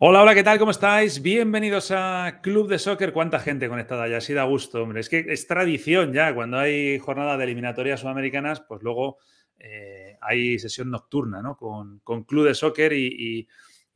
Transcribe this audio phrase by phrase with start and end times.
[0.00, 0.60] Hola, hola, ¿qué tal?
[0.60, 1.22] ¿Cómo estáis?
[1.22, 3.12] Bienvenidos a Club de Soccer.
[3.12, 4.18] ¿Cuánta gente conectada ya?
[4.18, 5.00] Así da gusto, hombre.
[5.00, 9.18] Es que es tradición ya, cuando hay jornada de eliminatorias sudamericanas, pues luego
[9.58, 11.56] eh, hay sesión nocturna, ¿no?
[11.56, 13.48] Con, Club de Soccer y,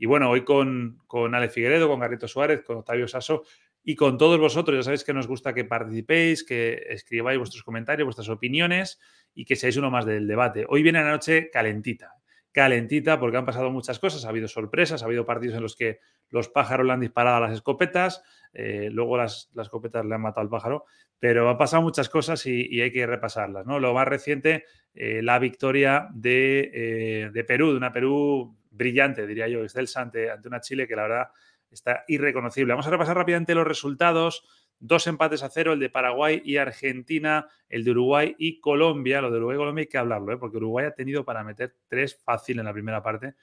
[0.04, 3.44] bueno, hoy con, con Ale Figueredo, con Garrito Suárez, con Octavio Sasso
[3.84, 4.78] y con todos vosotros.
[4.78, 8.98] Ya sabéis que nos gusta que participéis, que escribáis vuestros comentarios, vuestras opiniones
[9.36, 10.66] y que seáis uno más del debate.
[10.68, 12.16] Hoy viene la noche calentita
[12.52, 16.00] calentita porque han pasado muchas cosas, ha habido sorpresas, ha habido partidos en los que
[16.28, 20.42] los pájaros le han disparado a las escopetas, eh, luego las, escopetas le han matado
[20.42, 20.84] al pájaro,
[21.18, 23.66] pero han pasado muchas cosas y, hay que repasarlas.
[23.66, 23.80] ¿no?
[23.80, 29.48] Lo más reciente, eh, la victoria de, eh, de, Perú, de una Perú brillante, diría
[29.48, 31.28] yo, excelsa ante, ante una Chile que la verdad
[31.70, 32.72] está irreconocible.
[32.72, 34.44] Vamos a repasar rápidamente los resultados
[34.82, 39.20] dos empates a cero, el de Paraguay y Argentina, el de Uruguay y Colombia.
[39.20, 40.36] Lo de Uruguay y Colombia hay que hablarlo, ¿eh?
[40.36, 43.34] porque Uruguay ha tenido para meter tres fácil en la primera parte.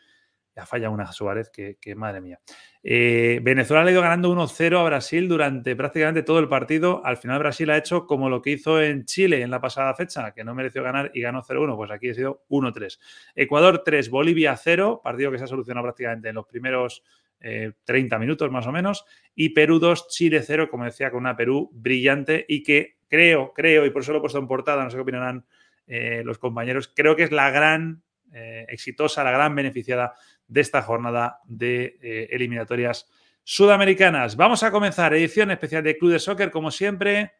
[0.54, 2.40] Ya falla una Suárez, que, madre mía.
[2.84, 7.02] Eh, Venezuela ha ido ganando 1-0 a Brasil durante prácticamente todo el partido.
[7.06, 10.34] Al final Brasil ha hecho como lo que hizo en Chile en la pasada fecha,
[10.34, 11.78] que no mereció ganar y ganó 0-1.
[11.78, 13.00] Pues aquí ha sido 1-3.
[13.36, 17.04] Ecuador 3, Bolivia 0, partido que se ha solucionado prácticamente en los primeros
[17.40, 21.36] 30 eh, minutos más o menos, y Perú 2, Chile 0, como decía, con una
[21.36, 24.90] Perú brillante y que creo, creo, y por eso lo he puesto en portada, no
[24.90, 25.46] sé qué opinarán
[25.88, 30.14] eh, los compañeros, creo que es la gran eh, exitosa, la gran beneficiada
[30.48, 33.10] de esta jornada de eliminatorias
[33.44, 34.36] sudamericanas.
[34.36, 37.34] Vamos a comenzar edición especial de Club de Soccer, como siempre,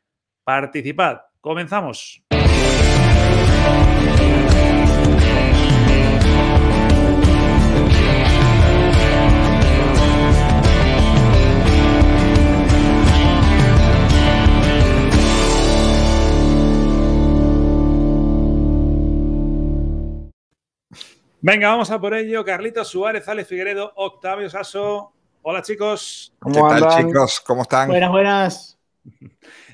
[0.44, 1.22] participad.
[1.42, 2.24] Comenzamos.
[21.42, 22.44] Venga, vamos a por ello.
[22.44, 25.14] Carlitos Suárez, Alex Figueredo, Octavio Sasso.
[25.42, 26.34] Hola, chicos.
[26.38, 27.40] ¿Cómo ¿Qué tal, chicos?
[27.40, 27.88] ¿Cómo están?
[27.88, 28.80] Buenas, buenas.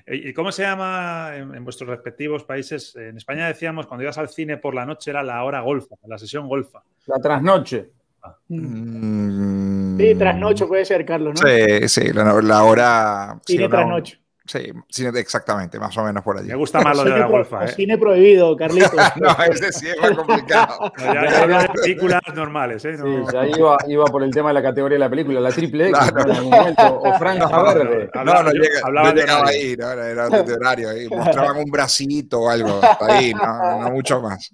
[0.07, 2.95] ¿Y cómo se llama en, vuestros respectivos países?
[2.95, 6.19] En España decíamos cuando ibas al cine por la noche era la hora golfa, la
[6.19, 6.83] sesión golfa.
[7.07, 7.89] La trasnoche.
[8.21, 8.37] Ah.
[8.47, 9.97] Mm.
[9.97, 11.47] Sí, trasnoche puede ser, Carlos, ¿no?
[11.47, 13.39] Sí, sí, la, hora.
[13.43, 14.19] Cine trasnoche.
[14.47, 16.49] Sí, exactamente, más o menos por allí.
[16.49, 17.65] Me gusta más lo de la golfa.
[17.65, 17.69] ¿eh?
[17.69, 18.93] Cine prohibido, Carlitos.
[19.15, 20.91] no, ese sí es más complicado.
[20.99, 22.95] ya, ya, películas normales, ¿eh?
[22.95, 25.89] Sí, ya iba, iba, por el tema de la categoría de la película, la triple
[25.89, 28.09] X, en algún momento, o Franja Verde.
[28.13, 29.91] No, no, no, llega, no llegaba ahí, ¿no?
[29.91, 31.07] era de horario, ahí.
[31.07, 34.51] mostraban un bracito o algo, ahí, no, no mucho más.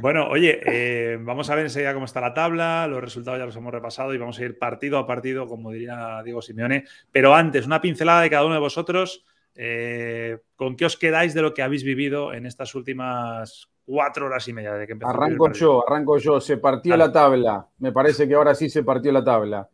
[0.00, 3.56] Bueno, oye, eh, vamos a ver enseguida cómo está la tabla, los resultados ya los
[3.56, 7.66] hemos repasado y vamos a ir partido a partido, como diría Diego Simeone, pero antes,
[7.66, 9.24] una pincelada de cada uno de vosotros.
[9.54, 14.46] Eh, ¿Con qué os quedáis de lo que habéis vivido en estas últimas cuatro horas
[14.48, 16.40] y media de que empezó Arranco yo, arranco yo.
[16.40, 17.66] Se partió la tabla.
[17.78, 19.68] Me parece que ahora sí se partió la tabla.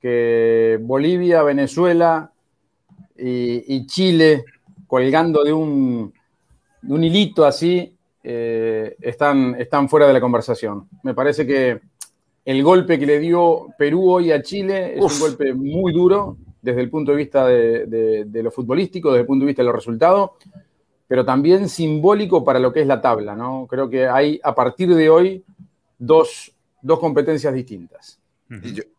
[0.00, 2.30] Que Bolivia, Venezuela
[3.16, 4.44] y, Chile,
[4.86, 6.12] colgando de un,
[6.86, 7.95] un hilito así,
[8.28, 10.88] eh, están, están fuera de la conversación.
[11.04, 11.80] Me parece que
[12.44, 16.80] el golpe que le dio Perú hoy a Chile es un golpe muy duro desde
[16.80, 20.30] el punto de vista de, lo futbolístico, desde el punto de vista de los resultados,
[21.06, 23.68] pero también simbólico para lo que es la tabla, ¿no?
[23.68, 25.44] Creo que hay a partir de hoy
[25.96, 26.52] dos,
[27.00, 28.18] competencias distintas.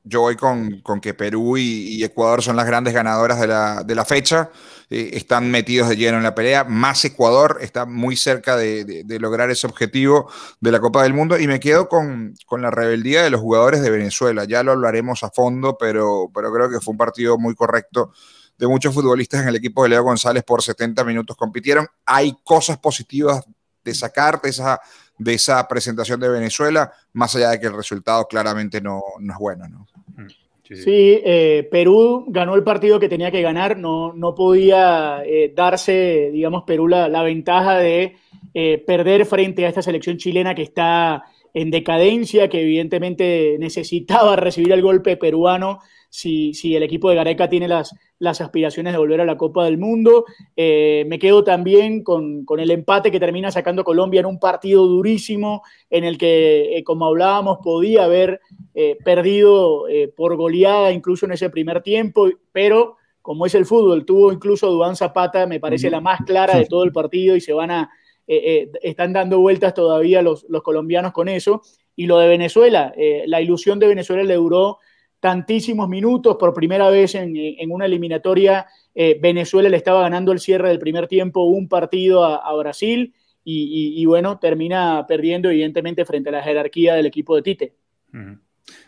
[0.03, 4.50] Yo, voy con, que Perú y, Ecuador son las grandes ganadoras de la fecha.
[4.90, 9.52] Eh, están metidos de lleno en la pelea, más Ecuador está muy cerca de, lograr
[9.52, 10.31] ese objetivo
[10.62, 11.38] de la Copa del Mundo.
[11.38, 15.30] Y me quedo con, la rebeldía de los jugadores de Venezuela, ya lo hablaremos a
[15.30, 18.13] fondo, pero, pero creo que fue un partido muy correcto
[18.57, 21.36] de muchos futbolistas en el equipo de Leo González por 70 minutos.
[21.36, 21.86] Compitieron.
[22.06, 23.44] Hay cosas positivas
[23.83, 24.80] de sacar de esa,
[25.18, 29.40] de esa presentación de Venezuela, más allá de que el resultado claramente no, no es
[29.40, 29.68] bueno.
[29.68, 29.88] ¿no?
[30.16, 30.28] Mm.
[30.64, 36.30] Sí, eh, Perú ganó el partido que tenía que ganar, no, no podía eh, darse,
[36.34, 38.18] digamos, Perú la, la ventaja de
[38.54, 41.24] eh, perder frente a esta selección chilena que está
[41.54, 45.80] en decadencia, que evidentemente necesitaba recibir el golpe peruano
[46.18, 49.66] si, si el equipo de Gareca tiene las, las aspiraciones de volver a la Copa
[49.66, 50.25] del Mundo.
[50.56, 55.62] Eh, me quedo también con, el empate que termina sacando Colombia en un partido durísimo
[55.92, 58.42] en el que, eh, como hablábamos, podía haber
[58.74, 59.84] eh, perdido
[60.16, 64.04] por goleada incluso en ese primer tiempo, pero como es el fútbol.
[64.04, 67.54] Tuvo incluso Dubán Zapata, me parece la más clara de todo el partido y se
[67.54, 67.92] van a,
[68.25, 71.62] están dando vueltas todavía los, los, colombianos con eso.
[71.96, 72.92] Y lo de Venezuela,
[73.28, 74.80] la ilusión de Venezuela le duró
[75.19, 78.68] tantísimos minutos, por primera vez en, en una eliminatoria,
[79.22, 84.40] Venezuela le estaba ganando el cierre del primer tiempo un partido a, Brasil y, bueno,
[84.40, 87.75] termina perdiendo evidentemente frente a la jerarquía del equipo de Tite.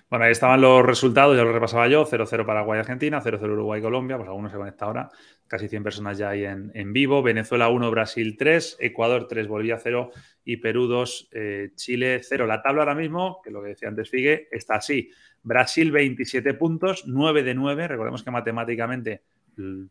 [0.10, 4.52] Bueno, ahí estaban los resultados, ya los repasaba yo, 0-0 Paraguay-Argentina, 0-0 Uruguay-Colombia, pues algunos
[4.52, 5.10] se conecta ahora,
[5.48, 10.10] casi 100 personas ya ahí en, vivo, Venezuela 1, Brasil 3, Ecuador 3, Bolivia 0
[10.44, 12.48] y Perú 2, eh, Chile 0.
[12.48, 15.12] La tabla ahora mismo, que lo que decía antes Figue, está así,
[15.44, 19.24] Brasil 27 puntos, 9 de 9, recordemos que matemáticamente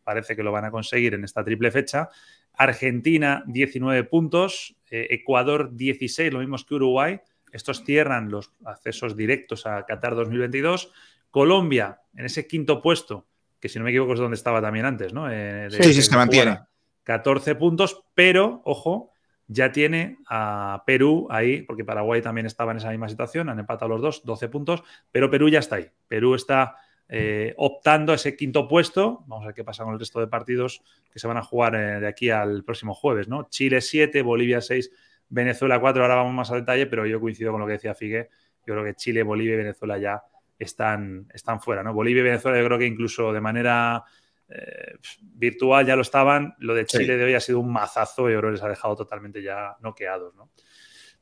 [0.03, 2.09] parece que lo van a conseguir en esta triple fecha,
[2.53, 9.65] Argentina 19 puntos, eh, Ecuador 16, lo mismo que Uruguay, estos cierran los accesos directos
[9.65, 10.91] a Qatar 2022.
[11.31, 13.27] Colombia, en ese quinto puesto,
[13.59, 15.31] que si no me equivoco es donde estaba también antes, ¿no?
[15.31, 16.59] Eh, sí, sí, se mantiene.
[17.03, 19.08] 14 puntos, pero, ojo,
[19.49, 23.89] ya tiene a Perú ahí, porque Paraguay también estaba en esa misma situación, han empatado
[23.89, 25.87] los dos, 12 puntos, pero Perú ya está ahí.
[26.07, 26.75] Perú está
[27.09, 29.23] eh, optando a ese quinto puesto.
[29.25, 31.73] Vamos a ver qué pasa con el resto de partidos que se van a jugar
[31.73, 33.49] eh, de aquí al próximo jueves, ¿no?
[33.49, 34.91] Chile 7, Bolivia 6,
[35.29, 38.29] Venezuela 4, ahora vamos más a detalle, pero yo coincido con lo que decía Figue.
[38.67, 40.21] Yo creo que Chile, Bolivia y Venezuela ya
[40.59, 41.91] están, están fuera, ¿no?
[41.91, 44.03] Bolivia y Venezuela yo creo que incluso de manera
[44.49, 46.55] eh, virtual ya lo estaban.
[46.59, 49.41] Lo de Chile de hoy ha sido un mazazo y que les ha dejado totalmente
[49.41, 50.51] ya noqueados, ¿no?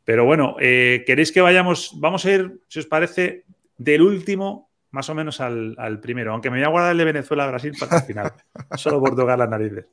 [0.03, 1.91] Pero bueno, eh, ¿queréis que vayamos?
[1.99, 3.43] Vamos a ir, si os parece,
[3.77, 7.73] del último más o menos al, primero, aunque me voy a guardar el de Venezuela-Brasil
[7.79, 8.33] para el final,
[8.77, 9.85] solo por tocar las narices.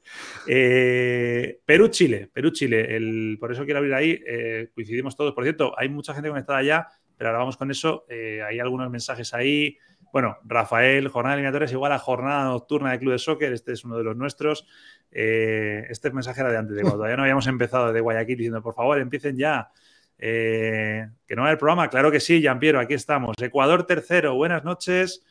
[0.47, 5.35] Eh, Perú-Chile, Perú-Chile, por eso quiero abrir ahí, eh, coincidimos todos.
[5.35, 8.91] Por cierto, hay mucha gente conectada ya, pero ahora vamos con eso, eh, hay algunos
[8.91, 9.77] mensajes ahí.
[10.15, 13.85] Bueno, Rafael, jornada eliminatoria es igual a jornada nocturna de Club de Soccer, este es
[13.85, 14.65] uno de los nuestros.
[15.11, 18.75] este mensaje era de antes, de cuando todavía no habíamos empezado de Guayaquil diciendo, por
[18.75, 19.73] favor, empiecen ya
[20.17, 23.35] eh, que no va el programa, claro que sí, Piero, aquí estamos.
[23.43, 25.25] Ecuador tercero, buenas noches.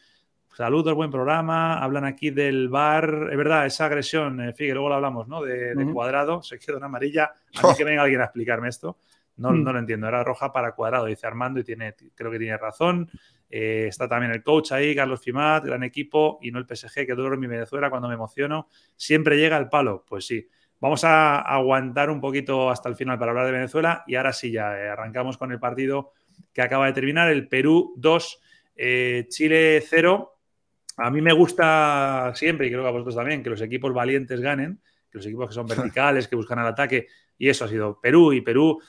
[0.54, 1.82] Saludos, buen programa.
[1.82, 3.30] Hablan aquí del bar.
[3.32, 5.42] Es verdad, esa agresión, eh, Figue, luego lo hablamos, ¿no?
[5.42, 7.32] De, cuadrado, se quedó en amarilla.
[7.56, 8.98] A mí que venga alguien a explicarme esto.
[9.38, 9.64] No, mm.
[9.64, 10.08] no, lo entiendo.
[10.08, 13.10] Era roja para cuadrado, dice Armando, y tiene, creo que tiene razón.
[13.50, 17.16] Eh, está también el coach ahí, Carlos Fimat, gran equipo, y no el PSG, que
[17.16, 18.68] duro en mi Venezuela cuando me emociono.
[18.96, 20.04] Siempre llega el palo.
[20.08, 20.48] Pues sí.
[20.80, 24.52] Vamos a aguantar un poquito hasta el final para hablar de Venezuela y ahora sí
[24.52, 26.12] ya eh, arrancamos con el partido
[26.52, 28.42] que acaba de terminar, el Perú 2,
[28.76, 30.38] eh, Chile 0.
[30.98, 34.42] A mí me gusta siempre, y creo que a vosotros también, que los equipos valientes
[34.42, 37.08] ganen, que los equipos que son verticales, que buscan el ataque,
[37.38, 38.80] y eso ha sido Perú, y Perú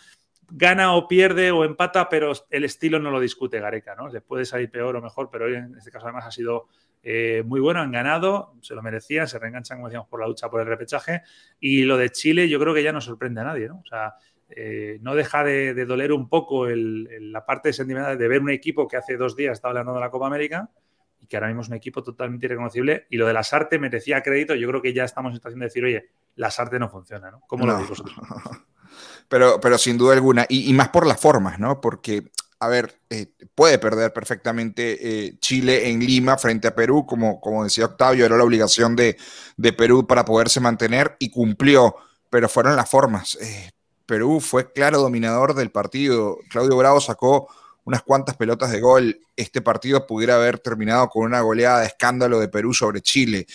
[0.51, 4.09] gana o pierde o empata, pero el estilo no lo discute Gareca, ¿no?
[4.09, 6.69] Le puede salir peor o mejor, pero hoy en este caso además ha sido
[7.03, 10.49] eh, muy bueno, han ganado, se lo merecían, se reenganchan, como decíamos, por la lucha
[10.49, 11.23] por el repechaje.
[11.61, 13.81] Y lo de Chile yo creo que ya no sorprende a nadie, ¿no?
[13.85, 14.15] O sea,
[14.49, 18.89] eh, no deja de, doler un poco la parte de sentimental de ver un equipo
[18.89, 20.71] que hace dos días estaba ganando la Copa América
[21.21, 23.07] y que ahora mismo es un equipo totalmente irreconocible.
[23.11, 24.55] Y lo de las artes merecía crédito.
[24.55, 26.07] Yo creo que ya estamos en situación de decir, oye,
[26.37, 27.41] las artes no funciona, ¿no?
[27.47, 28.17] ¿Cómo lo vosotros?
[29.29, 31.81] Pero, pero sin duda alguna, y, y, más por las formas, ¿no?
[31.81, 32.31] Porque
[32.65, 37.63] a ver, eh, puede perder perfectamente eh, Chile en Lima frente a Perú, como, como
[37.63, 39.19] decía Octavio, era la obligación de,
[39.77, 41.95] Perú para poderse mantener y cumplió,
[42.31, 43.37] pero fueron las formas.
[43.41, 43.71] Eh,
[44.07, 46.39] Perú fue claro dominador del partido.
[46.49, 47.49] Claudio Bravo sacó
[47.85, 49.21] unas cuantas pelotas de gol.
[49.37, 53.47] Este partido pudiera haber terminado con una goleada de escándalo de Perú sobre Chile.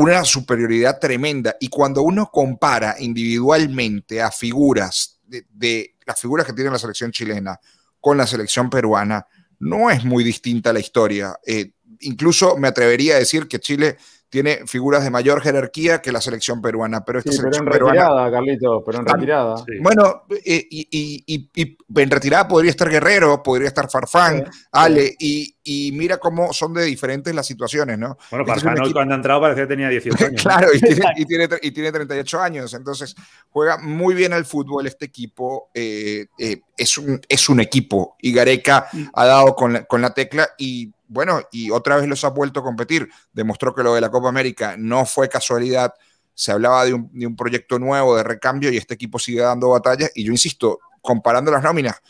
[0.00, 1.56] Una superioridad tremenda.
[1.60, 7.60] Y cuando uno compara individualmente a figuras de, las figuras que tiene la selección chilena
[8.00, 9.26] con la selección peruana,
[9.58, 11.34] no es muy distinta la historia.
[11.46, 13.98] Eh, incluso me atrevería a decir que Chile
[14.30, 17.04] tiene figuras de mayor jerarquía que la selección peruana.
[17.04, 19.64] Pero esta selección pero en retirada, Carlitos, pero en retirada.
[19.82, 21.50] Bueno, eh, y,
[21.96, 25.56] en retirada podría estar Guerrero, podría estar Farfán, Ale, y,
[25.92, 28.16] mira cómo son de diferentes las situaciones, ¿no?
[28.30, 30.42] Bueno, este Farfán cuando ha entrado parecía que tenía 18 años.
[30.42, 33.16] claro, y tiene, y, tiene, 38 años, entonces
[33.50, 38.32] juega muy bien al fútbol este equipo, eh, eh, es, un, es un equipo, y
[38.32, 39.02] Gareca mm.
[39.12, 42.60] ha dado con la, con la tecla y bueno, y otra vez los ha vuelto
[42.60, 43.10] a competir.
[43.32, 45.92] Demostró que lo de la Copa América no fue casualidad.
[46.34, 50.12] Se hablaba de un, proyecto nuevo de recambio y este equipo sigue dando batallas.
[50.14, 52.00] Y yo insisto, comparando las nóminas,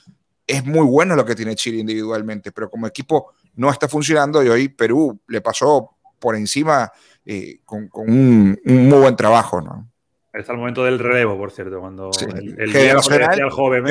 [0.47, 4.49] es muy bueno lo que tiene Chile individualmente, pero como equipo no está funcionando y
[4.49, 6.93] hoy Perú le pasó por encima
[7.25, 9.91] eh, con, un, muy buen trabajo, ¿no?
[10.31, 13.83] Está el momento del relevo, por cierto, cuando el, generacional, joven,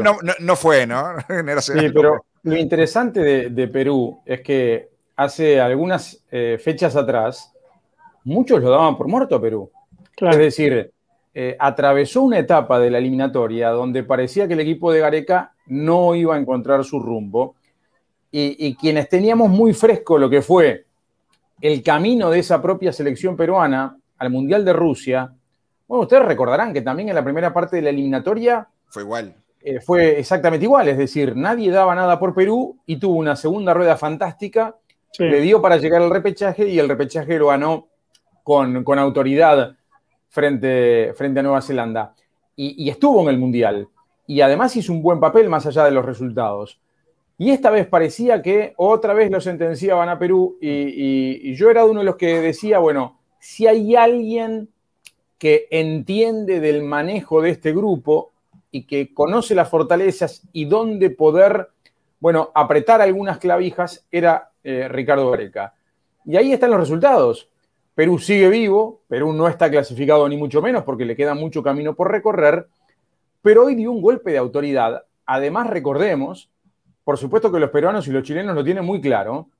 [0.00, 1.16] no, no, fue, ¿no?
[1.60, 7.52] Sí, pero lo interesante de, Perú es que hace algunas eh, fechas atrás,
[8.22, 9.70] muchos lo daban por muerto a Perú.
[10.16, 10.92] Es decir,
[11.32, 16.14] eh, atravesó una etapa de la eliminatoria donde parecía que el equipo de Gareca no
[16.14, 17.56] iba a encontrar su rumbo
[18.30, 20.86] y, quienes teníamos muy fresco lo que fue
[21.60, 25.32] el camino de esa propia selección peruana al Mundial de Rusia,
[25.86, 29.34] bueno, ustedes recordarán que también en la primera parte de la eliminatoria fue igual.
[29.66, 33.72] Eh, fue exactamente igual, es decir, nadie daba nada por Perú y tuvo una segunda
[33.72, 34.76] rueda fantástica,
[35.18, 37.88] le dio para llegar al repechaje y el repechaje lo ganó
[38.42, 39.74] con, autoridad
[40.28, 42.14] frente, frente a Nueva Zelanda.
[42.56, 43.88] Y, estuvo en el Mundial.
[44.26, 46.78] Y además hizo un buen papel más allá de los resultados.
[47.38, 51.86] Y esta vez parecía que otra vez lo sentenciaban a Perú y, y yo era
[51.86, 54.68] uno de los que decía, bueno, si hay alguien
[55.38, 58.33] que entiende del manejo de este grupo
[58.74, 61.68] y que conoce las fortalezas y dónde poder,
[62.18, 65.74] bueno, apretar algunas clavijas, era eh, Ricardo Gareca.
[66.24, 67.48] Y ahí están los resultados.
[67.94, 71.94] Perú sigue vivo, Perú no está clasificado ni mucho menos porque le queda mucho camino
[71.94, 72.66] por recorrer,
[73.42, 75.04] pero hoy dio un golpe de autoridad.
[75.24, 76.50] Además, recordemos,
[77.04, 79.50] por supuesto que los peruanos y los chilenos lo tienen muy claro,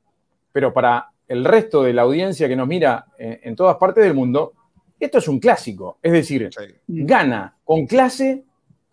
[0.50, 4.14] pero para el resto de la audiencia que nos mira eh, en, todas partes del
[4.14, 4.54] mundo,
[4.98, 5.98] esto es un clásico.
[6.02, 6.50] Es decir,
[6.88, 8.42] gana con clase,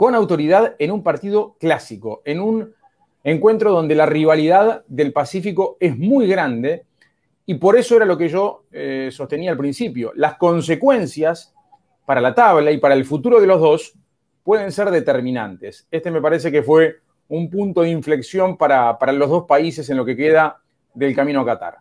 [0.01, 2.73] con autoridad en un partido clásico, en un
[3.23, 6.85] encuentro donde la rivalidad del Pacífico es muy grande
[7.45, 10.11] y por eso era lo que yo eh, sostenía al principio.
[10.15, 11.53] Las consecuencias
[12.03, 13.93] para la tabla y para el futuro de los dos
[14.43, 15.85] pueden ser determinantes.
[15.91, 16.95] Este me parece que fue
[17.27, 20.57] un punto de inflexión para, los dos países en lo que queda
[20.95, 21.75] del camino a Qatar.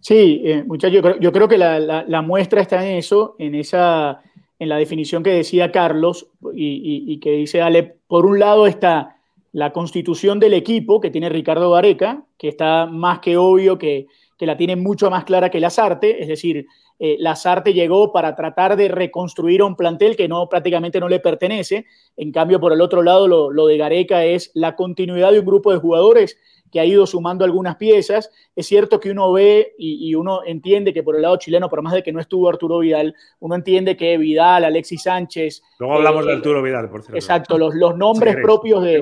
[0.00, 4.20] Sí, eh, muchachos, yo, creo, que la, muestra está en eso, en esa,
[4.58, 7.96] en la definición que decía Carlos y, que dice Ale.
[8.06, 9.16] Por un lado está
[9.52, 14.06] la constitución del equipo que tiene Ricardo Gareca, que está más que obvio que,
[14.40, 16.66] la tiene mucho más clara que Lazarte, es decir,
[16.98, 21.86] eh, Lazarte llegó para tratar de reconstruir un plantel que no prácticamente no le pertenece,
[22.18, 25.46] en cambio por el otro lado lo, lo de Gareca es la continuidad de un
[25.46, 26.36] grupo de jugadores
[26.74, 28.32] que ha ido sumando algunas piezas.
[28.56, 31.92] Es cierto que uno ve y, uno entiende que por el lado chileno, por más
[31.92, 35.62] de que no estuvo Arturo Vidal, uno entiende que Vidal, Alexis Sánchez.
[35.78, 37.16] Luego hablamos de eh, Arturo Vidal, por cierto.
[37.16, 39.00] Exacto, los, los nombres propios de.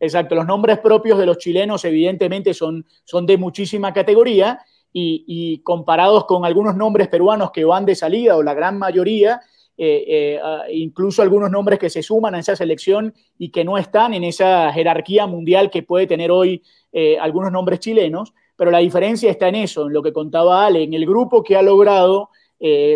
[0.00, 4.58] Exacto, los nombres propios de los chilenos, evidentemente, son, son de muchísima categoría.
[4.96, 9.40] Y, comparados con algunos nombres peruanos que van de salida, o la gran mayoría,
[9.76, 13.76] eh, eh, ah, incluso algunos nombres que se suman a esa selección y que no
[13.76, 16.62] están en esa jerarquía mundial que puede tener hoy
[16.92, 20.84] eh, algunos nombres chilenos, pero la diferencia está en eso, en lo que contaba Ale,
[20.84, 22.30] en el grupo que ha logrado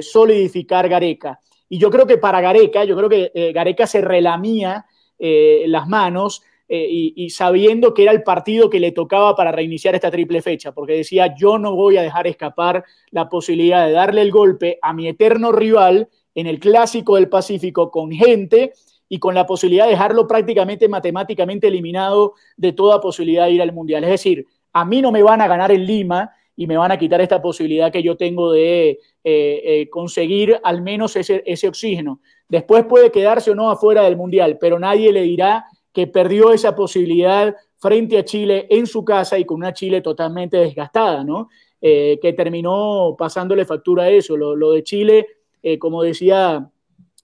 [0.01, 1.41] solidificar Gareca.
[1.69, 4.87] Y yo creo que para Gareca, yo creo que Gareca se relamía
[5.19, 10.11] las manos y, y, sabiendo que era el partido que le tocaba para reiniciar esta
[10.11, 14.31] triple fecha, porque decía, yo no voy a dejar escapar la posibilidad de darle el
[14.31, 16.09] golpe a mi eterno rival
[16.39, 18.73] en el clásico del Pacífico con gente
[19.09, 23.73] y con la posibilidad de dejarlo prácticamente matemáticamente eliminado de toda posibilidad de ir al
[23.73, 24.05] Mundial.
[24.05, 26.99] Es decir, a mí no me van a ganar en Lima y me van a
[26.99, 32.21] quitar esta posibilidad que yo tengo de eh, eh, conseguir al menos ese, oxígeno.
[32.49, 36.77] Después puede quedarse o no afuera del Mundial, pero nadie le dirá que perdió esa
[36.77, 41.49] posibilidad frente a Chile en su casa y con una Chile totalmente desgastada, ¿no?
[41.81, 44.37] Eh, que terminó pasándole factura a eso.
[44.37, 45.27] Lo de Chile
[45.63, 46.71] eh, como decía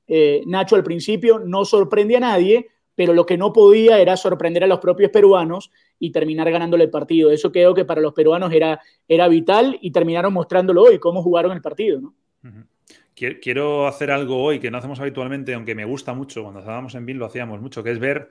[0.06, 4.64] eh, Nacho al principio, no sorprende a nadie, pero lo que no podía era sorprender
[4.64, 7.30] a los propios peruanos y terminar ganándole el partido.
[7.30, 11.52] Eso creo que para los peruanos era, era vital y terminaron mostrándolo hoy, cómo jugaron
[11.52, 12.00] el partido.
[12.00, 12.14] ¿no?
[13.14, 17.06] Quiero hacer algo hoy que no hacemos habitualmente, aunque me gusta mucho, cuando estábamos en
[17.06, 18.28] BIN lo hacíamos mucho, que es ver,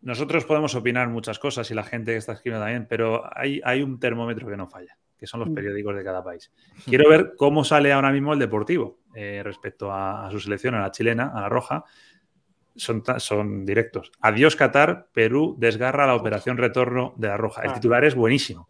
[0.00, 3.82] nosotros podemos opinar muchas cosas y la gente que está escribiendo también, pero hay, hay
[3.82, 5.54] un termómetro que no falla que son los mm.
[5.54, 6.50] periódicos de cada país.
[6.84, 10.90] Quiero ver cómo sale ahora mismo el Deportivo eh, respecto a, su selección, a la
[10.90, 11.84] chilena, a la roja.
[12.74, 14.10] Son, son directos.
[14.20, 17.62] Adiós Qatar, Perú desgarra la operación retorno de la roja.
[17.62, 17.74] El ah.
[17.74, 18.68] titular es buenísimo.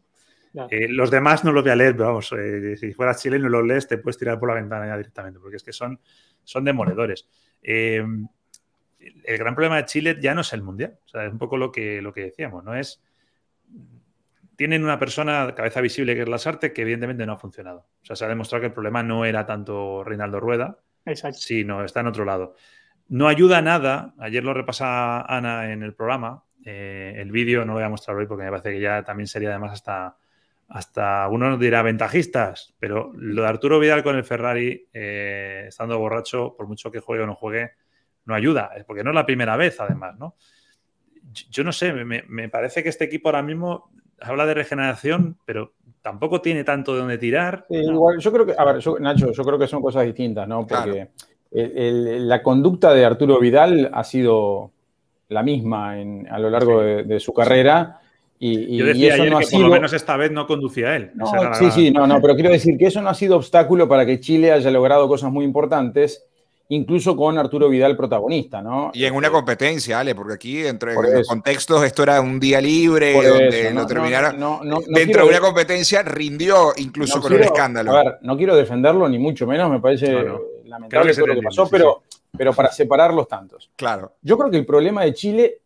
[0.68, 3.50] Eh, los demás no los voy a leer, pero vamos, eh, si fueras chileno y
[3.50, 5.98] los lees, te puedes tirar por la ventana ya directamente, porque es que son,
[6.44, 7.26] son demoledores.
[7.62, 8.28] el
[9.24, 11.72] gran problema de Chile ya no es el mundial, o sea, es un poco lo
[11.72, 13.02] que, lo que decíamos, no es
[14.62, 17.88] tienen una persona, cabeza visible, que es Lasarte, que evidentemente no ha funcionado.
[18.00, 20.78] O sea, se ha demostrado que el problema no era tanto Reinaldo Rueda,
[21.32, 22.54] sino está en otro lado.
[23.08, 27.78] No ayuda nada, ayer lo repasa Ana en el programa, eh, el vídeo no lo
[27.78, 30.16] voy a mostrar hoy porque me parece que ya también sería además hasta,
[30.68, 35.98] hasta uno nos dirá ventajistas, pero lo de Arturo Vidal con el Ferrari, eh, estando
[35.98, 37.72] borracho, por mucho que juegue o no juegue,
[38.26, 40.36] no ayuda, porque no es la primera vez además, ¿no?
[41.50, 43.90] Yo no sé, me, me parece que este equipo ahora mismo
[44.24, 47.66] habla de regeneración, pero tampoco tiene tanto de dónde tirar.
[47.68, 50.66] igual, yo creo que, a ver, Nacho, yo creo que son cosas distintas, ¿no?
[50.66, 51.08] Porque
[51.52, 54.70] la conducta de Arturo Vidal ha sido
[55.28, 58.00] la misma a lo largo de, su carrera.
[58.38, 61.12] Y, Yo decía ayer que por lo menos esta vez no conducía él.
[61.54, 64.20] sí, sí, no, no, pero quiero decir que eso no ha sido obstáculo para que
[64.20, 66.24] Chile haya logrado cosas muy importantes
[66.74, 68.90] incluso con Arturo Vidal protagonista, ¿no?
[68.94, 73.12] Y en una competencia, Ale, porque aquí, entre los contextos, esto era un día libre,
[73.12, 74.36] donde lo terminaron.
[74.88, 77.92] dentro de una competencia rindió incluso con el escándalo.
[77.92, 80.24] A ver, no quiero defenderlo, ni mucho menos, me parece
[80.64, 82.02] lamentable todo lo que pasó, pero,
[82.36, 83.70] pero para separar los tantos.
[83.76, 84.14] Claro.
[84.22, 85.58] Yo creo que el problema de Chile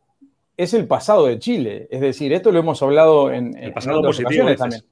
[0.57, 1.87] es el pasado de Chile.
[1.89, 4.83] Es decir, esto lo hemos hablado en, el pasado positivo también.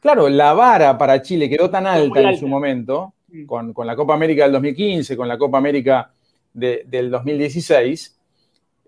[0.00, 3.14] Claro, la vara para Chile quedó tan alta en su momento
[3.46, 6.12] con, la Copa América del 2015, con la Copa América
[6.52, 8.16] del 2016,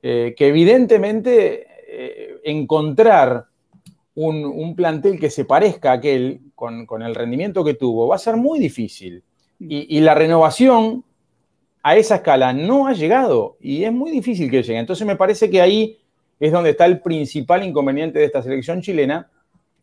[0.03, 3.47] eh, que evidentemente eh, encontrar
[4.15, 8.37] un, plantel que se parezca a aquel con, el rendimiento que tuvo va a ser
[8.37, 9.23] muy difícil.
[9.61, 11.05] Y, la renovación
[11.83, 14.79] a esa escala no ha llegado y es muy difícil que llegue.
[14.79, 15.99] Entonces me parece que ahí
[16.41, 19.29] es donde está el principal inconveniente de esta selección chilena,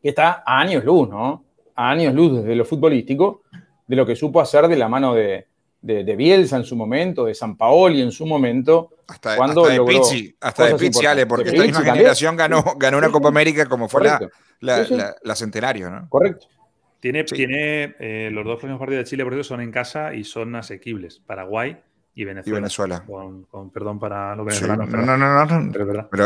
[0.02, 1.44] que está a años luz, ¿no?
[1.76, 3.42] A años luz desde lo futbolístico,
[3.88, 5.48] de lo que supo hacer de la mano de,
[5.82, 8.92] de, Bielsa en su momento, de San Paoli en su momento.
[9.08, 12.98] Hasta, cuando hasta de Pizzi, hasta de Pizzi, Ale, porque esta misma generación ganó, ganó
[12.98, 14.20] una Copa América como fue la,
[15.22, 16.10] la, Centenario, ¿no?
[16.10, 16.48] Correcto.
[17.00, 20.24] Tiene, tiene eh, los dos próximos partidos de Chile, por eso son en casa y
[20.24, 21.22] son asequibles.
[21.24, 21.78] Paraguay
[22.16, 22.58] y Venezuela.
[22.58, 23.04] Y Venezuela.
[23.06, 24.90] Con, perdón para los venezolanos.
[24.90, 26.08] no, no, no, no, Pero es verdad.
[26.10, 26.24] Pero,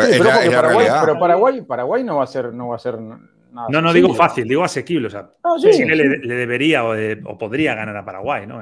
[0.61, 2.97] Paraguay, pero Paraguay, Paraguay no va a ser, no va a ser
[3.51, 5.07] no, no digo fácil, digo asequible.
[5.07, 5.29] O sea,
[5.71, 8.61] Chile Le, debería o, podría ganar a Paraguay, ¿no?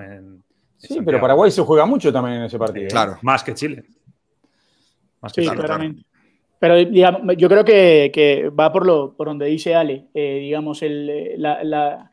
[0.78, 2.86] sí, pero Paraguay se juega mucho también en ese partido.
[2.86, 2.92] ¿eh?
[2.92, 3.18] Claro.
[3.22, 3.84] Más que Chile.
[5.34, 6.04] sí, claramente.
[6.60, 10.06] Pero yo creo que, va por, lo, por donde dice Ale.
[10.14, 12.12] Eh, digamos, la,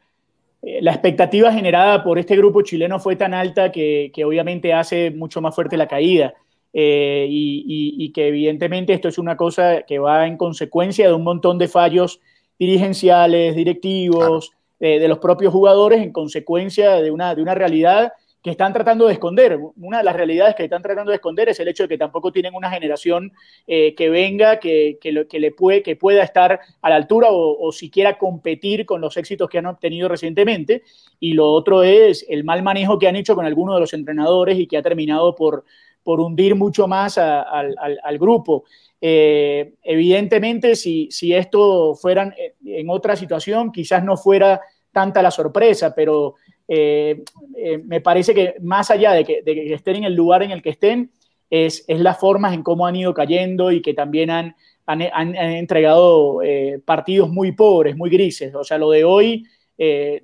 [0.63, 5.77] expectativa generada por este grupo chileno fue tan alta que, obviamente hace mucho más fuerte
[5.77, 6.35] la caída.
[6.77, 11.23] Eh, y, y, que evidentemente esto es una cosa que va en consecuencia de un
[11.23, 12.21] montón de fallos
[12.59, 18.13] dirigenciales, directivos, eh, de los propios jugadores en consecuencia de una, de una realidad
[18.45, 19.59] que están tratando de esconder.
[19.77, 22.31] Una de las realidades que están tratando de esconder es el hecho de que tampoco
[22.31, 23.33] tienen una generación
[23.67, 27.73] eh, que venga, que, que, que, le puede, que pueda estar a la altura o,
[27.73, 30.83] siquiera competir con los éxitos que han obtenido recientemente.
[31.19, 34.59] Y lo otro es el mal manejo que han hecho con algunos de los entrenadores
[34.59, 35.65] y que ha terminado por,
[36.05, 38.65] por hundir mucho más al, grupo.
[39.01, 42.33] Eh, evidentemente, si, esto fuera
[42.65, 44.61] en otra situación, quizás no fuera
[44.93, 46.35] tanta la sorpresa, pero
[46.69, 47.25] eh,
[47.57, 49.43] eh, me parece que más allá de que,
[49.75, 51.11] estén en el lugar en el que estén,
[51.51, 54.55] es, las formas en cómo han ido cayendo y que también han,
[54.87, 56.41] entregado
[56.85, 58.55] partidos muy pobres, muy grises.
[58.55, 59.47] O sea, lo de hoy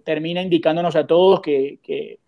[0.05, 2.19] termina indicándonos a todos que,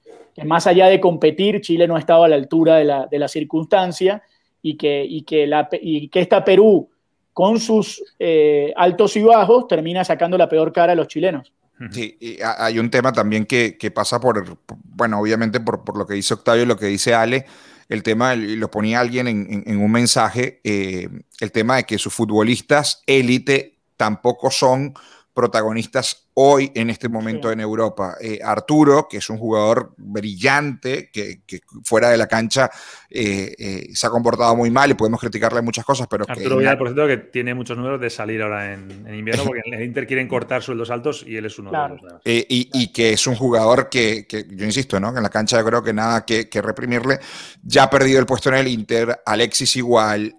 [0.45, 4.23] más allá de competir, Chile no estaba a la altura de la, de la circunstancia
[4.63, 6.89] y que, y que, la, y que esta Perú,
[7.33, 11.53] con sus eh, altos y bajos, termina sacando la peor cara a los chilenos.
[11.91, 12.17] Sí,
[12.59, 16.35] hay un tema también que, que pasa por, bueno, obviamente por, por, lo que dice
[16.35, 17.47] Octavio y lo que dice Ale,
[17.89, 21.09] el tema, lo ponía alguien en, en, un mensaje, eh,
[21.41, 24.95] el tema de que sus futbolistas élite tampoco son
[25.35, 28.17] protagonistas hoy en este momento en Europa.
[28.21, 31.43] Eh, Arturo, que es un jugador brillante, que,
[31.85, 32.71] fuera de la cancha
[33.11, 36.25] eh, eh, se ha comportado muy mal y podemos criticarle muchas cosas, pero...
[36.29, 39.75] Arturo Vidal, por cierto, que tiene muchos números de salir ahora en, invierno, porque en
[39.75, 42.01] el Inter quieren cortar sueldos altos y él es uno de los.
[42.25, 45.13] Y, que es un jugador que, yo insisto, ¿no?
[45.13, 47.19] que en la cancha yo creo que nada que, que reprimirle.
[47.63, 50.37] Ya ha perdido el puesto en el Inter, Alexis igual.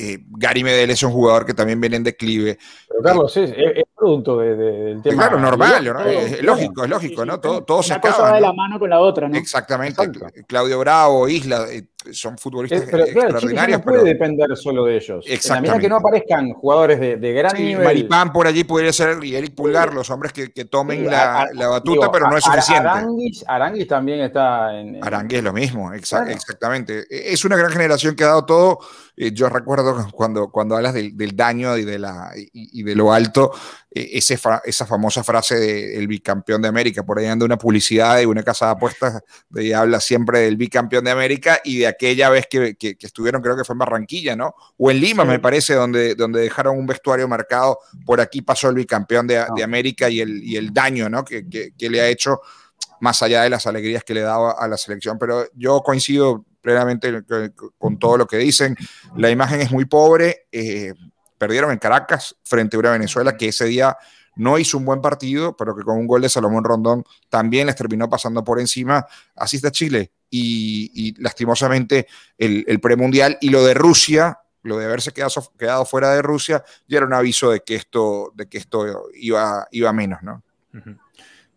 [0.00, 2.56] Eh, Gary Medel es un jugador que también viene en declive.
[2.88, 3.52] Pero Carlos, es,
[3.96, 5.24] producto del tema.
[5.24, 7.40] Claro, normal, es, lógico, es lógico, ¿no?
[7.40, 8.14] Todo, todo se acaba.
[8.14, 9.36] cosa va de la mano con la otra, ¿no?
[9.36, 10.08] Exactamente.
[10.46, 13.78] Claudio Bravo, Isla, eh, son futbolistas pero, extraordinarios.
[13.78, 15.24] no puede depender solo de ellos.
[15.26, 15.80] Exactamente.
[15.80, 17.84] que no aparezcan jugadores de, de gran nivel.
[17.84, 21.66] Maripán por allí podría ser y Eric Pulgar, los hombres que, que tomen la, la,
[21.66, 22.86] batuta, pero no es suficiente.
[22.86, 25.02] Aranguis, Aranguis también está en.
[25.02, 27.00] Aranguis es lo mismo, exactamente.
[27.10, 28.78] E, es una gran generación que ha dado todo.
[29.20, 33.12] Eh, yo recuerdo cuando, cuando hablas del, del daño y de, la, y, de lo
[33.12, 33.50] alto,
[33.90, 37.02] e, ese esa famosa frase del bicampeón de América.
[37.02, 41.04] Por ahí anda una publicidad de una casa de apuestas de habla siempre del bicampeón
[41.04, 44.54] de América y de aquella vez que, que, estuvieron, creo que fue en Barranquilla, ¿no?
[44.76, 47.80] O en Lima, me parece, donde, donde dejaron un vestuario marcado.
[48.06, 51.24] Por aquí pasó el bicampeón de, de América y el, y el daño, ¿no?
[51.24, 52.40] Que, que, le ha hecho
[53.00, 55.18] más allá de las alegrías que le daba a la selección.
[55.18, 57.22] Pero yo coincido plenamente
[57.78, 58.76] con todo lo que dicen.
[59.16, 60.46] La imagen es muy pobre.
[60.52, 60.92] Eh,
[61.36, 63.96] perdieron en Caracas frente a una Venezuela que ese día
[64.38, 67.76] no hizo un buen partido, pero que con un gol de Salomón Rondón también les
[67.76, 69.04] terminó pasando por encima.
[69.34, 70.12] Así está Chile.
[70.30, 76.22] Y, lastimosamente el, premundial y lo de Rusia, lo de haberse quedado, quedado, fuera de
[76.22, 80.42] Rusia, ya era un aviso de que esto, de que esto iba, iba menos, ¿no?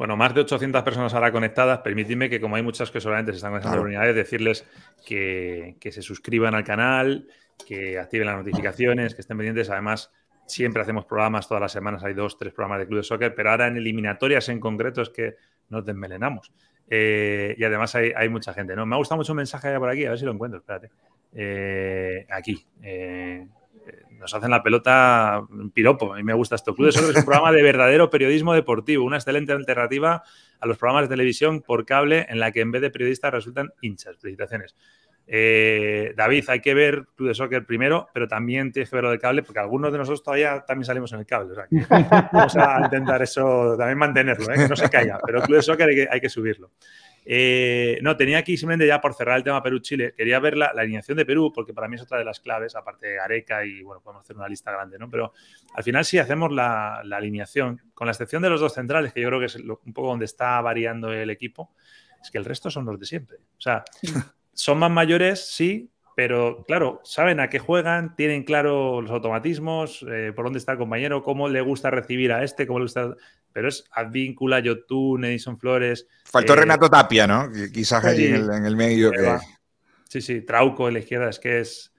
[0.02, 1.82] Bueno, más de 800 personas ahora conectadas.
[1.82, 3.88] Permitidme que, como hay muchas que solamente se están conectando claro.
[3.88, 4.66] unidades, decirles
[5.06, 7.28] que, que, se suscriban al canal,
[7.68, 9.70] que activen las notificaciones, que estén pendientes.
[9.70, 10.12] Además,
[10.48, 12.04] siempre hacemos programas todas las semanas.
[12.04, 15.10] Hay dos, tres programas de Club de Soccer, pero ahora en eliminatorias en concreto es
[15.12, 15.36] que
[15.70, 16.52] nos desmelenamos.
[16.90, 18.76] Eh, y además hay, hay, mucha gente.
[18.76, 18.88] ¿no?
[18.88, 20.62] Me ha gustado mucho un mensaje allá por aquí, a ver si lo encuentro.
[20.62, 20.90] Espérate.
[21.32, 22.66] Eh, aquí.
[22.82, 23.46] Eh,
[24.22, 26.14] nos hacen la pelota piropo.
[26.14, 26.76] A mí me gusta esto.
[26.76, 30.24] Club de Soccer es un programa de verdadero periodismo deportivo, una excelente alternativa
[30.60, 33.74] a los programas de televisión por cable en la que en vez de periodistas resultan
[33.82, 34.18] hinchas.
[34.18, 34.76] Felicitaciones.
[35.28, 39.10] Eh, David, hay que ver Club de Soccer primero, pero también tienes que ver lo
[39.12, 41.56] del cable, porque algunos de nosotros todavía también salimos en el cable.
[42.34, 44.58] Vamos a intentar eso, también mantenerlo, ¿eh?
[44.58, 45.20] que no se caiga.
[45.26, 46.72] Pero Club de Soccer hay que, hay que subirlo.
[47.26, 50.82] Eh, no, tenía aquí simplemente ya por cerrar el tema Perú-Chile, quería ver la, la,
[50.82, 53.84] alineación de Perú, porque para mí es otra de las claves, aparte de Areca y
[53.84, 55.10] bueno, podemos hacer una lista grande, ¿no?
[55.10, 55.34] Pero
[55.76, 59.22] al final sí hacemos la, la alineación, con la excepción de los dos centrales, que
[59.22, 61.72] yo creo que es lo, un poco donde está variando el equipo,
[62.22, 63.38] es que el resto son los de siempre.
[63.58, 63.84] O sea,
[64.54, 65.92] son más mayores, sí,
[66.24, 70.78] pero claro, saben a qué juegan, tienen claro los automatismos, eh, por dónde está el
[70.78, 73.16] compañero, cómo le gusta recibir a este, cómo le gusta.
[73.52, 76.06] Pero es Advíncula, Yotun, Edison Flores.
[76.26, 77.50] Faltó eh, Renato Tapia, ¿no?
[77.74, 79.10] Quizás allí en el, en el medio.
[79.10, 79.36] Que...
[80.10, 81.92] Sí, sí, Trauco en la izquierda, es que es,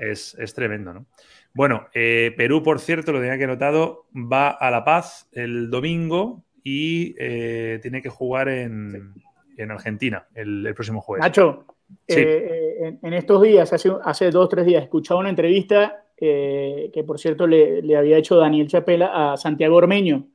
[0.00, 1.06] es, es tremendo, ¿no?
[1.54, 6.44] Bueno, eh, Perú, por cierto, lo tenía que notado, va a La Paz el domingo
[6.64, 9.14] y eh, tiene que jugar en,
[9.56, 11.22] en Argentina el, el, próximo jueves.
[11.22, 12.14] Nacho, sí.
[12.16, 16.90] eh, en, en, estos días, hace, hace dos o tres días, escuchaba una entrevista eh,
[16.92, 20.26] que, por cierto, le, le, había hecho Daniel Chapela a Santiago Ormeño,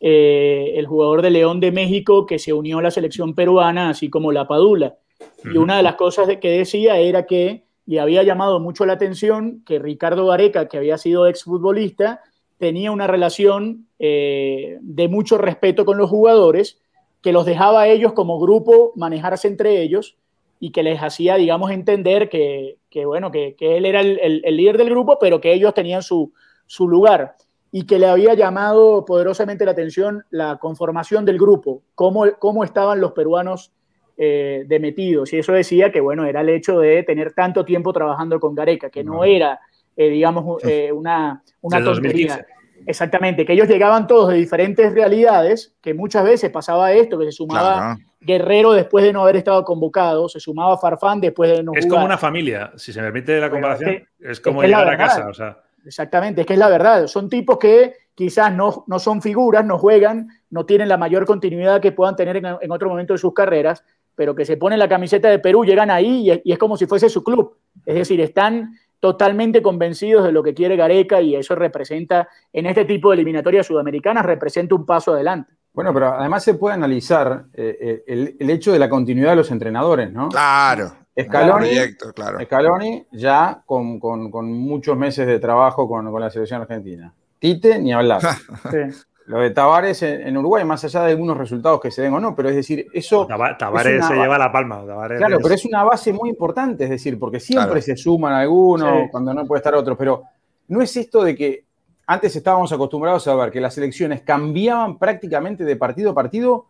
[0.00, 4.10] eh, el jugador de León de México que se unió a la selección peruana, así
[4.10, 4.96] como la Padula.
[5.18, 5.54] Uh -huh.
[5.54, 9.62] Y una de las cosas que decía era que le había llamado mucho la atención
[9.64, 12.20] que Ricardo Gareca, que había sido exfutbolista,
[12.58, 16.80] tenía una relación eh, de mucho respeto con los jugadores,
[17.22, 20.16] que los dejaba a ellos como grupo manejarse entre ellos
[20.58, 24.42] y que les hacía, digamos, entender que, que bueno, que, que, él era el, el,
[24.44, 26.32] el, líder del grupo, pero que ellos tenían su,
[26.66, 27.36] su lugar
[27.70, 33.00] y que le había llamado poderosamente la atención la conformación del grupo, cómo, cómo estaban
[33.00, 33.72] los peruanos
[34.16, 35.32] eh, de metidos.
[35.34, 38.88] Y eso decía que, bueno, era el hecho de tener tanto tiempo trabajando con Gareca,
[38.88, 39.60] que no era,
[39.94, 42.46] eh, digamos, eh, una, una tontería.
[42.86, 47.32] Exactamente, que ellos llegaban todos de diferentes realidades, que muchas veces pasaba esto, que se
[47.32, 48.00] sumaba claro.
[48.26, 51.96] Guerrero después de no haber estado convocado, se sumaba Farfán después de no Es jugar.
[51.96, 54.88] como una familia, si se me permite la comparación, es, que, es como es llegar
[54.88, 55.28] a casa.
[55.28, 55.62] O sea.
[55.84, 57.06] Exactamente, es que es la verdad.
[57.06, 61.80] Son tipos que quizás no, no son figuras, no juegan, no tienen la mayor continuidad
[61.80, 63.84] que puedan tener en, en otro momento de sus carreras,
[64.16, 66.86] pero que se ponen la camiseta de Perú, llegan ahí y, y es como si
[66.86, 67.56] fuese su club.
[67.84, 72.84] Es decir, están totalmente convencidos de lo que quiere Gareca y eso representa, en este
[72.84, 75.52] tipo de eliminatorias sudamericanas, representa un paso adelante.
[75.76, 79.50] Bueno, pero además se puede analizar eh, el, el, hecho de la continuidad de los
[79.50, 80.30] entrenadores, ¿no?
[80.30, 80.90] Claro.
[81.22, 82.38] Scaloni, proyecto, claro.
[82.42, 87.12] Scaloni ya con, con, con, muchos meses de trabajo con, con, la selección argentina.
[87.38, 88.22] Tite, ni hablar.
[88.70, 89.04] sí.
[89.26, 92.34] Lo de Tavares en, Uruguay, más allá de algunos resultados que se den o no,
[92.34, 93.26] pero es decir, eso.
[93.26, 94.82] Tavares se lleva la palma.
[94.86, 95.42] Tavares claro, es...
[95.42, 97.82] pero es una base muy importante, es decir, porque siempre claro.
[97.82, 99.08] se suman algunos sí.
[99.10, 100.22] cuando no puede estar otros, pero
[100.68, 101.64] no es esto de que
[102.06, 106.66] antes estábamos acostumbrados a ver que las elecciones cambiaban prácticamente de partido a partido.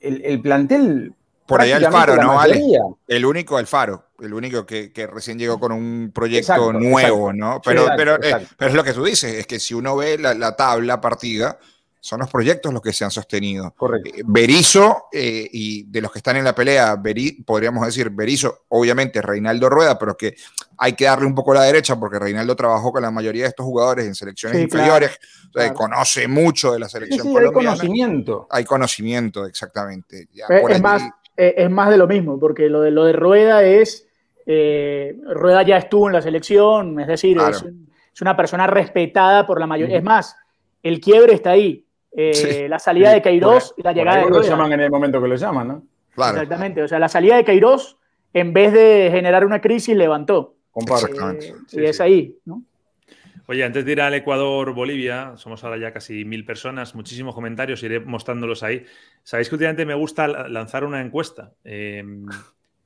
[0.00, 1.14] El, el plantel
[1.46, 2.60] por allá el Faro, ¿no, Ale?
[3.06, 7.32] El único Alfaro, el único que, que, recién llegó con un proyecto exacto, nuevo, exacto.
[7.32, 7.60] ¿no?
[7.64, 10.18] Pero, sí, pero, eh, pero, es lo que tú dices, es que si uno ve
[10.18, 11.58] la, la, tabla partida,
[12.06, 13.74] son los proyectos los que se han sostenido.
[13.76, 14.10] Correcto.
[14.16, 18.66] Eh, Berizo, eh, y de los que están en la pelea, Beri, podríamos decir, Berizo,
[18.68, 20.36] obviamente Reinaldo Rueda, pero que
[20.78, 23.66] hay que darle un poco la derecha porque Reinaldo trabajó con la mayoría de estos
[23.66, 25.18] jugadores en selecciones sí, inferiores,
[25.50, 25.74] claro, claro.
[25.74, 27.72] conoce mucho de la selección sí, colombiana.
[27.72, 28.46] Hay conocimiento.
[28.50, 30.28] Hay conocimiento, exactamente.
[30.32, 30.80] Ya, es allí...
[30.80, 31.02] más,
[31.36, 34.06] eh, es más de lo mismo, porque lo de, lo de Rueda es,
[34.46, 37.56] eh, Rueda ya estuvo en la selección, es decir, claro.
[37.56, 39.98] es, es, una persona respetada por la mayoría.
[39.98, 40.36] Es más,
[40.84, 41.85] el quiebre está ahí.
[42.18, 42.68] Eh, sí.
[42.68, 44.42] La salida de Queiroz y la llegada de Rueda.
[44.42, 45.82] lo llaman en el momento que lo llaman, ¿no?
[46.14, 46.40] Claro.
[46.40, 47.98] Exactamente, o sea, la salida de Queiroz,
[48.32, 50.54] en vez de generar una crisis, levantó.
[50.70, 51.30] Comparto.
[51.32, 52.62] Eh, sí, y es ahí, ¿no?
[53.48, 58.00] Oye, antes de ir al Ecuador-Bolivia, somos ahora ya casi mil personas, muchísimos comentarios, iré
[58.00, 58.84] mostrándolos ahí.
[59.22, 62.02] Sabéis que últimamente me gusta lanzar una encuesta, eh,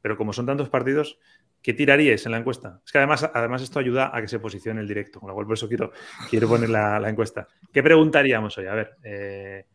[0.02, 1.18] pero como son tantos partidos,
[1.62, 2.80] ¿Qué tiraríais en la encuesta?
[2.84, 5.46] Es que además, además esto ayuda a que se posicione el directo, con lo cual
[5.46, 5.92] por eso quiero,
[6.30, 7.46] quiero poner la, encuesta.
[7.72, 8.66] ¿Qué preguntaríamos hoy?
[8.66, 9.66] A ver, eh,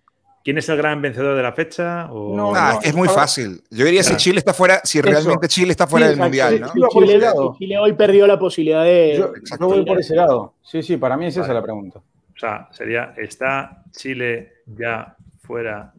[0.43, 2.07] ¿quién es el gran vencedor de la fecha?
[2.07, 3.61] No, es muy fácil.
[3.69, 7.53] Yo diría si Chile está fuera, si realmente Chile está fuera del Mundial, ¿no?
[7.59, 9.17] Chile, hoy perdió la posibilidad de...
[9.17, 10.55] Yo, voy por ese lado.
[10.63, 11.99] Sí, sí, para mí es esa la pregunta.
[11.99, 15.93] O sea, sería, ¿está Chile ya fuera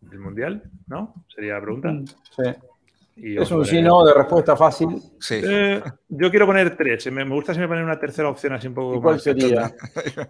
[0.00, 0.62] del Mundial?
[0.86, 1.12] ¿No?
[1.34, 1.92] Sería la pregunta.
[2.36, 2.44] Sí
[3.16, 5.00] es un sí no de respuesta fácil.
[5.20, 5.40] Sí.
[5.42, 7.10] Eh, yo quiero poner tres.
[7.12, 8.96] Me, gusta siempre poner una tercera opción así un poco.
[8.96, 9.72] ¿Y ¿Cuál sería?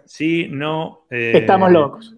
[0.05, 1.05] Sí, no.
[1.09, 2.15] Eh, Estamos locos.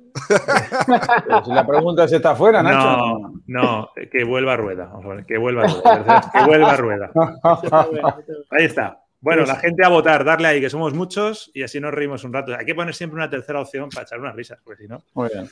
[1.45, 2.77] si la pregunta es está fuera, Nacho.
[2.77, 4.91] No, no, que vuelva a rueda.
[5.27, 6.31] Que vuelva a rueda.
[6.33, 7.11] Que vuelva a rueda.
[8.51, 9.01] Ahí está.
[9.19, 12.31] Bueno, la gente a votar, darle ahí, que somos muchos y así nos reímos un
[12.31, 12.55] rato.
[12.55, 15.01] Hay que poner siempre una tercera opción para echar unas risas, porque si no.
[15.15, 15.49] Muy bien.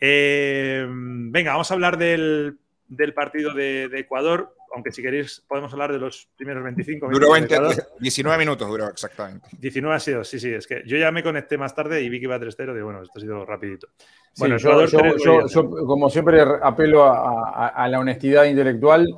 [0.00, 2.58] Eh, venga, vamos a hablar del
[2.96, 7.20] del partido de, Ecuador, aunque si queréis podemos hablar de los primeros 25 minutos.
[7.20, 7.58] Duró 20,
[8.00, 9.48] 19 minutos, duró exactamente.
[9.58, 12.18] 19 ha sido, sí, sí, es que yo ya me conecté más tarde y vi
[12.18, 13.88] que iba 3-0, y bueno, esto ha sido rapidito.
[14.36, 19.08] Bueno, yo, como siempre apelo a, la honestidad intelectual,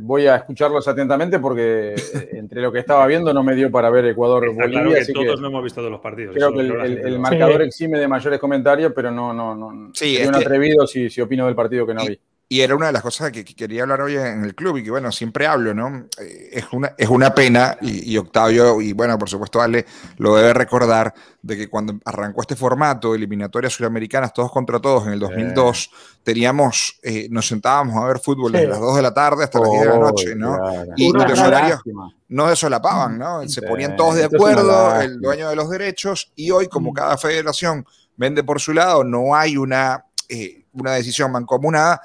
[0.00, 3.90] voy a escucharlos atentamente porque eh, entre lo que estaba viendo no me dio para
[3.90, 4.68] ver Ecuador-Bolivia.
[4.68, 6.36] Claro que todos no hemos visto de los partidos.
[6.36, 9.90] Creo que el, marcador exime de mayores comentarios, pero no, no, no.
[9.92, 12.18] Sí, soy un atrevido si, si opino del partido que no vi
[12.50, 14.90] y era una de las cosas que, quería hablar hoy en el club y que,
[14.90, 16.06] bueno, siempre hablo, ¿no?
[16.18, 19.84] Eh, es una, es una pena y, Octavio, y bueno, por supuesto, Ale,
[20.16, 25.12] lo debe recordar de que cuando arrancó este formato, eliminatorias sudamericanas, todos contra todos, en
[25.12, 25.90] el 2002,
[26.22, 29.70] teníamos, eh, nos sentábamos a ver fútbol desde las 2 de la tarde hasta las
[29.70, 30.58] 10 de la noche, ¿no?
[30.96, 31.80] Y los horarios
[32.28, 33.46] no solapaban, ¿no?
[33.46, 36.94] Se ponían todos de acuerdo, el dueño de los derechos, y hoy, como mm.
[36.94, 37.84] cada federación
[38.16, 42.00] vende por su lado, no hay una, eh, una decisión mancomunada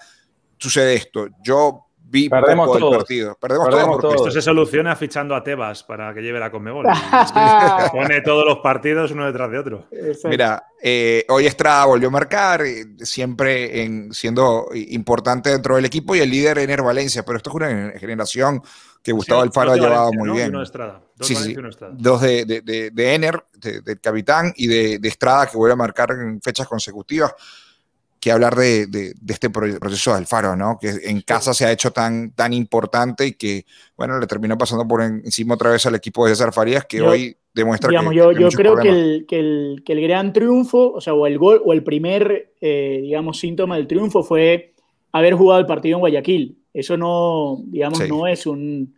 [0.63, 1.27] sucede esto.
[1.43, 3.37] Yo vi Perdemos poco del partido.
[3.39, 6.85] Perdemos, todo Esto se soluciona fichando a Tebas para que lleve la Conmebol.
[7.91, 9.87] Pone todos los partidos uno detrás de otro.
[10.25, 16.15] Mira, eh, hoy Estrada volvió a marcar, eh, siempre en, siendo importante dentro del equipo
[16.15, 18.61] y el líder Ener Valencia, pero esto es una generación
[19.01, 20.51] que Gustavo Alfaro ha llevado muy bien.
[20.53, 20.71] Dos,
[21.21, 21.55] sí, sí.
[21.91, 26.41] dos de, de, de, Ener, del capitán, y de, Estrada que vuelve a marcar en
[26.41, 27.33] fechas consecutivas
[28.23, 30.77] que hablar de, de, este proceso de Alfaro, ¿no?
[30.79, 33.65] Que en casa se ha hecho tan, tan importante y que,
[33.97, 37.35] bueno, le terminó pasando por encima otra vez al equipo de César Farías, que hoy
[37.53, 38.15] demuestra que.
[38.15, 41.37] Yo, yo creo que el, que el, que, el, gran triunfo, o sea, o el
[41.37, 44.71] gol, o el primer, eh, digamos, síntoma del triunfo fue
[45.11, 46.59] haber jugado el partido en Guayaquil.
[46.73, 48.95] Eso no, digamos, no es un,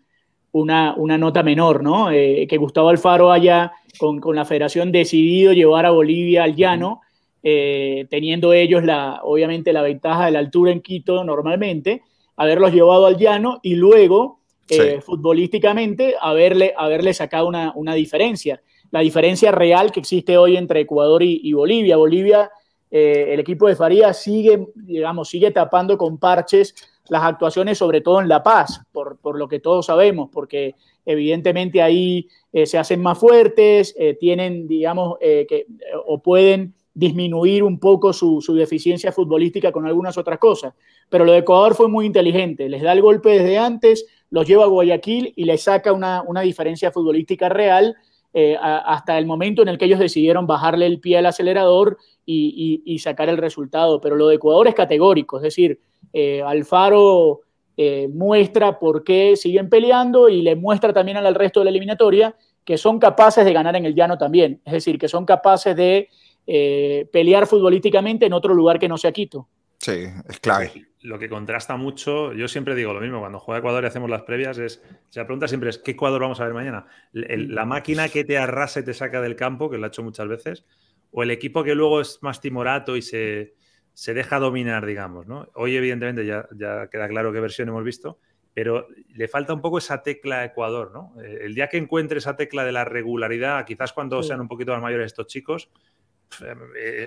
[0.52, 2.12] una, una, nota menor, ¿no?
[2.12, 7.02] Eh, que Gustavo Alfaro haya, con, con, la federación, decidido llevar a Bolivia al llano.
[7.48, 12.02] Eh, teniendo ellos la, obviamente la ventaja de la altura en Quito normalmente,
[12.38, 18.64] haberlos llevado al llano y luego eh, futbolísticamente haberle, haberle sacado una, una, diferencia.
[18.90, 21.98] La diferencia real que existe hoy entre Ecuador y, Bolivia.
[21.98, 22.50] Bolivia,
[22.90, 26.74] eh, el equipo de Faría sigue, digamos, sigue tapando con parches
[27.10, 30.74] las actuaciones, sobre todo en La Paz, por, por lo que todos sabemos, porque
[31.06, 32.28] evidentemente ahí
[32.64, 35.68] se hacen más fuertes, tienen, digamos, que,
[36.08, 40.74] o pueden disminuir un poco su, deficiencia futbolística con algunas otras cosas.
[41.10, 44.64] Pero lo de Ecuador fue muy inteligente, les da el golpe desde antes, los lleva
[44.64, 47.96] a Guayaquil y les saca una, diferencia futbolística real
[48.34, 52.98] eh, hasta el momento en el que ellos decidieron bajarle el pie al acelerador y,
[53.00, 54.00] sacar el resultado.
[54.00, 55.80] Pero lo de Ecuador es categórico, es decir,
[56.14, 57.42] eh, Alfaro
[57.76, 62.34] eh, muestra por qué siguen peleando y le muestra también al resto de la eliminatoria
[62.64, 66.10] que son capaces de ganar en el llano también, es decir, que son capaces de
[66.48, 69.50] eh, pelear futbolísticamente en otro lugar que no sea Quito.
[69.80, 70.88] Sí, es clave.
[71.02, 74.24] Lo que contrasta mucho, yo siempre digo lo mismo, cuando juega Ecuador y hacemos las
[74.24, 74.82] previas, es,
[75.14, 76.88] la pregunta siempre es, ¿qué Ecuador vamos a ver mañana?
[77.12, 80.28] ¿La máquina que te arrasa y te saca del campo, que lo ha hecho muchas
[80.28, 80.66] veces?
[81.12, 83.54] ¿O el equipo que luego es más timorato y se,
[83.94, 85.28] deja dominar, digamos?
[85.28, 85.48] ¿no?
[85.54, 88.18] Hoy, evidentemente, ya, ya queda claro qué versión hemos visto,
[88.56, 91.14] pero le falta un poco esa tecla a Ecuador, ¿no?
[91.22, 94.82] El día que encuentre esa tecla de la regularidad, quizás cuando sean un poquito más
[94.82, 95.95] mayores estos chicos, eh,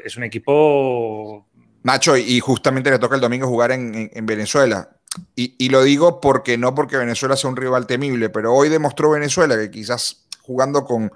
[0.05, 1.47] es un equipo...
[1.83, 4.91] Nacho, y justamente le toca el domingo jugar en, Venezuela.
[5.35, 9.57] Y, lo digo porque no porque Venezuela sea un rival temible, pero hoy demostró Venezuela
[9.57, 11.11] que quizás jugando con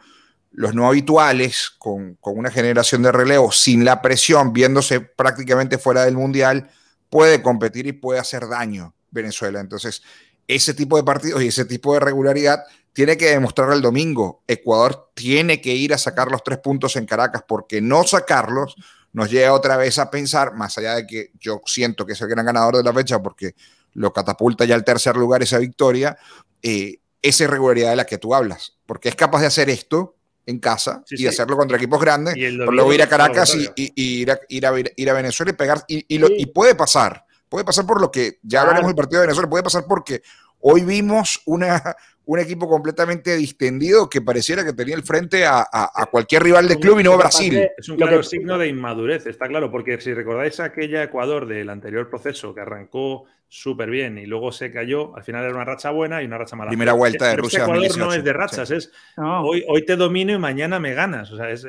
[0.52, 6.16] los no habituales, con, una generación de relevo, sin la presión, viéndose prácticamente fuera del
[6.16, 6.70] Mundial,
[7.10, 9.60] puede competir y puede hacer daño Venezuela.
[9.60, 10.02] Entonces,
[10.48, 14.42] ese tipo de partidos y ese tipo de regularidad tiene que demostrar el domingo.
[14.46, 18.76] Ecuador tiene que ir a sacar los tres puntos en Caracas porque no sacarlos
[19.12, 22.28] nos lleva otra vez a pensar, más allá de que yo siento que es el
[22.28, 23.54] gran ganador de la fecha porque
[23.94, 26.16] lo catapulta ya al tercer lugar esa victoria,
[26.62, 30.58] eh, esa irregularidad de la que tú hablas, porque es capaz de hacer esto en
[30.58, 34.66] casa y hacerlo contra equipos grandes, pero luego ir a Caracas y, ir, a, ir,
[34.66, 38.10] a, ir, a, Venezuela y pegar, y, lo, y puede pasar, puede pasar por lo
[38.10, 40.22] que, ya hablaremos del partido de Venezuela, puede pasar porque
[40.60, 45.66] hoy vimos una, un equipo completamente distendido que pareciera que tenía el frente a,
[46.10, 47.68] cualquier rival del club y no a Brasil.
[47.76, 52.08] Es un claro signo de inmadurez, está claro, porque si recordáis aquella Ecuador del anterior
[52.08, 56.22] proceso que arrancó súper bien y luego se cayó, al final era una racha buena
[56.22, 56.70] y una racha mala.
[56.70, 57.64] Primera vuelta de Rusia.
[57.64, 61.30] Ecuador no es de rachas, es hoy, hoy te domino y mañana me ganas.
[61.32, 61.64] O sea, es,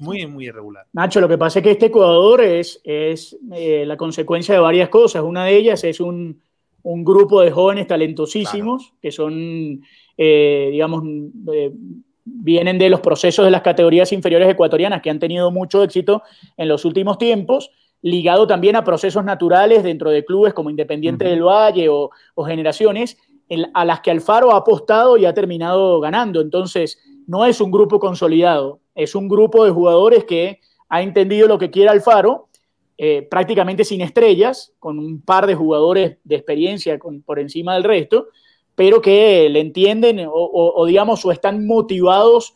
[0.00, 0.86] muy, muy irregular.
[0.92, 4.88] Nacho, lo que pasa es que este Ecuador es, es eh, la consecuencia de varias
[4.88, 5.22] cosas.
[5.22, 6.42] Una de ellas es un
[6.82, 9.82] un grupo de jóvenes talentosísimos que son,
[10.16, 11.02] eh, digamos,
[11.52, 11.72] eh,
[12.24, 16.22] vienen de los procesos de las categorías inferiores ecuatorianas que han tenido mucho éxito
[16.56, 21.42] en los últimos tiempos, ligado también a procesos naturales dentro de clubes como Independiente del
[21.42, 22.10] Valle o,
[22.44, 23.18] Generaciones,
[23.74, 26.40] a las que Alfaro ha apostado y ha terminado ganando.
[26.40, 31.58] Entonces, no es un grupo consolidado, es un grupo de jugadores que ha entendido lo
[31.58, 32.48] que quiere Alfaro
[32.98, 38.28] eh, prácticamente sin estrellas, con un par de jugadores de experiencia por encima del resto,
[38.74, 42.54] pero que le entienden o, digamos, o están motivados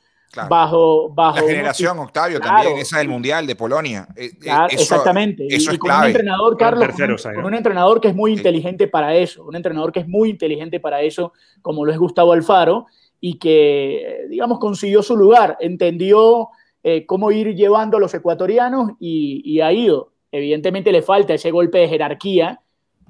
[0.49, 1.40] bajo, bajo...
[1.40, 4.07] La generación, Octavio, también, esa del Mundial de Polonia.
[4.14, 5.46] Eh, eh, exactamente.
[5.49, 9.44] Eso y, con un entrenador, Carlos, con, un entrenador que es muy inteligente para eso,
[9.44, 12.87] un entrenador que es muy inteligente para eso, como lo es Gustavo Alfaro,
[13.20, 16.51] y que, digamos, consiguió su lugar, entendió
[17.07, 21.79] cómo ir llevando a los ecuatorianos y, y ha ido evidentemente le falta ese golpe
[21.79, 22.61] de jerarquía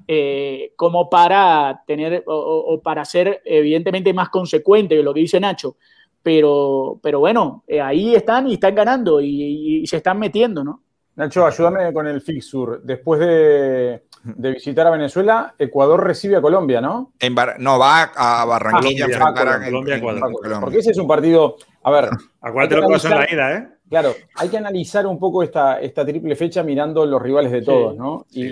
[0.07, 5.75] eh, como para tener o, para ser evidentemente más consecuente de lo que dice Nacho.
[6.23, 10.81] Pero, pero bueno, eh, ahí están y están ganando y, se están metiendo, ¿no?
[11.15, 12.81] Nacho, ayúdame con el Fixur.
[12.83, 17.13] Después de, visitar a Venezuela, Ecuador recibe a Colombia, ¿no?
[17.59, 20.31] no, va a Barranquilla a enfrentar a Colombia, Ecuador.
[20.61, 21.57] Porque ese es un partido.
[21.83, 22.09] A ver.
[22.41, 23.76] Acuérdate lo que pasó en la ida, ¿eh?
[23.89, 27.95] Claro, hay que analizar un poco esta, esta triple fecha mirando los rivales de todos,
[27.95, 28.25] ¿no?
[28.31, 28.49] Y,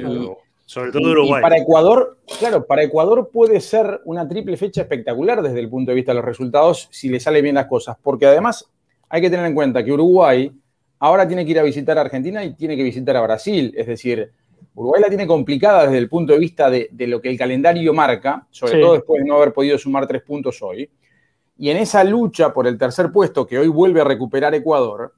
[0.68, 1.44] sobre todo Uruguay.
[1.44, 5.96] para Ecuador, claro, para Ecuador puede ser una triple fecha espectacular desde el punto de
[5.96, 8.68] vista de los resultados si le salen bien las cosas, porque además
[9.10, 10.52] hay que tener en cuenta que Uruguay
[11.00, 13.86] ahora tiene que ir a visitar a Argentina y tiene que visitar a Brasil, es
[13.86, 14.32] decir,
[14.74, 18.46] Uruguay la tiene complicada desde el punto de vista de, lo que el calendario marca,
[18.52, 20.90] sobre todo después de no haber podido sumar tres puntos hoy.
[21.58, 25.14] Y en esa lucha por el tercer puesto que hoy vuelve a recuperar Ecuador,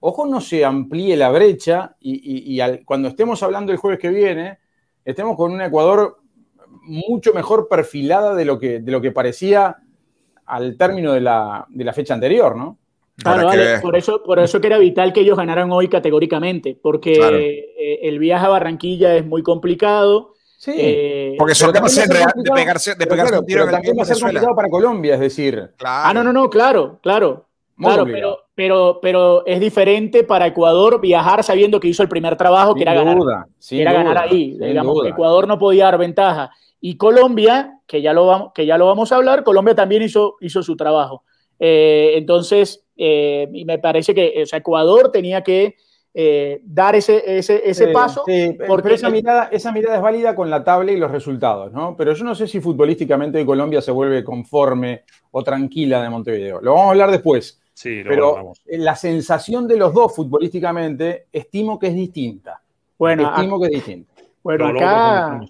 [0.00, 4.58] ojo no se amplíe la brecha y, cuando estemos hablando el jueves que viene,
[5.04, 6.18] estemos con un Ecuador
[6.82, 9.76] mucho mejor perfilada de lo que, de lo que parecía
[10.46, 12.78] al término de la, fecha anterior, ¿no?
[13.16, 13.50] Claro,
[13.82, 17.14] por, eso, por eso que era vital que ellos ganaran hoy categóricamente, porque
[17.76, 20.34] eh, el viaje a Barranquilla es muy complicado.
[20.56, 22.14] Sí, eh, porque son capaces de,
[22.54, 25.70] pegarse, de pegarse un tiro pero también va a ser complicado para Colombia, es decir.
[25.84, 27.47] Ah, no, no, no, claro, claro.
[27.78, 32.74] Claro, pero, pero, pero es diferente para Ecuador viajar sabiendo que hizo el primer trabajo,
[32.74, 33.16] que era ganar,
[33.70, 34.56] era ganar ahí.
[34.58, 36.50] Digamos, Ecuador no podía dar ventaja.
[36.80, 40.36] Y Colombia, que ya lo vamos, que ya lo vamos a hablar, Colombia también hizo,
[40.40, 41.22] hizo su trabajo.
[41.60, 45.76] Eh, entonces, eh, me parece que Ecuador tenía que
[46.14, 48.24] eh, dar ese, ese, ese paso.
[48.66, 51.96] porque esa mirada, esa mirada es válida con la tabla y los resultados, ¿no?
[51.96, 56.60] Pero yo no sé si futbolísticamente Colombia se vuelve conforme o tranquila de Montevideo.
[56.60, 57.57] Lo vamos a hablar después.
[57.78, 62.60] Sí, pero la sensación de los dos futbolísticamente estimo que es distinta.
[62.98, 64.14] Bueno, estimo que es distinta.
[64.42, 65.40] Bueno, acá,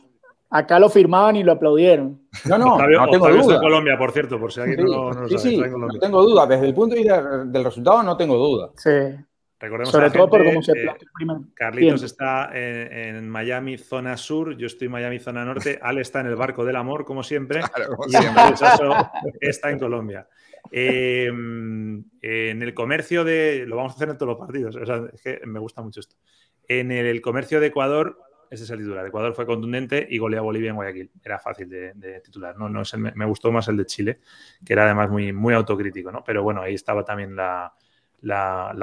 [0.51, 2.21] acá lo firmaban y lo aplaudieron.
[2.45, 3.59] No, no, no tengo duda.
[3.59, 6.47] Colombia, por cierto, por si alguien no, no, lo sí, Sí, no tengo duda.
[6.47, 8.73] Desde el punto de vista del resultado no tengo duda.
[8.77, 8.91] Sí.
[9.59, 10.75] Recordemos Sobre todo por cómo se
[11.15, 11.45] primero.
[11.55, 14.55] Carlitos está en, Miami, zona sur.
[14.55, 15.79] Yo estoy en Miami, zona norte.
[15.83, 17.63] Ale está en el barco del amor, como siempre.
[18.07, 18.43] y siempre.
[19.41, 20.29] está en Colombia.
[20.71, 23.65] Em, en el comercio de.
[23.67, 24.77] Lo vamos a hacer en todos los partidos.
[25.13, 26.17] es que me gusta mucho esto.
[26.67, 28.19] En el, comercio de Ecuador,
[28.51, 29.07] ese es el titular.
[29.07, 31.11] Ecuador fue contundente y goleó a Bolivia en Guayaquil.
[31.25, 32.57] Era fácil de, titular.
[32.59, 32.83] No, no
[33.15, 34.21] me gustó más el de Chile,
[34.65, 36.23] que era además muy, muy autocrítico, ¿no?
[36.25, 37.73] Pero bueno, ahí estaba también la,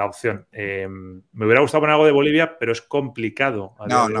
[0.04, 0.48] opción.
[0.50, 3.76] Em, me hubiera gustado poner algo de Bolivia, pero es complicado.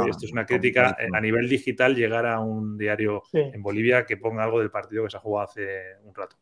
[0.08, 4.44] Esto es una crítica a nivel digital llegar a un diario en Bolivia que ponga
[4.44, 6.36] algo del partido que se ha jugado hace un rato.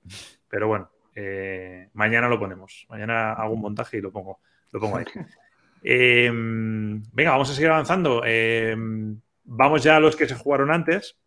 [0.46, 2.86] Pero bueno, eh, mañana lo ponemos.
[2.88, 4.40] Mañana hago un montaje y lo pongo,
[4.70, 5.04] lo pongo ahí.
[5.86, 8.24] Em, venga, vamos a seguir avanzando.
[8.24, 11.18] Em, vamos ya a los que se jugaron antes.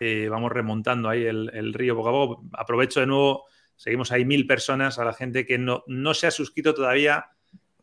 [0.00, 2.44] Eh, vamos remontando ahí el, río poco a poco.
[2.54, 3.44] Aprovecho de nuevo,
[3.76, 7.26] seguimos ahí mil personas, a la gente que no, no se ha suscrito todavía.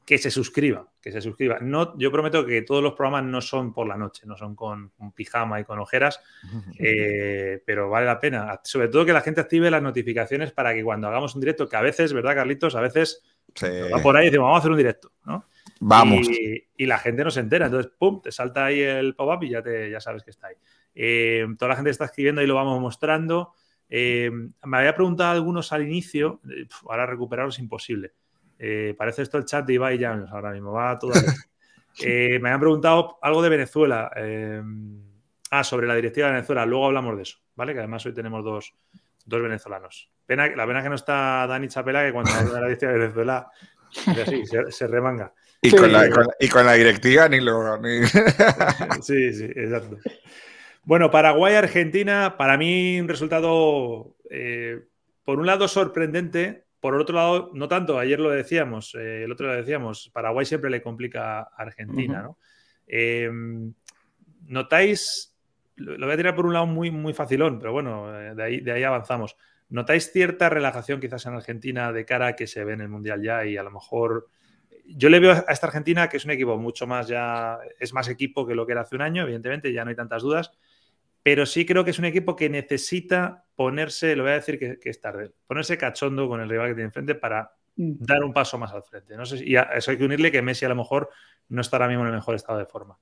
[0.06, 1.60] Que se suscriba, que se suscriba.
[1.62, 4.92] No, yo prometo que todos los programas no son por la noche, no son con,
[5.16, 6.20] pijama y con ojeras,
[6.80, 8.60] eh, pero vale la pena.
[8.64, 11.76] Sobre todo que la gente active las notificaciones para que cuando hagamos un directo, que
[11.76, 12.76] a veces, ¿verdad, Carlitos?
[12.76, 13.24] A veces
[13.64, 15.46] va por ahí y decimos, vamos a hacer un directo, ¿no?
[15.80, 16.28] Vamos.
[16.30, 19.62] Y, la gente no se entera, entonces, pum, te salta ahí el pop-up y ya,
[19.62, 20.56] te, ya sabes que está ahí.
[20.94, 23.54] Eh, toda la gente está escribiendo y lo vamos mostrando.
[23.88, 24.32] Eh,
[24.64, 26.42] me había preguntado algunos al inicio,
[26.88, 28.14] ahora recuperarlo es imposible.
[28.64, 31.14] Eh, parece esto el chat de Ibai Llanos ahora mismo, va todo.
[32.04, 34.12] eh, me habían preguntado algo de Venezuela.
[34.16, 34.62] Eh,
[35.50, 36.64] ah, sobre la directiva de Venezuela.
[36.68, 37.74] Luego hablamos de eso, ¿vale?
[37.74, 38.76] Que además hoy tenemos dos,
[39.26, 40.12] venezolanos.
[40.28, 43.00] Pena, la pena que no está Dani Chapela, que cuando habla de la directiva de
[43.00, 43.52] Venezuela,
[44.08, 45.34] así, se, remanga.
[45.60, 47.82] Y, con la, directiva ni lo.
[49.02, 49.98] sí, sí, exacto.
[50.84, 54.84] Bueno, Paraguay-Argentina, para mí un resultado, eh,
[55.24, 59.48] por un lado, sorprendente, por otro lado, no tanto, ayer lo decíamos, eh, el otro
[59.48, 62.40] lo decíamos, Paraguay siempre le complica a Argentina, ¿no?
[62.88, 63.72] Em,
[64.48, 65.38] ¿Notáis,
[65.76, 68.60] lo voy a tirar por un lado muy, muy facilón, pero bueno, eh, de ahí,
[68.62, 69.38] de ahí avanzamos.
[69.70, 73.22] ¿Notáis cierta relajación quizás en Argentina de cara a que se ve en el Mundial
[73.22, 74.28] ya y a lo mejor...
[74.84, 78.10] Yo le veo a esta Argentina que es un equipo mucho más ya, es más
[78.10, 80.52] equipo que lo que era hace un año, evidentemente, ya no hay tantas dudas,
[81.24, 84.78] pero sí creo que es un equipo que necesita ponerse, lo voy a decir que,
[84.84, 87.94] es tarde, ponerse cachondo con el rival que tiene enfrente para mm.
[88.00, 89.16] dar un paso más al frente.
[89.16, 91.10] No sé si, y a eso hay que unirle que Messi a lo mejor
[91.50, 92.98] no está ahora mismo en el mejor estado de forma.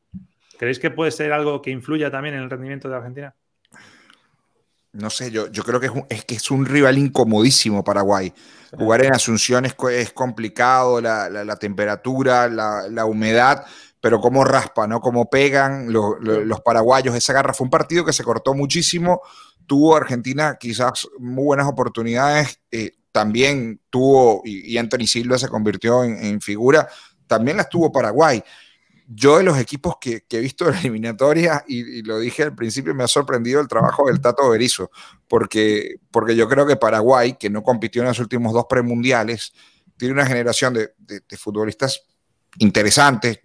[0.57, 3.35] ¿Creéis que puede ser algo que influya también en el rendimiento de Argentina?
[4.91, 8.33] No sé, yo, yo creo que es, es que es un rival incomodísimo Paraguay.
[8.77, 13.65] Jugar en Asunción es, es complicado, la, temperatura, la, humedad
[14.01, 15.01] pero cómo raspa, ¿no?
[15.01, 17.53] Cómo pegan los paraguayos esa garra.
[17.53, 19.21] Fue un partido que se cortó muchísimo.
[19.69, 22.59] Tuvo Argentina quizás muy buenas oportunidades.
[22.71, 26.89] Eh, también tuvo, y, Anthony Silva se convirtió en, figura,
[27.27, 28.43] también las tuvo Paraguay.
[29.05, 33.03] Yo de los equipos que, he visto la eliminatoria, y, lo dije al principio, me
[33.03, 34.89] ha sorprendido el trabajo del Tato Berizzo,
[35.27, 39.53] porque, porque yo creo que Paraguay, que no compitió en los últimos dos premundiales,
[39.97, 42.01] tiene una generación de, de futbolistas
[42.57, 43.39] interesantes,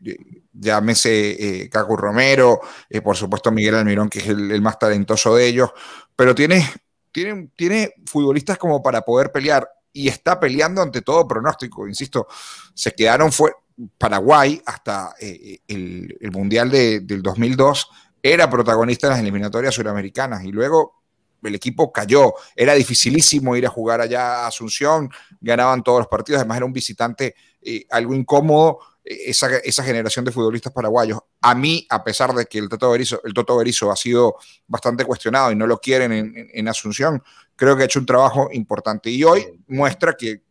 [0.53, 5.47] llámese eh, Cacu Romero, eh, por supuesto Miguel Almirón, que es el, más talentoso de
[5.47, 5.70] ellos,
[6.17, 6.69] pero tiene,
[7.12, 12.27] tiene, tiene futbolistas como para poder pelear y está peleando ante todo pronóstico, insisto,
[12.75, 13.53] se quedaron fue
[13.99, 17.89] Paraguay hasta eh, el, Mundial del 2002,
[18.23, 21.03] era protagonista en las eliminatorias suramericanas y luego
[21.43, 25.11] el equipo cayó, era dificilísimo ir a jugar allá a Asunción,
[25.41, 27.35] ganaban todos los partidos, además era un visitante
[27.91, 31.20] algo incómodo, esa, generación de futbolistas paraguayos.
[31.42, 34.36] A mí, a pesar de que el Toto Berizzo, el Toto ha sido
[34.66, 37.22] bastante cuestionado y no lo quieren en, Asunción,
[37.55, 39.11] creo que ha hecho un trabajo importante.
[39.11, 40.42] Y hoy muestra que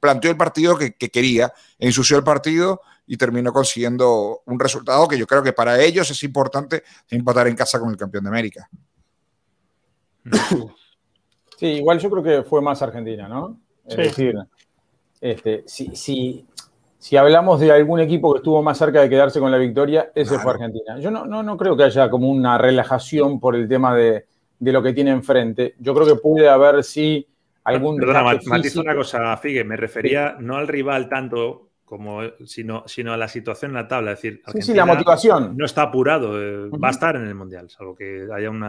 [0.00, 5.26] planteó el partido que, quería, ensució el partido y terminó consiguiendo un resultado que yo
[5.26, 8.68] creo que para ellos es importante empatar en casa con el campeón de América.
[11.58, 13.60] Sí, igual yo creo que fue más Argentina, ¿no?
[13.84, 14.36] Es decir,
[15.20, 16.46] este, si, si,
[16.98, 20.38] si hablamos de algún equipo que estuvo más cerca de quedarse con la victoria, ese
[20.38, 20.98] fue Argentina.
[20.98, 24.26] Yo no, no, creo que haya como una relajación por el tema de,
[24.58, 25.74] lo que tiene enfrente.
[25.78, 27.24] Yo creo que puede haber, sí,
[27.62, 27.98] algún...
[27.98, 29.62] Perdona, matizo una cosa, Figue.
[29.62, 34.12] Me refería no al rival tanto como, sino, sino a la situación en la tabla.
[34.12, 35.56] Es decir, sí, sí, la motivación.
[35.56, 36.42] No está apurado.
[36.42, 38.62] Eh, va a estar en el Mundial, salvo que haya un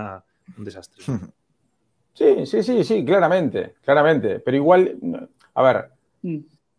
[0.57, 1.03] desastre.
[2.11, 4.41] Sí, sí, sí, sí, claramente, claramente.
[4.41, 5.89] Pero igual, a ver...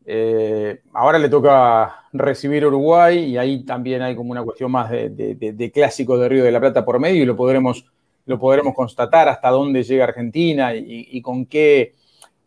[0.05, 5.71] Eh, ahora le toca recibir Uruguay y ahí también hay como una cuestión más de,
[5.73, 7.85] clásico de Río de la Plata por medio y lo podremos,
[8.27, 11.95] lo podremos constatar hasta dónde llega Argentina y, con, qué,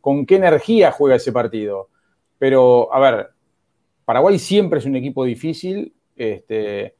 [0.01, 1.89] con qué energía juega ese partido.
[2.39, 3.29] Pero, a ver,
[4.03, 5.93] Paraguay siempre es un equipo difícil.
[6.15, 6.95] Este,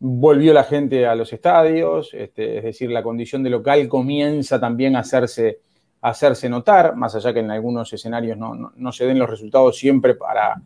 [0.00, 4.96] volvió la gente a los estadios, este, es decir, la condición de local comienza también
[4.96, 5.60] a hacerse
[6.00, 10.60] hacerse notar, más allá que en algunos escenarios no, se den los resultados siempre para,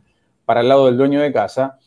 [0.45, 1.79] para el lado del dueño de casa.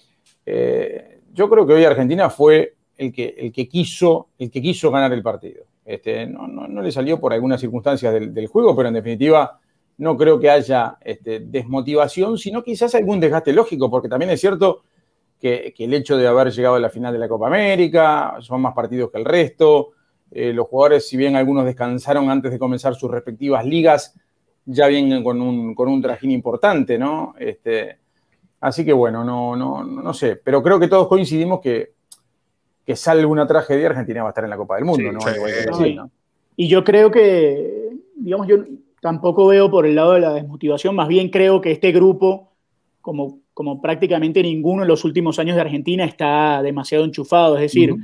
[0.45, 4.89] Eh, yo creo que hoy Argentina fue el que, el que, quiso, el que quiso
[4.91, 5.65] ganar el partido.
[5.83, 9.59] Este, no, le salió por algunas circunstancias del, juego, pero en definitiva
[9.97, 14.83] no creo que haya este, desmotivación, sino quizás algún desgaste lógico, porque también es cierto
[15.39, 18.61] que, que, el hecho de haber llegado a la final de la Copa América, son
[18.61, 19.91] más partidos que el resto,
[20.31, 24.13] eh, los jugadores, si bien algunos descansaron antes de comenzar sus respectivas ligas,
[24.65, 27.35] ya vienen con un, con un trajín importante, ¿no?
[27.39, 27.97] Este,
[28.59, 31.93] así que bueno, no, no, no sé, pero creo que todos coincidimos que,
[32.85, 35.19] que salve una tragedia, Argentina va a estar en la Copa del Mundo, ¿no?
[36.57, 38.57] Y yo creo que, digamos, yo
[39.01, 42.51] tampoco veo por el lado de la desmotivación, más bien creo que este grupo,
[43.01, 47.55] como como prácticamente ninguno en los últimos años de Argentina está demasiado enchufado.
[47.55, 47.95] Es decir,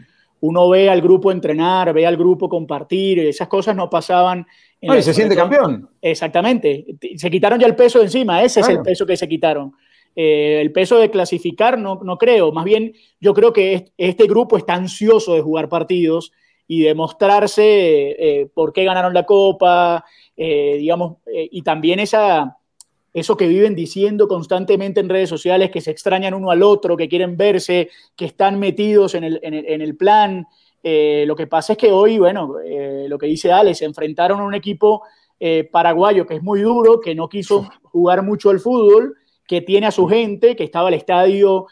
[0.41, 4.45] uno ve al grupo entrenar, ve al grupo compartir, esas cosas no pasaban.
[4.81, 5.89] En y se siente campeón.
[6.01, 6.85] Exactamente.
[7.15, 9.73] Se quitaron ya el peso de encima, ese es el peso que se quitaron.
[10.15, 14.57] Eh, el peso de clasificar no, no creo, más bien yo creo que este grupo
[14.57, 16.33] está ansioso de jugar partidos
[16.67, 20.03] y demostrarse eh, por qué ganaron la copa,
[20.35, 22.57] eh, digamos, y también esa,
[23.13, 27.09] eso que viven diciendo constantemente en redes sociales, que se extrañan uno al otro, que
[27.09, 30.47] quieren verse, que están metidos en el, plan.
[30.81, 34.39] Eh, lo que pasa es que hoy, bueno, eh, lo que dice Alex, se enfrentaron
[34.39, 35.03] a un equipo
[35.39, 39.87] eh, paraguayo que es muy duro, que no quiso jugar mucho el fútbol, que tiene
[39.87, 41.67] a su gente, que estaba al estadio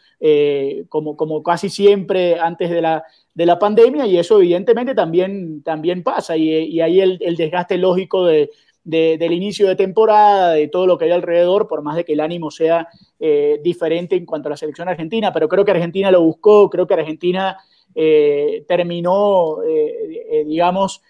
[0.89, 6.03] como, como casi siempre antes de la, de la pandemia, y eso evidentemente también, también
[6.03, 8.49] pasa, y, y ahí el desgaste lógico de,
[8.83, 12.21] del inicio de temporada, de todo lo que hay alrededor, por más de que el
[12.21, 12.87] ánimo sea
[13.19, 16.87] eh, diferente en cuanto a la selección argentina, pero creo que Argentina lo buscó, creo
[16.87, 17.57] que Argentina
[17.93, 21.01] eh, terminó, eh, digamos,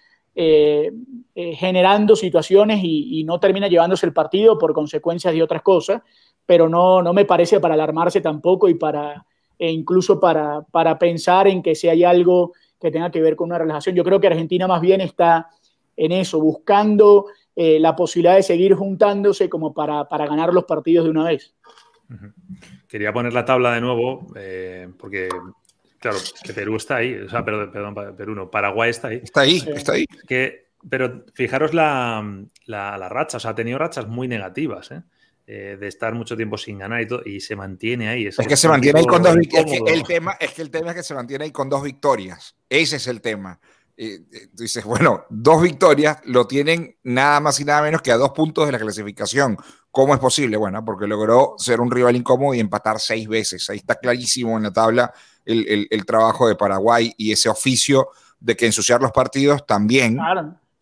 [1.34, 6.00] generando situaciones y, no termina llevándose el partido por consecuencias de otras cosas,
[6.46, 9.26] pero no, no me parece para alarmarse tampoco y para,
[9.58, 13.50] e incluso para, para pensar en que si hay algo que tenga que ver con
[13.50, 13.94] una relación.
[13.94, 15.48] Yo creo que Argentina más bien está
[15.96, 17.26] en eso, buscando
[17.62, 21.54] eh, la posibilidad de seguir juntándose como para, ganar los partidos de una vez.
[22.88, 25.28] Quería poner la tabla de nuevo, eh, porque
[25.98, 29.20] claro, que Perú está ahí, o sea, perdón, perdón, Perú no, Paraguay está ahí.
[29.22, 30.06] Está ahí, está ahí.
[30.26, 32.24] Que, pero fijaros la,
[33.10, 35.02] racha, o sea, ha tenido rachas muy negativas, ¿eh?
[35.44, 38.26] de estar mucho tiempo sin ganar y, todo, y se mantiene ahí.
[38.28, 39.82] Es, que se mantiene ahí con dos victorias.
[39.86, 42.56] el tema, es que el tema es que se mantiene ahí con dos victorias.
[42.70, 43.60] Ese es el tema.
[44.02, 44.20] Eh,
[44.54, 48.64] dices, bueno, dos victorias lo tienen nada más y nada menos que a dos puntos
[48.64, 49.58] de la clasificación.
[49.90, 50.56] ¿Cómo es posible?
[50.56, 53.68] Bueno, porque logró ser un rival incómodo y empatar seis veces.
[53.68, 55.12] Ahí está clarísimo en la tabla
[55.44, 58.08] el, trabajo de Paraguay y ese oficio
[58.40, 60.18] de que ensuciar los partidos también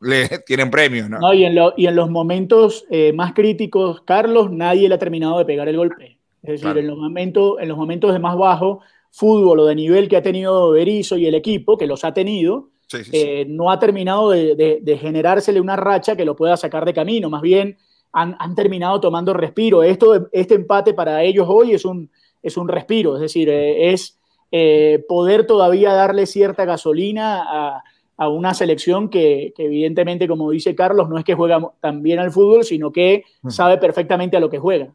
[0.00, 1.10] le tienen premios.
[1.10, 1.34] ¿no?
[1.34, 5.76] y, en los momentos eh, más críticos, Carlos, nadie le ha terminado de pegar el
[5.76, 6.20] golpe.
[6.44, 8.78] Es decir, en, los momentos, en los momentos de más bajo
[9.10, 12.70] fútbol o de nivel que ha tenido Berizzo y el equipo, que los ha tenido,
[13.12, 17.42] eh, no ha terminado de, generársele una racha que lo pueda sacar de camino, más
[17.42, 17.76] bien
[18.12, 19.82] han, terminado tomando respiro.
[19.82, 22.10] Esto, este empate para ellos hoy es un,
[22.42, 24.18] es un respiro, es decir, eh, es
[24.50, 27.82] eh, poder todavía darle cierta gasolina a,
[28.30, 32.64] una selección que, evidentemente, como dice Carlos, no es que juega tan bien al fútbol,
[32.64, 34.92] sino que sabe perfectamente a lo que juega.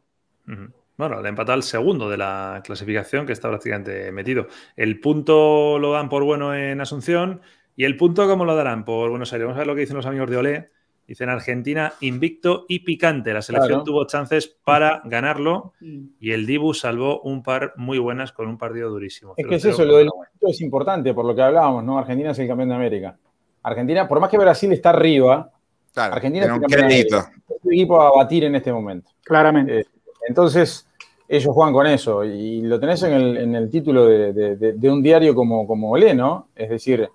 [0.98, 4.46] Bueno, le empatado al segundo de la clasificación, que está prácticamente metido.
[4.76, 7.40] El punto lo dan por bueno en Asunción
[7.76, 8.84] ¿Y el punto cómo lo darán?
[8.84, 9.46] Por Buenos Aires.
[9.46, 10.70] Vamos a ver lo que dicen los amigos de Olé.
[11.06, 13.34] Dicen Argentina invicto y picante.
[13.34, 15.74] La selección tuvo chances para ganarlo
[16.18, 19.34] y el Dibu salvó un par muy buenas con un partido durísimo.
[19.36, 21.98] Es que es eso, lo del invicto es importante por lo que hablábamos, ¿no?
[21.98, 23.18] Argentina es el campeón de América.
[23.62, 25.50] Argentina, por más que Brasil está arriba,
[25.94, 27.32] Argentina es el campeón de América.
[27.48, 29.10] Es el equipo a batir en este momento.
[29.24, 29.80] Claramente.
[29.80, 29.86] Eh,
[30.26, 30.88] entonces,
[31.28, 35.90] ellos juegan con eso y lo tenés en el, título de, un diario como, como
[35.90, 36.48] Olé, ¿no?
[36.54, 37.10] Es decir,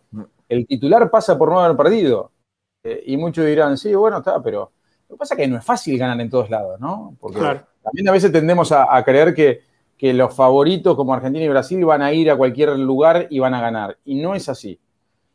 [0.49, 2.31] el titular pasa por no haber perdido.
[2.83, 4.71] Eh, y muchos dirán, sí, bueno, está, pero
[5.07, 7.15] lo que pasa es que no es fácil ganar en todos lados, ¿no?
[7.19, 9.61] Porque también a veces tendemos a, creer que,
[10.13, 13.61] los favoritos como Argentina y Brasil van a ir a cualquier lugar y van a
[13.61, 13.97] ganar.
[14.05, 14.79] Y no es así.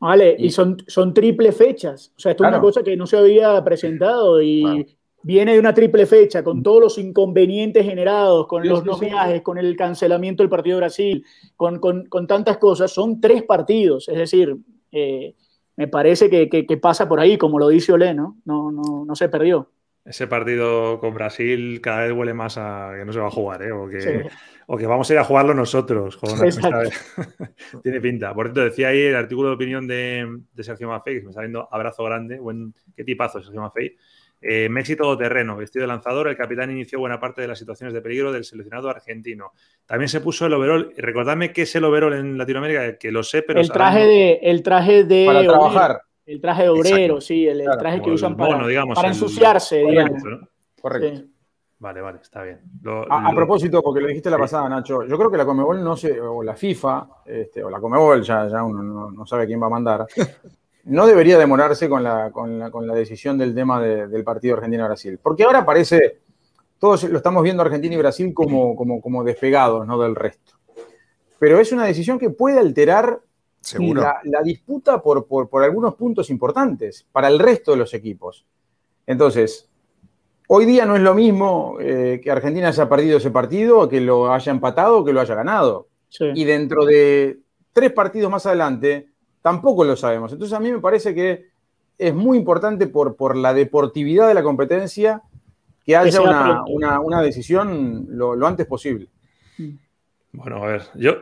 [0.00, 2.12] Vale, y, son, son triple fechas.
[2.16, 5.74] O sea, esto es una cosa que no se había presentado y viene de una
[5.74, 10.50] triple fecha con todos los inconvenientes generados, con los no viajes, con el cancelamiento del
[10.50, 11.24] partido de Brasil,
[11.56, 12.90] con, con tantas cosas.
[12.90, 14.08] Son tres partidos.
[14.08, 14.56] Es decir,
[14.95, 15.34] eh,
[15.76, 18.38] me parece que, pasa por ahí, como lo dice Olé, ¿no?
[18.45, 19.70] No, no, se perdió.
[20.05, 23.62] Ese partido con Brasil cada vez huele más a que no se va a jugar,
[23.62, 23.72] ¿eh?
[23.72, 26.18] o, que, vamos a ir a jugarlo nosotros.
[27.82, 28.34] Tiene pinta.
[28.34, 31.68] Por cierto, decía ahí el artículo de opinión de, Sergio Maffei, que me está viendo
[31.72, 33.97] abrazo grande, buen, qué tipazo Sergio Maffei,
[34.47, 38.03] eh, Messi terreno, vestido de lanzador, el capitán inició buena parte de las situaciones de
[38.03, 39.53] peligro del seleccionado argentino.
[39.86, 40.92] También se puso el overall.
[40.99, 43.61] Recordadme qué es el overall en Latinoamérica, que lo sé, pero.
[43.61, 44.32] El traje de.
[44.42, 46.03] El traje de para trabajar.
[46.26, 48.59] El traje de obrero, sí, el, traje que usan para,
[48.95, 50.22] para ensuciarse, digamos.
[50.80, 51.28] Correcto.
[51.78, 52.61] Vale, vale, está bien.
[53.11, 56.18] a, propósito, porque lo dijiste la pasada, Nacho, yo creo que la Comebol no sé,
[56.18, 59.66] o la FIFA, este, o la Comebol, ya, ya uno no, no, sabe quién va
[59.66, 60.07] a mandar,
[60.85, 65.18] no debería demorarse con la, con la, decisión del tema del partido Argentina-Brasil.
[65.22, 66.18] Porque ahora parece,
[66.78, 69.99] todos lo estamos viendo Argentina y Brasil como, como, como despegados ¿no?
[69.99, 70.53] del resto.
[71.39, 73.20] Pero es una decisión que puede alterar
[74.24, 75.26] la, disputa por,
[75.62, 78.45] algunos puntos importantes para el resto de los equipos.
[79.07, 79.68] Entonces,
[80.49, 84.32] hoy día no es lo mismo eh, que Argentina haya perdido ese partido, que lo
[84.32, 85.89] haya empatado o que lo haya ganado.
[86.35, 87.41] Y dentro de
[87.72, 89.13] tres partidos más adelante,
[89.45, 90.32] tampoco lo sabemos.
[90.32, 91.49] Entonces a mí me parece que
[91.99, 95.20] es muy importante por, por la deportividad de la competencia
[95.84, 96.18] que haya
[96.66, 99.11] una, decisión lo, antes posible.
[100.32, 101.16] Bueno, a ver, yo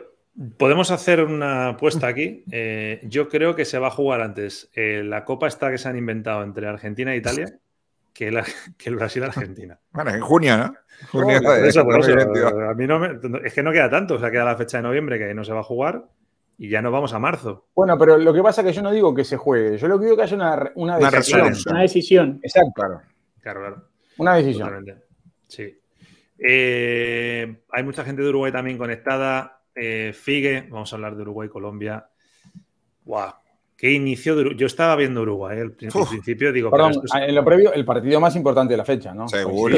[0.56, 2.44] podemos hacer una apuesta aquí.
[2.52, 5.88] Eh, yo creo que se va a jugar antes eh, la copa esta que se
[5.88, 7.58] han inventado entre Argentina e Italia
[8.12, 9.80] que, el Brasil-Argentina.
[9.90, 10.74] Bueno, en junio, ¿no?
[11.10, 13.04] Junio a mí no
[13.38, 15.52] es que no queda tanto, o sea, queda la fecha de noviembre que no se
[15.52, 16.04] va a jugar
[16.58, 17.66] y ya nos vamos a marzo.
[17.74, 19.98] Bueno, pero lo que pasa es que yo no digo que se juegue, yo lo
[19.98, 21.52] que digo es que haya una, una, decisión.
[21.70, 22.40] Una decisión.
[22.42, 22.72] Exacto.
[23.40, 23.88] Claro, claro.
[24.18, 24.86] Una decisión.
[25.48, 25.78] Sí.
[26.38, 29.60] Eh, hay mucha gente de Uruguay también conectada.
[29.74, 32.06] Eh, Figue, vamos a hablar de Uruguay-Colombia.
[33.04, 33.32] Guau,
[33.76, 36.70] ¿Qué inicio de Yo estaba viendo Uruguay al principio, digo.
[36.70, 39.28] Perdón, en lo previo, el partido más importante de la fecha, ¿no?
[39.28, 39.76] Seguro.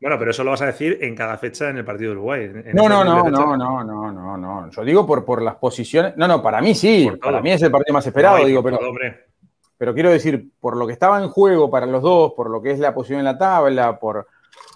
[0.00, 2.50] Bueno, pero eso lo vas a decir en cada fecha en el partido de Uruguay.
[2.72, 4.70] No, no, no, no, no, no, no, no.
[4.70, 6.16] Yo digo por, por las posiciones.
[6.16, 7.10] No, no, para mí sí.
[7.20, 8.78] Para mí es el partido más esperado, digo, pero.
[9.78, 12.72] Pero quiero decir, por lo que estaba en juego para los dos, por lo que
[12.72, 14.26] es la posición en la tabla, por,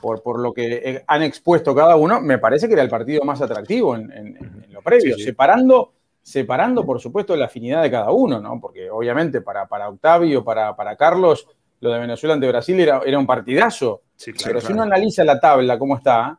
[0.00, 3.96] por, lo que han expuesto cada uno, me parece que era el partido más atractivo
[3.96, 8.60] en, lo previo, separando separando, por supuesto, la afinidad de cada uno, ¿no?
[8.60, 11.48] Porque obviamente para, para Octavio, para, para Carlos,
[11.82, 14.02] lo de Venezuela ante Brasil era, era un partidazo.
[14.44, 16.38] Pero si uno analiza la tabla, cómo está,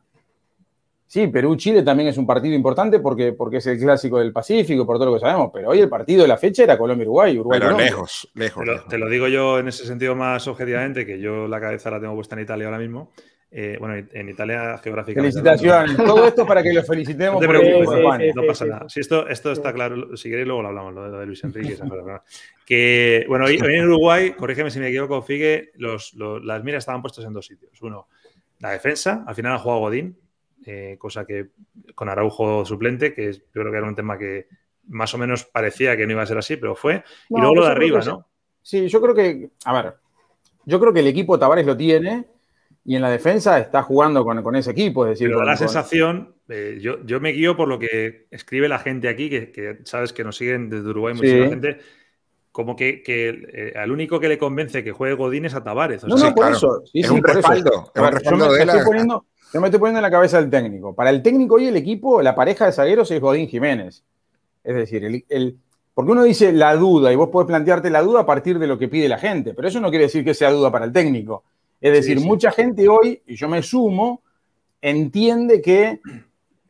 [1.05, 4.95] sí, Perú-Chile también es un partido importante porque, porque es el clásico del Pacífico, por
[4.95, 7.37] todo lo que sabemos, pero hoy el partido de la fecha era Colombia-Uruguay.
[7.37, 8.63] Uruguay, pero lejos, lejos.
[8.87, 12.15] te lo digo yo en ese sentido más objetivamente, que yo la cabeza la tengo
[12.15, 13.11] puesta en Italia ahora mismo.
[13.55, 15.39] Eh, bueno, en Italia geográficamente.
[15.39, 15.95] Felicitaciones.
[16.05, 17.35] Todo esto para que lo felicitemos.
[17.35, 18.89] No te preocupes, no, pasa nada.
[18.89, 21.77] Si esto, esto está claro, si queréis luego lo hablamos, lo de Luis Enrique.
[22.65, 27.25] que, bueno, hoy, en Uruguay, corrígeme si me equivoco, Figue, los, las miras estaban puestas
[27.25, 27.79] en dos sitios.
[27.83, 28.07] Uno,
[28.57, 30.17] la defensa, al final ha jugado Godín,
[30.65, 31.49] eh, cosa que
[31.93, 34.47] con Araujo suplente, que yo creo que era un tema que
[34.87, 37.03] más o menos parecía que no iba a ser así, pero fue.
[37.29, 38.25] y luego lo de arriba, ¿no?
[38.63, 39.93] Sí, yo creo que, a ver,
[40.65, 42.32] yo creo que el equipo Tavares lo tiene
[42.85, 45.05] y en la defensa está jugando con, ese equipo.
[45.05, 48.79] Es decir, Pero la sensación, eh, yo, yo, me guío por lo que escribe la
[48.79, 51.77] gente aquí, que, sabes que nos siguen desde Uruguay muchísima gente,
[52.51, 56.03] como que, que eh, al único que le convence que juegue Godín es a Tavares.
[56.03, 56.83] no, no, por eso.
[56.93, 57.91] es un respaldo.
[57.95, 58.83] Es un respaldo de la...
[58.83, 60.93] Poniendo, yo me estoy poniendo en la cabeza del técnico.
[60.93, 64.03] Para el técnico hoy el equipo, la pareja de zagueros es Godín Jiménez.
[64.63, 65.57] Es decir, el, el,
[65.93, 68.77] porque uno dice la duda y vos podés plantearte la duda a partir de lo
[68.77, 71.43] que pide la gente, pero eso no quiere decir que sea duda para el técnico.
[71.83, 74.23] Es decir, mucha gente hoy, y yo me sumo,
[74.81, 75.99] entiende que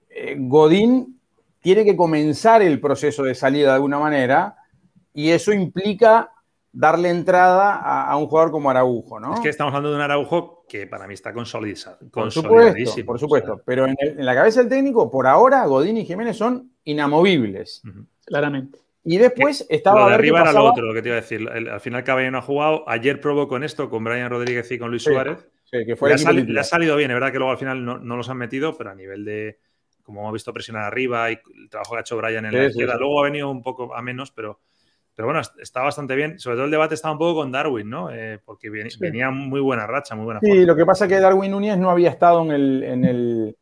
[0.09, 1.21] eh, Godín
[1.59, 4.55] tiene que comenzar el proceso de salida de alguna manera
[5.13, 6.31] y eso implica
[6.71, 9.35] darle entrada a, un jugador como Araujo, ¿no?
[9.35, 11.99] Es que estamos hablando de un Araujo que para mí está consolidado.
[12.11, 13.61] Por supuesto, por supuesto.
[13.63, 17.83] pero en, la cabeza del técnico, por ahora, Godín y Jiménez son inamovibles.
[18.25, 18.79] Claramente.
[19.03, 20.01] Y después estaba.
[20.01, 21.47] Lo de arriba era lo otro, lo que te iba a decir.
[21.49, 22.87] al final Caballero no ha jugado.
[22.87, 25.47] Ayer probó con esto, con Brian Rodríguez y con Luis Suárez.
[25.65, 28.29] Sí, que fue le, ha salido bien, es verdad que luego al final no, los
[28.29, 29.59] han metido, pero a nivel de.
[30.03, 32.97] Como hemos visto presionar arriba y el trabajo que ha hecho Brian en la izquierda.
[32.97, 34.61] Luego ha venido un poco a menos, pero.
[35.15, 36.39] Pero bueno, está bastante bien.
[36.39, 38.09] Sobre todo el debate estaba un poco con Darwin, ¿no?
[38.09, 41.51] Eh, porque venía, muy buena racha, muy buena Sí, lo que pasa es que Darwin
[41.51, 43.55] Núñez no había estado en el en,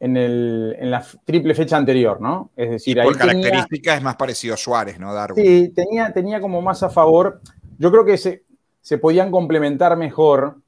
[0.00, 2.50] la triple fecha anterior, ¿no?
[2.56, 5.44] Es decir, por características es más parecido a Suárez, ¿no, Darwin?
[5.44, 7.40] Sí, tenía, tenía como más a favor.
[7.78, 8.42] Yo creo que se,
[8.80, 10.58] se podían complementar mejor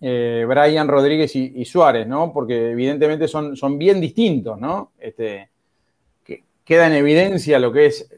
[0.00, 2.32] eh, Brian Rodríguez y, Suárez, ¿no?
[2.32, 4.92] Porque evidentemente son, son bien distintos, ¿no?
[4.98, 5.50] Este,
[6.24, 8.08] que queda en evidencia lo que es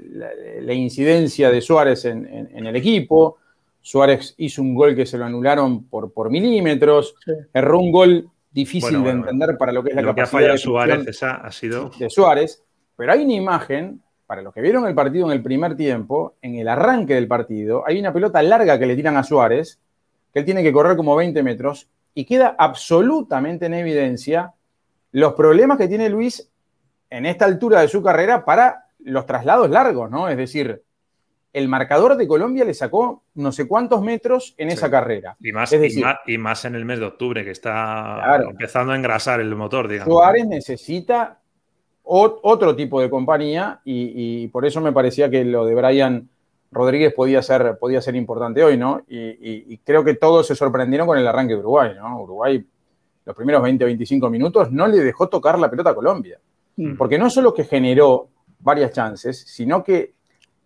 [0.61, 3.39] la, incidencia de Suárez en, el equipo.
[3.81, 7.17] Suárez hizo un gol que se lo anularon por, por milímetros,
[7.53, 11.37] erró un gol difícil de entender para lo que es la capacidad de Suárez esa
[11.37, 12.63] ha sido de Suárez,
[12.97, 16.55] pero hay una imagen para los que vieron el partido en el primer tiempo, en
[16.57, 19.79] el arranque del partido, hay una pelota larga que le tiran a Suárez,
[20.33, 24.55] que él tiene que correr como 20 metros, y queda absolutamente en evidencia
[25.11, 26.49] los problemas que tiene Luis
[27.11, 30.29] en esta altura de su carrera para los traslados largos, ¿no?
[30.29, 30.83] Es decir,
[31.53, 35.37] el marcador de Colombia le sacó no sé cuántos metros en esa carrera.
[35.41, 35.73] Y más,
[36.27, 40.13] y, más, en el mes de octubre, que está empezando a engrasar el motor, digamos.
[40.13, 41.41] Suárez necesita
[42.05, 46.29] otro tipo de compañía y, por eso me parecía que lo de Brian
[46.71, 49.03] Rodríguez podía ser, podía ser importante hoy, ¿no?
[49.07, 52.23] Y, creo que todos se sorprendieron con el arranque de Uruguay, ¿no?
[52.23, 52.65] Uruguay,
[53.25, 56.39] los primeros 20 25 minutos, no le dejó tocar la pelota a Colombia.
[56.77, 56.97] Mm.
[56.97, 58.29] Porque no solo que generó
[58.59, 60.15] varias chances, sino que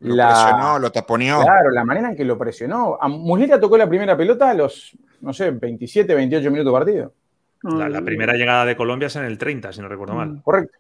[0.01, 1.41] lo presionó, lo taponeó.
[1.43, 2.99] Claro, la manera en que lo presionó.
[3.01, 7.13] A Muslera tocó la primera pelota a los no sé, 27, 28 minutos de partido.
[7.63, 10.29] La, primera llegada de Colombia es en el 30, si no recuerdo mal.
[10.29, 10.41] Mm.
[10.43, 10.79] Correcto.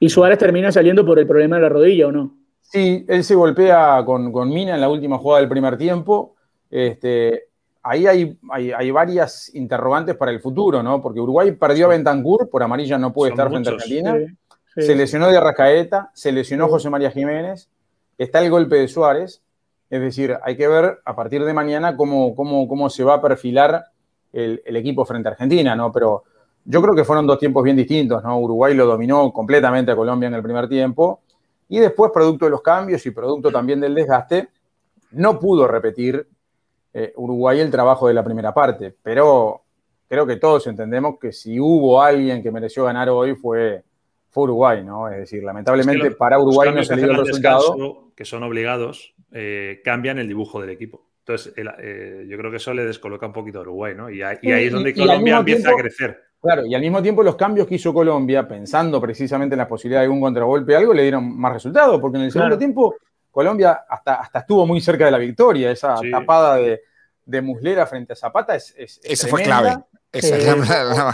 [0.00, 2.34] ¿Y Suárez termina saliendo por el problema de la rodilla o no?
[2.60, 6.34] Sí, él se golpea con, Mina en la última jugada del primer tiempo.
[6.68, 7.44] Este,
[7.82, 11.00] ahí hay, hay, varias interrogantes para el futuro, ¿no?
[11.00, 14.16] Porque Uruguay perdió a Bentancur, por amarilla no puede estar frente a Argentina.
[14.76, 17.70] Se lesionó de Arrascaeta, se lesionó José María Jiménez.
[18.18, 19.42] Está el golpe de Suárez.
[19.88, 23.22] Es decir, hay que ver a partir de mañana cómo, cómo, cómo se va a
[23.22, 23.86] perfilar
[24.32, 25.92] el, equipo frente a Argentina, ¿no?
[25.92, 26.24] Pero
[26.64, 28.38] yo creo que fueron dos tiempos bien distintos, ¿no?
[28.38, 31.20] Uruguay lo dominó completamente a Colombia en el primer tiempo
[31.68, 34.48] y después, producto de los cambios y producto también del desgaste,
[35.12, 36.28] no pudo repetir
[36.92, 38.94] eh, Uruguay el trabajo de la primera parte.
[39.02, 39.62] Pero
[40.08, 43.84] creo que todos entendemos que si hubo alguien que mereció ganar hoy fue,
[44.30, 45.08] fue Uruguay, ¿no?
[45.08, 48.12] Es decir, lamentablemente para Uruguay no se dio el resultado.
[48.14, 51.06] que son obligados, eh, cambian el dibujo del equipo.
[51.20, 54.08] Entonces, eh, yo creo que eso le descoloca un poquito a Uruguay, ¿no?
[54.08, 56.22] Y, ahí, es donde Colombia empieza a crecer.
[56.40, 60.00] Claro, y al mismo tiempo los cambios que hizo Colombia, pensando precisamente en la posibilidad
[60.00, 62.94] de algún contragolpe algo, le dieron más resultados, porque en el segundo tiempo
[63.30, 68.16] Colombia hasta, hasta estuvo muy cerca de la victoria, esa tapada de, Muslera frente a
[68.16, 69.76] Zapata es, Esa fue clave.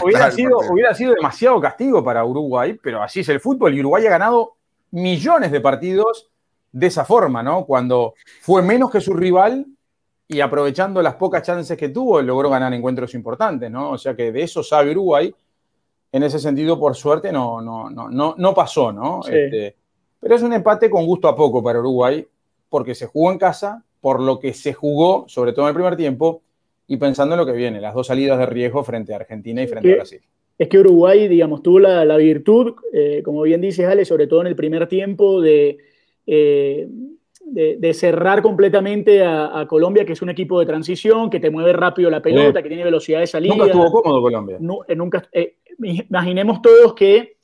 [0.03, 4.05] Hubiera, sido, hubiera sido demasiado castigo para Uruguay, pero así es el fútbol y Uruguay
[4.07, 4.55] ha ganado
[4.91, 6.29] millones de partidos
[6.71, 7.65] de esa forma, ¿no?
[7.65, 9.65] Cuando fue menos que su rival
[10.27, 13.91] y aprovechando las pocas chances que tuvo, logró ganar encuentros importantes, ¿no?
[13.91, 15.33] O sea que de eso sabe Uruguay.
[16.11, 19.21] En ese sentido, por suerte, no, no, no, no, pasó, ¿no?
[19.27, 19.75] Este,
[20.19, 22.25] pero es un empate con gusto a poco para Uruguay,
[22.69, 25.95] porque se jugó en casa, por lo que se jugó, sobre todo en el primer
[25.95, 26.41] tiempo,
[26.87, 29.67] y pensando en lo que viene, las dos salidas de riesgo frente a Argentina y
[29.67, 30.21] frente a Brasil.
[30.57, 34.47] Es que Uruguay, digamos, tuvo la, virtud, eh, como bien dices, Ale, sobre todo en
[34.47, 35.77] el primer tiempo, de,
[36.27, 36.87] eh,
[37.45, 42.09] de, cerrar completamente a, Colombia, que es un equipo de transición, que te mueve rápido
[42.09, 43.55] la pelota, que tiene velocidad de salida.
[43.55, 44.57] Nunca estuvo cómodo Colombia.
[44.87, 45.27] Eh, nunca,
[45.81, 47.37] imaginemos todos que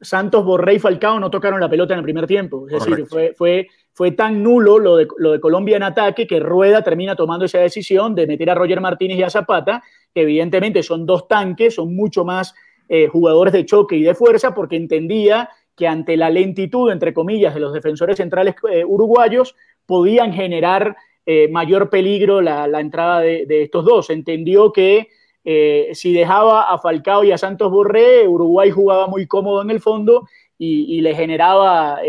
[0.00, 2.66] Santos, Borré y Falcao no tocaron la pelota en el primer tiempo.
[2.68, 6.40] Es decir, fue, fue, fue tan nulo lo de, lo de Colombia en ataque que
[6.40, 9.82] Rueda termina tomando esa decisión de meter a Roger Martínez y a Zapata,
[10.14, 12.54] que evidentemente son dos tanques, son mucho más
[12.88, 17.52] eh, jugadores de choque y de fuerza, porque entendía que ante la lentitud, entre comillas,
[17.54, 23.84] de los defensores centrales eh, uruguayos, podían generar eh, mayor peligro la, entrada de, estos
[23.84, 24.10] dos.
[24.10, 25.08] Entendió que
[25.48, 29.80] eh, si dejaba a Falcao y a Santos Borré, Uruguay jugaba muy cómodo en el
[29.80, 30.26] fondo
[30.58, 32.00] y, le generaba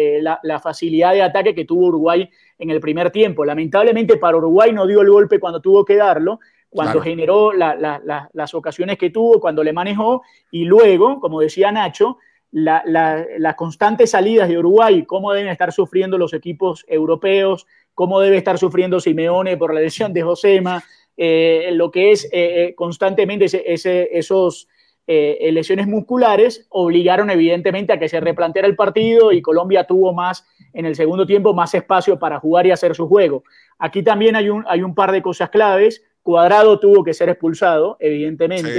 [0.42, 2.28] la, facilidad de ataque que tuvo Uruguay
[2.58, 3.46] en el primer tiempo.
[3.46, 8.98] Lamentablemente para Uruguay no dio el golpe cuando tuvo que darlo, cuando generó las ocasiones
[8.98, 12.18] que tuvo, cuando le manejó, y luego, como decía Nacho,
[12.52, 18.58] las constantes salidas de Uruguay, cómo deben estar sufriendo los equipos europeos, cómo debe estar
[18.58, 20.84] sufriendo Simeone por la lesión de Josema,
[21.18, 24.68] eh, lo que es eh, eh, constantemente ese, esos
[25.10, 30.86] lesiones musculares, obligaron evidentemente a que se replanteara el partido y Colombia tuvo más en
[30.86, 33.46] el segundo tiempo, más espacio para jugar y hacer su juego.
[33.80, 36.04] Aquí también hay un, hay un par de cosas claves.
[36.22, 38.70] Cuadrado tuvo que ser expulsado, evidentemente.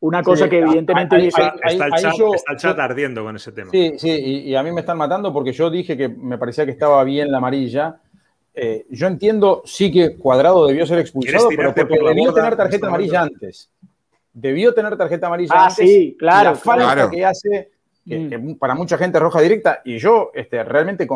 [0.00, 1.28] una cosa que evidentemente...
[1.28, 3.70] está, el chat, ardiendo con ese tema.
[3.70, 6.72] Sí, sí, y, a mí me están matando porque yo dije que me parecía que
[6.72, 8.00] estaba bien la amarilla.
[8.54, 13.22] Eh, yo entiendo, sí que Cuadrado debió ser expulsado, pero porque debió tener tarjeta amarilla
[13.22, 13.68] antes.
[14.32, 15.88] Debió tener tarjeta amarilla ah, antes.
[15.88, 16.50] Sí, claro.
[16.50, 17.70] La falta que hace,
[18.06, 18.54] que, mm.
[18.56, 21.08] para mucha gente roja directa, y yo este, realmente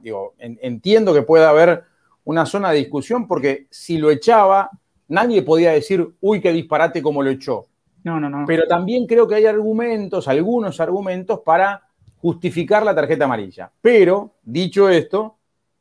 [0.00, 1.84] digo, entiendo que pueda haber
[2.24, 4.70] una zona de discusión porque si lo echaba,
[5.08, 7.66] nadie podía decir, uy, qué disparate como lo echó.
[8.02, 8.44] No, no, no.
[8.46, 11.82] Pero también creo que hay argumentos, algunos argumentos para
[12.20, 13.70] justificar la tarjeta amarilla.
[13.80, 15.36] Pero, dicho esto,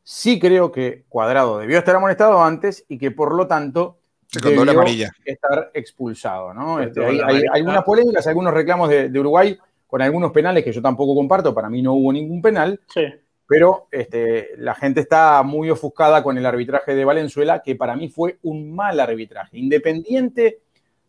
[0.09, 3.97] sí creo que Cuadrado debió estar amonestado antes y que por lo tanto
[4.27, 5.11] Se debió amarilla.
[5.23, 6.53] estar expulsado.
[6.53, 6.79] ¿no?
[6.79, 9.57] Este, hay, algunas polémicas, algunos reclamos de, de, Uruguay
[9.87, 11.53] con algunos penales que yo tampoco comparto.
[11.53, 12.79] Para mí no hubo ningún penal.
[12.93, 13.01] Sí
[13.49, 18.07] pero este, la gente está muy ofuscada con el arbitraje de Valenzuela, que para mí
[18.07, 19.57] fue un mal arbitraje.
[19.57, 20.59] Independiente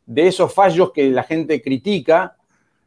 [0.06, 2.38] de esos fallos que la gente critica,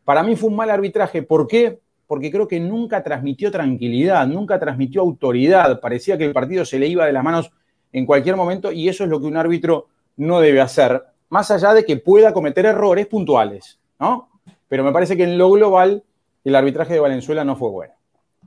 [0.04, 1.22] para mí fue un mal arbitraje.
[1.22, 1.78] ¿Por qué?
[2.08, 5.80] Porque creo que nunca transmitió tranquilidad, nunca transmitió autoridad.
[5.80, 7.52] Parecía que el partido se le iba de las manos
[7.92, 9.88] en cualquier momento y eso es lo que un árbitro
[10.18, 14.30] no debe hacer, más allá de que pueda cometer errores puntuales, ¿no?
[14.68, 16.04] Pero me parece que en lo global
[16.44, 17.94] el arbitraje de Valenzuela no fue bueno.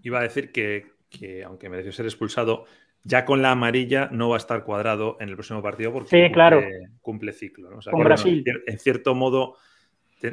[0.02, 2.64] Iba a decir que que aunque mereció ser expulsado,
[3.02, 6.30] ya con la amarilla no va a estar cuadrado en el próximo partido porque
[7.00, 7.70] cumple, ciclo.
[7.90, 8.44] con Brasil.
[8.66, 9.56] en cierto modo,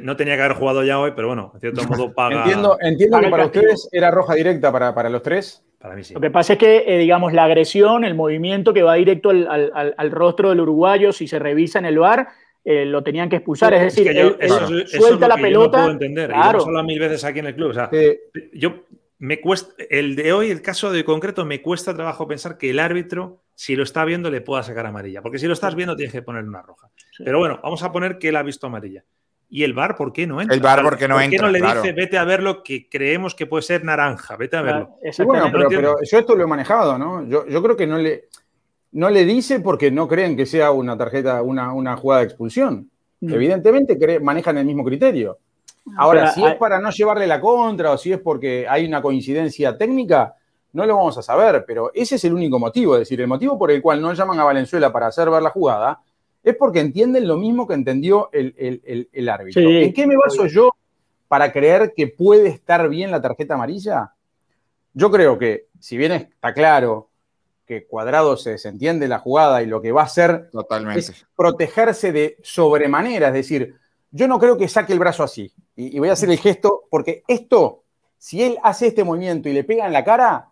[0.00, 2.42] no tenía que haber jugado ya hoy, pero bueno, en cierto modo paga.
[2.42, 5.64] Entiendo, entiendo que para ustedes era roja directa para, para los tres.
[5.78, 6.14] Para mí sí.
[6.14, 9.46] Lo que pasa es que, eh, digamos, la agresión, el movimiento que va directo al,
[9.74, 12.28] al, al, rostro del uruguayo, si se revisa en el bar,
[12.64, 13.74] eh, lo tenían que expulsar.
[13.74, 15.64] Es decir, yo, él, eso, él eso suelta es la lo que pelota.
[15.64, 16.30] Yo no puedo entender.
[16.30, 16.64] claro.
[16.66, 17.70] Y lo mil veces aquí en el club.
[17.70, 17.90] O sea,
[18.54, 18.84] yo
[19.18, 22.78] me cuesta, el de hoy, el caso de concreto, me cuesta trabajo pensar que el
[22.78, 25.20] árbitro, si lo está viendo, le pueda sacar amarilla.
[25.20, 26.88] Porque si lo estás viendo, tienes que ponerle una roja.
[27.18, 29.04] Pero bueno, vamos a poner que él ha visto amarilla.
[29.56, 30.52] ¿Y el bar por qué no entra?
[30.52, 31.46] El VAR, ¿por qué no ¿Por qué entra?
[31.46, 31.80] no le Claro.
[31.80, 34.36] dice, vete a ver lo que creemos que puede ser naranja?
[34.36, 34.96] Vete a verlo.
[35.12, 37.24] Sí, bueno, pero, yo esto lo he manejado, ¿no?
[37.28, 38.24] Yo, yo creo que no le,
[38.90, 42.90] no le dice porque no creen que sea una tarjeta, una, una jugada de expulsión.
[43.20, 43.32] Mm.
[43.32, 45.38] Evidentemente cre- manejan el mismo criterio.
[45.98, 48.84] Ahora, Pero si hay- es para no llevarle la contra o si es porque hay
[48.86, 50.34] una coincidencia técnica,
[50.72, 52.94] no lo vamos a saber, pero ese es el único motivo.
[52.96, 55.50] Es decir, el motivo por el cual no llaman a Valenzuela para hacer ver la
[55.50, 56.00] jugada
[56.44, 59.60] es porque entienden lo mismo que entendió el, el- el- el árbitro.
[59.62, 59.78] Sí.
[59.84, 60.70] ¿En qué me baso yo
[61.26, 64.12] para creer que puede estar bien la tarjeta amarilla?
[64.92, 67.08] Yo creo que, si bien está claro
[67.66, 71.00] que Cuadrado se desentiende de la jugada y lo que va a hacer Totalmente.
[71.00, 73.74] es protegerse de sobremanera, es decir,
[74.10, 75.50] yo no creo que saque el brazo así.
[75.74, 77.82] Y, y voy a hacer el gesto, porque esto,
[78.18, 80.50] si él hace este movimiento y le pega en la cara,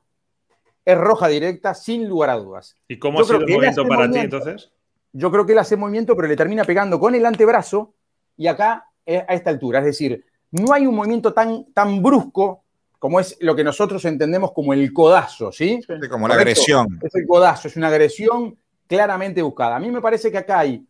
[0.84, 2.76] es roja directa, sin lugar a dudas.
[2.88, 4.72] ¿Y cómo Yo ha sido el momento para ti entonces?
[5.12, 7.94] Yo creo que él hace movimiento, pero le termina pegando con el antebrazo
[8.36, 9.80] y acá eh, a esta altura.
[9.80, 12.64] Es decir, no hay un movimiento tan, tan brusco
[12.98, 15.80] como es lo que nosotros entendemos como el codazo, ¿sí?
[15.86, 16.98] Sí, Como la agresión.
[17.02, 18.56] Es el codazo, es una agresión
[18.86, 19.76] claramente buscada.
[19.76, 20.86] A mí me parece que acá hay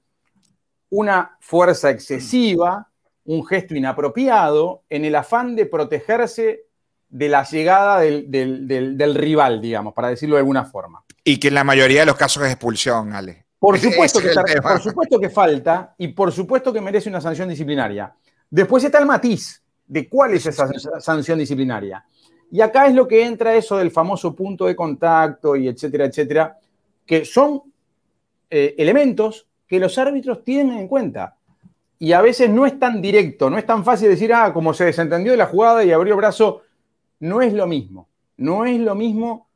[0.91, 2.89] una fuerza excesiva,
[3.25, 6.65] un gesto inapropiado, en el afán de protegerse
[7.09, 11.03] de la llegada del, del- del- del rival, digamos, para decirlo de alguna forma.
[11.25, 13.42] Y que en la mayoría de los casos es expulsión, Ale.
[13.63, 18.13] Por supuesto, es que, por supuesto falta y por supuesto que merece una sanción disciplinaria.
[18.51, 22.05] Después está el matiz de cuál es esa sanción disciplinaria.
[22.51, 26.59] Y acá es lo que entra eso del famoso punto de contacto y etcétera, etcétera,
[27.07, 27.63] que son
[28.51, 31.37] eh, elementos que los árbitros tienen en cuenta.
[32.01, 34.87] Y a veces no es tan directo, no es tan fácil decir, ah, como se
[34.87, 36.63] desentendió de la jugada y abrió el brazo.
[37.21, 38.09] No es lo mismo.
[38.39, 39.47] No es lo mismo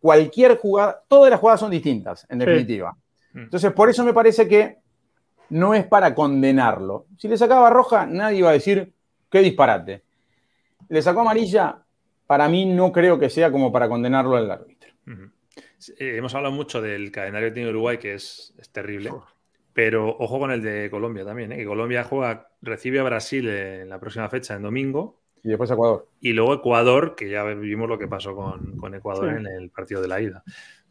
[0.00, 1.00] cualquier jugada.
[1.06, 2.96] Todas las jugadas son distintas, en definitiva.
[3.36, 4.78] Entonces, por eso me parece que
[5.50, 7.06] no es para condenarlo.
[7.18, 8.92] Si le sacaba roja, nadie iba a decir,
[9.30, 10.02] qué disparate.
[10.88, 11.82] Le sacó amarilla,
[12.26, 14.90] para mí no creo que sea como para condenarlo al árbitro.
[15.06, 15.30] Ujú.
[15.98, 19.12] Eh, hemos hablado mucho del calendario que tiene Uruguay, que es, es terrible.
[19.72, 21.56] Pero ojo con el de Colombia también, ¿eh?
[21.58, 26.08] que Colombia juega, recibe a Brasil en la próxima fecha, en domingo, Y después Ecuador.
[26.20, 29.36] y luego Ecuador, que ya vimos lo que pasó con, con Ecuador Sí.
[29.36, 30.42] en el partido de la ida.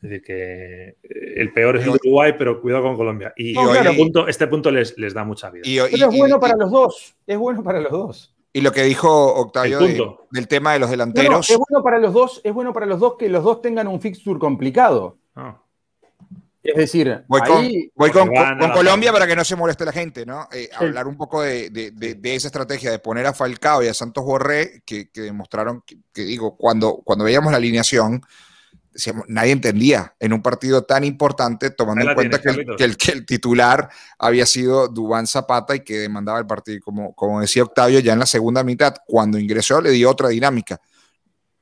[0.05, 3.33] Es decir, que eh, el peor es Uruguay, pero cuidado con Colombia.
[3.35, 3.97] Y, No, este, claro.
[3.97, 5.63] punto, este punto les, les da mucha vida.
[5.65, 7.15] Y, y- Pero es bueno y- para los dos.
[7.25, 8.31] Es bueno para los dos.
[8.53, 11.49] y lo que dijo Octavio de- del tema de los No, no, delanteros.
[11.49, 13.99] es bueno para los dos, es bueno para los dos que los dos tengan un
[13.99, 15.17] fixture complicado.
[15.35, 15.59] Ah,
[16.63, 20.47] Es decir, Voy, con, voy van Colombia para que no se moleste la gente, ¿no?
[20.53, 23.87] Eh, Hablar un poco de, de- de- de esa estrategia de poner a Falcao y
[23.87, 28.21] a Santos Borré, que, que demostraron, que, que digo, cuando, cuando veíamos la alineación,
[29.27, 32.97] nadie entendía en un partido tan importante, tomando en cuenta tienes, que el, que, el,
[32.97, 36.79] que el titular había sido Dubán Zapata y que demandaba el partido.
[36.83, 40.79] Como, como decía Octavio, ya en la segunda mitad, cuando ingresó, le dio otra dinámica.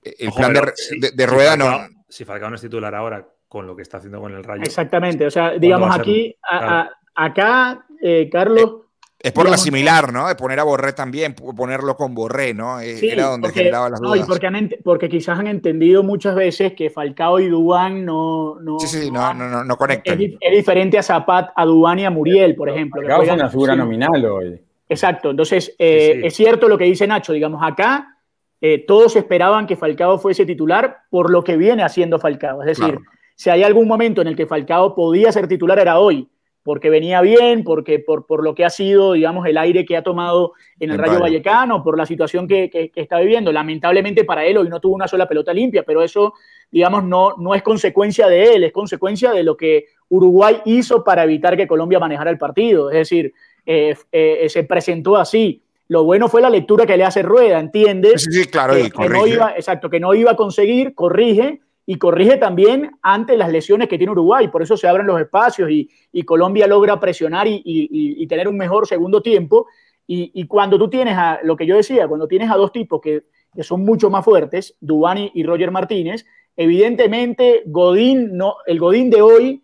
[0.01, 1.65] El ojo, plan de, si- de- de si rueda no.
[1.65, 4.63] Falcao- Si Falcao no es titular ahora, con lo que está haciendo con el Rayo.
[4.63, 5.25] Exactamente.
[5.25, 8.82] O sea, digamos aquí, a- a- acá, eh, Carlos.
[9.23, 10.27] Es por la similar, ¿no?
[10.27, 12.81] De poner a Borré también, ponerlo con Borré, ¿no?
[12.81, 14.25] Eh, Sí, Era donde porque- generaba las no, dudas.
[14.25, 18.59] y porque, han ent- porque quizás han entendido muchas veces que Falcao y Dubán no.
[18.59, 20.19] no sí, sí, no, no, no, no es, conectan.
[20.21, 23.01] es diferente a Zapat, a Dubán y a Muriel, por ejemplo.
[23.01, 23.79] Falcao fue una figura sí.
[23.79, 24.61] nominal hoy.
[24.89, 26.27] Exacto, entonces eh, Sí, sí.
[26.27, 28.17] es cierto lo que dice Nacho, digamos, acá
[28.59, 32.85] eh, todos esperaban que Falcao fuese titular por lo que viene haciendo Falcao, es decir,
[32.85, 33.01] Claro.
[33.35, 36.27] si hay algún momento en el que Falcao podía ser titular era hoy,
[36.63, 40.01] porque venía bien, porque por, por lo que ha sido, digamos, el aire que ha
[40.01, 41.19] tomado en el Rayo.
[41.19, 43.51] Vallecano, por la situación que, que- que está viviendo.
[43.51, 46.33] Lamentablemente para él hoy no tuvo una sola pelota limpia, pero eso,
[46.71, 51.23] digamos, no, no es consecuencia de él, es consecuencia de lo que Uruguay hizo para
[51.25, 52.89] evitar que Colombia manejara el partido.
[52.89, 53.33] Es decir,
[53.65, 55.61] eh, eh, se presentó así.
[55.89, 58.23] Lo bueno fue la lectura que le hace Rueda, ¿entiendes?
[58.23, 61.97] Sí, sí, claro, y que no iba, exacto, que no iba a conseguir, corrige y
[61.97, 64.47] corrige también ante las lesiones que tiene Uruguay.
[64.47, 68.47] Por eso se abren los espacios y, y Colombia logra presionar y, y- y tener
[68.47, 69.67] un mejor segundo tiempo.
[70.07, 73.01] Y, y cuando tú tienes a lo que yo decía, cuando tienes a dos tipos
[73.01, 73.23] que,
[73.53, 76.25] que son mucho más fuertes, Dubani y Roger Martínez,
[76.55, 79.63] evidentemente Godín, no, el Godín de hoy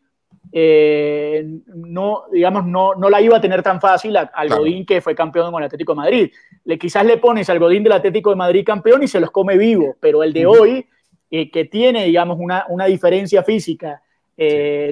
[0.52, 4.58] eh, no, digamos, no, no la iba a tener tan fácil al Claro.
[4.58, 6.32] Godín que fue campeón con el Atlético de Madrid.
[6.66, 9.58] Le, quizás le pones al Godín del Atlético de Madrid campeón y se los come
[9.58, 10.86] vivo, pero el de hoy
[11.30, 14.02] que tiene, digamos, una, una diferencia física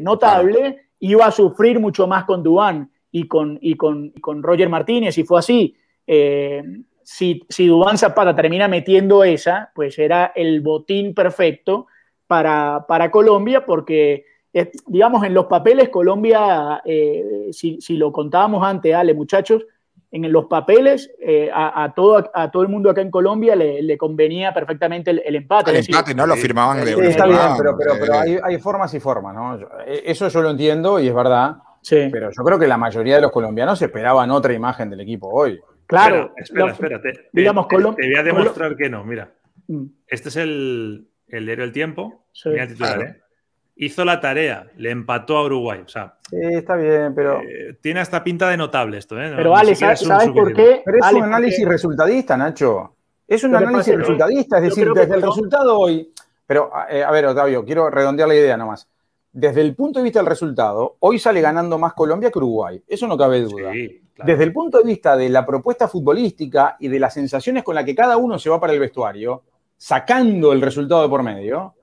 [0.01, 5.17] notable, iba a sufrir mucho más con Dubán y con, y con, con Roger Martínez,
[5.17, 5.75] y fue así.
[7.03, 11.87] si, si Dubán Zapata termina metiendo esa, pues era el botín perfecto
[12.27, 14.25] para, para Colombia, porque
[14.87, 19.65] digamos, en los papeles Colombia, eh, si, lo contábamos antes, Ale, muchachos,
[20.11, 24.53] en los papeles eh, a, todo, a todo el mundo acá en Colombia le, convenía
[24.53, 25.71] perfectamente el, empate.
[25.71, 26.25] El empate, ¿no?
[26.25, 29.55] Lo firmaban de Está bien, pero, pero, hay, formas y formas, ¿no?
[29.85, 31.57] Eh, eso yo lo entiendo y es verdad.
[31.81, 32.09] Sí.
[32.11, 35.59] Pero yo creo que la mayoría de los colombianos esperaban otra imagen del equipo hoy.
[35.85, 36.33] Claro.
[36.35, 37.01] Espera, espera,
[37.31, 39.31] digamos, te, voy a demostrar que no, mira.
[39.67, 39.85] Mm.
[40.07, 42.25] Este es el, el diario El Tiempo.
[42.45, 43.21] mira el titular, ¿eh?
[43.77, 45.81] Hizo la tarea, le empató a Uruguay.
[45.85, 47.41] O sea, sí, está bien, pero.
[47.41, 49.31] Eh, tiene hasta pinta de notable esto, ¿eh?
[49.35, 50.03] pero, Ale, ¿sabes,
[50.33, 50.81] por qué?
[50.83, 52.95] Pero es un análisis resultadista, Nacho.
[53.27, 56.11] Es un análisis resultadista, es decir, desde el resultado hoy.
[56.45, 58.87] Pero, eh, a ver, Octavio, quiero redondear la idea nomás.
[59.33, 62.81] Desde el punto de vista del resultado, hoy sale ganando más Colombia que Uruguay.
[62.87, 63.71] Eso no cabe duda.
[64.23, 67.83] Desde el punto de vista de la propuesta futbolística y de las sensaciones con las
[67.83, 69.43] que cada uno se va para el vestuario,
[69.75, 71.75] sacando el resultado de por medio,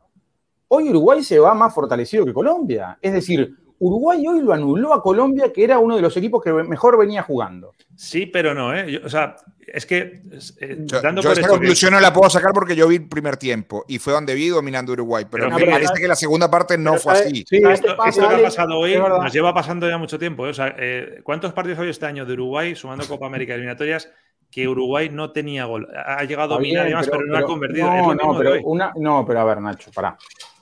[0.68, 2.98] hoy Uruguay se va más fortalecido que Colombia.
[3.00, 6.52] Es decir, Uruguay hoy lo anuló a Colombia, que era uno de los equipos que
[6.52, 7.72] mejor venía jugando.
[7.96, 9.00] Sí, pero no, ¿eh?
[9.04, 9.36] o sea,
[9.66, 10.22] es que.
[10.60, 13.98] Eh, yo, esa conclusión no la puedo sacar porque yo vi el primer tiempo y
[13.98, 15.26] fue donde vi dominando Uruguay.
[15.30, 17.44] Pero, me parece que la segunda parte no fue así.
[17.48, 20.46] Sí, esto, que ha pasado hoy nos lleva pasando ya mucho tiempo.
[20.46, 20.50] ¿eh?
[20.50, 24.10] O sea, eh, ¿cuántos partidos hay este año de Uruguay, sumando Copa América eliminatorias,
[24.50, 25.88] que Uruguay no tenía gol?
[25.94, 27.86] Ha llegado a dominar y pero, no ha convertido.
[27.86, 30.16] No, no, pero no, pero a ver, Nacho, pará.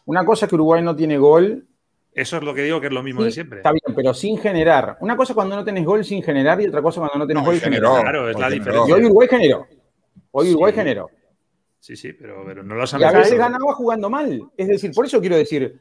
[0.06, 1.66] Una cosa es que Uruguay no tiene gol.
[2.12, 3.58] Eso es lo que digo que es lo mismo de siempre.
[3.58, 4.98] Está bien, pero sin generar.
[5.00, 7.44] Una cosa es cuando no tenés gol sin generar y otra cosa cuando no tenés
[7.44, 8.00] gol generó.
[8.00, 8.90] Claro, es la diferencia.
[8.90, 9.66] Y hoy Uruguay generó.
[10.32, 11.08] Hoy Uruguay generó.
[11.78, 14.42] Sí, sí, pero, no lo Y a veces ganaba jugando mal.
[14.56, 15.80] Es decir, por eso quiero decir,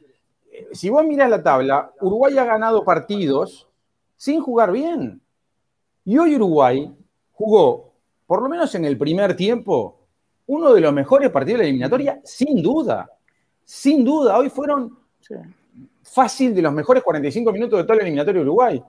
[0.72, 3.68] si vos mirás la tabla, Uruguay ha ganado partidos
[4.16, 5.20] sin jugar bien.
[6.04, 6.92] Y hoy Uruguay
[7.30, 7.94] jugó,
[8.26, 10.06] por lo menos en el primer tiempo,
[10.46, 13.08] uno de los mejores partidos de la eliminatoria, sin duda
[13.64, 14.98] sin duda, hoy fueron
[16.02, 18.82] fácil de los mejores 45 minutos de todo el eliminatorio de Uruguay.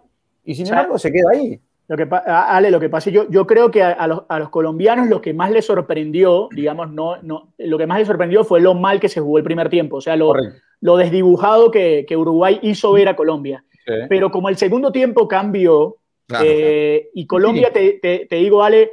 [0.43, 1.59] Y sin embargo, se queda ahí.
[1.87, 5.33] Lo que, Ale, lo que pasa, yo, yo creo que a, los, colombianos lo que
[5.33, 9.09] más les sorprendió, digamos, no, no, lo que más les sorprendió fue lo mal que
[9.09, 10.33] se jugó el primer tiempo, o sea, lo,
[10.79, 13.65] lo desdibujado que, Uruguay hizo ver a Colombia.
[14.07, 15.97] Pero como el segundo tiempo cambió,
[16.41, 18.91] eh, y Colombia, te, digo, Ale,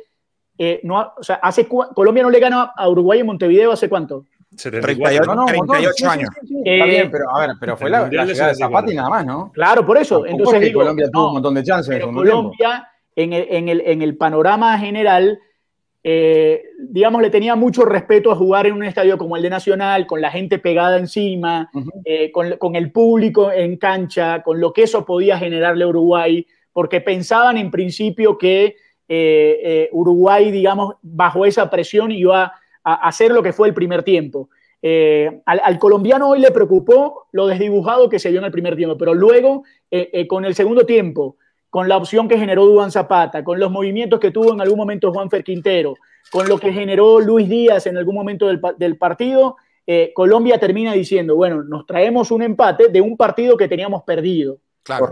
[0.59, 4.27] eh, no, o sea, hace, Colombia no le gana a Uruguay en Montevideo hace cuánto?
[4.57, 6.31] 38, no, 38 años.
[6.65, 9.27] Está bien, pero a ver, pero fue la, la llegada de Zapata y nada más,
[9.27, 9.53] ¿no?
[9.53, 10.27] Claro, por eso.
[10.27, 11.95] Entonces digo, Colombia tuvo un montón de chances.
[11.95, 15.39] Pero Colombia, en el, en, el, en el, panorama general,
[16.03, 20.07] eh, digamos, le tenía mucho respeto a jugar en un estadio como el de Nacional,
[20.07, 21.71] con la gente pegada encima,
[22.05, 26.45] eh, con, con, el público en cancha, con lo que eso podía generarle a Uruguay,
[26.73, 28.75] porque pensaban en principio que
[29.07, 32.53] eh, Uruguay, digamos, bajo esa presión iba
[32.85, 34.49] a hacer lo que fue el primer tiempo.
[34.83, 38.97] Eh, al, colombiano hoy le preocupó lo desdibujado que se vio en el primer tiempo,
[38.97, 41.37] pero luego, eh, eh, con el segundo tiempo,
[41.69, 45.13] con la opción que generó Duan Zapata, con los movimientos que tuvo en algún momento
[45.13, 45.95] Juan Fer Quintero,
[46.33, 49.57] con lo que generó Luis Díaz en algún momento del, partido,
[50.15, 54.59] Colombia termina diciendo, bueno, nos traemos un empate de un partido que teníamos perdido.
[54.83, 55.09] Claro.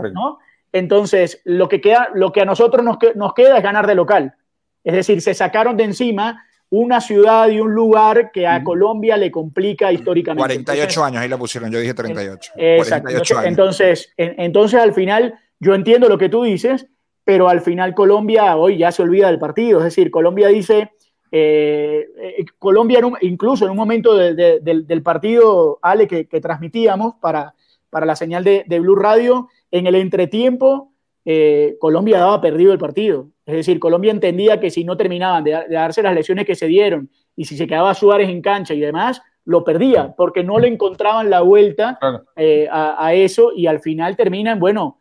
[0.71, 4.35] Entonces, lo que, queda, lo que a nosotros nos, nos queda es ganar de local.
[4.83, 9.31] Es decir, se sacaron de encima una ciudad y un lugar que a Colombia le
[9.31, 10.63] complica históricamente.
[10.63, 12.51] 48 años, ahí la pusieron, yo dije 38.
[12.55, 13.09] Exacto.
[13.43, 16.87] Entonces, entonces, al final, yo entiendo lo que tú dices,
[17.23, 19.79] pero al final Colombia hoy ya se olvida del partido.
[19.79, 20.91] Es decir, Colombia dice,
[21.31, 27.53] eh, eh, Colombia incluso en un momento del partido, Ale, que, transmitíamos para,
[27.89, 30.91] para la señal de, Blue Radio, en el entretiempo,
[31.25, 33.29] eh, Colombia daba perdido el partido.
[33.49, 37.09] Es decir, Colombia entendía que si no terminaban de, darse las lesiones que se dieron
[37.35, 41.31] y si se quedaba Suárez en cancha y demás, lo perdía, porque no le encontraban
[41.31, 41.97] la vuelta
[42.35, 44.99] eh, a, eso y al final terminan, bueno,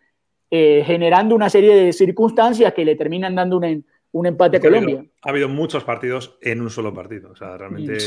[0.51, 5.05] eh, generando una serie de circunstancias que le terminan dando un, empate a Colombia.
[5.21, 7.33] Ha habido, muchos partidos en un solo partido.
[7.33, 7.99] O sea, realmente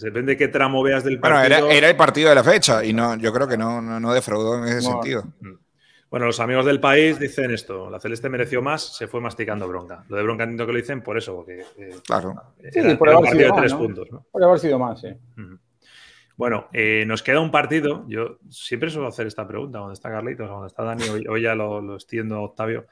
[0.00, 1.58] depende de qué tramo veas del partido.
[1.58, 4.56] Bueno, era, el partido de la fecha y no, yo creo que no, no, defraudó
[4.56, 5.24] en ese sentido.
[6.10, 10.04] Bueno, los amigos del país dicen esto: la Celeste mereció más, se fue masticando bronca.
[10.08, 11.64] Lo de bronca entiendo que lo dicen por eso, porque.
[11.78, 12.34] Eh, claro.
[12.72, 14.10] sí, por haber sido de tres puntos.
[14.10, 14.26] ¿no?
[14.30, 15.08] Por haber sido más, sí.
[16.36, 18.04] Bueno, eh, nos queda un partido.
[18.08, 21.80] Yo siempre suelo hacer esta pregunta cuando está Carlitos, cuando está Dani, hoy, ya lo,
[21.80, 22.86] lo extiendo, Octavio.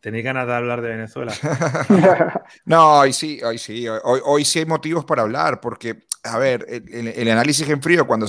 [0.00, 1.32] ¿Tenéis ganas de hablar de Venezuela?
[2.64, 3.86] no, hoy sí, hoy sí.
[3.88, 8.26] Hoy, hoy sí hay motivos para hablar, porque a ver, el, análisis en frío, cuando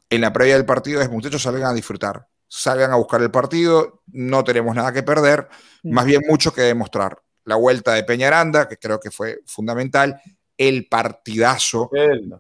[0.09, 4.03] en la previa del partido, es muchachos salgan a disfrutar, salgan a buscar el partido,
[4.07, 5.49] no tenemos nada que perder,
[5.83, 10.21] más bien mucho que demostrar la vuelta de Peñaranda, que creo que fue fundamental,
[10.61, 11.91] el partidazo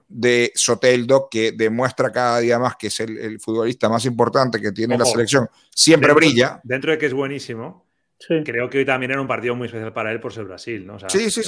[0.07, 4.99] de Soteldo, que demuestra cada día más que es el, futbolista más importante que tiene
[4.99, 5.49] la selección.
[5.71, 6.61] Siempre brilla.
[6.63, 7.87] Dentro de que es buenísimo,
[8.45, 10.87] creo que hoy también era un partido muy especial para él por ser Brasil.
[10.87, 10.99] ¿no?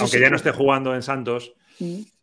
[0.00, 1.52] aunque ya no esté jugando en Santos,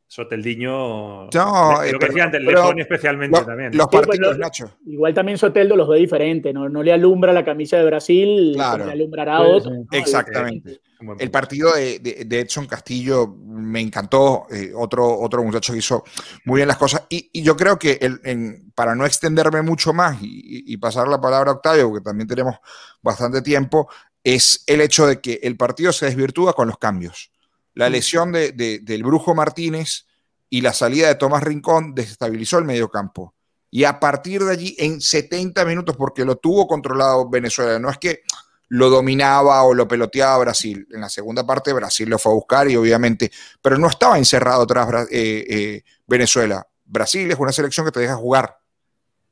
[0.10, 1.28] Soteldiño.
[1.28, 3.78] No, lo que decía antes, Lefoni especialmente también.
[3.78, 4.72] Los partidos, Nacho.
[4.88, 6.68] Igual también Soteldo los ve diferente, ¿no?
[6.68, 8.88] No le alumbra la camisa de Brasil, claro.
[8.88, 9.72] le alumbrará otro.
[9.92, 10.82] Exactamente.
[11.20, 14.48] El partido de, de, Edson Castillo me encantó.
[14.50, 16.04] Eh, otro, otro muchacho que hizo
[16.44, 17.04] muy bien las cosas.
[17.08, 21.54] Y, yo creo que el, para no extenderme mucho más y, pasar la palabra a
[21.54, 22.56] Octavio, porque también tenemos
[23.04, 23.88] bastante tiempo,
[24.24, 27.32] es el hecho de que el partido se desvirtúa con los cambios.
[27.80, 28.52] La lesión de,
[28.84, 30.06] del Brujo Martínez
[30.50, 33.34] y la salida de Tomás Rincón desestabilizó el mediocampo.
[33.72, 37.98] Y a partir de allí, en 70 minutos, porque lo tuvo controlado Venezuela, no es
[37.98, 38.24] que
[38.68, 40.90] lo dominaba o lo peloteaba Brasil.
[40.92, 44.68] En la segunda parte Brasil lo fue a buscar y obviamente, pero no estaba encerrado
[44.68, 46.68] tras eh, eh, Venezuela.
[46.84, 48.60] Brasil es una selección que te deja jugar.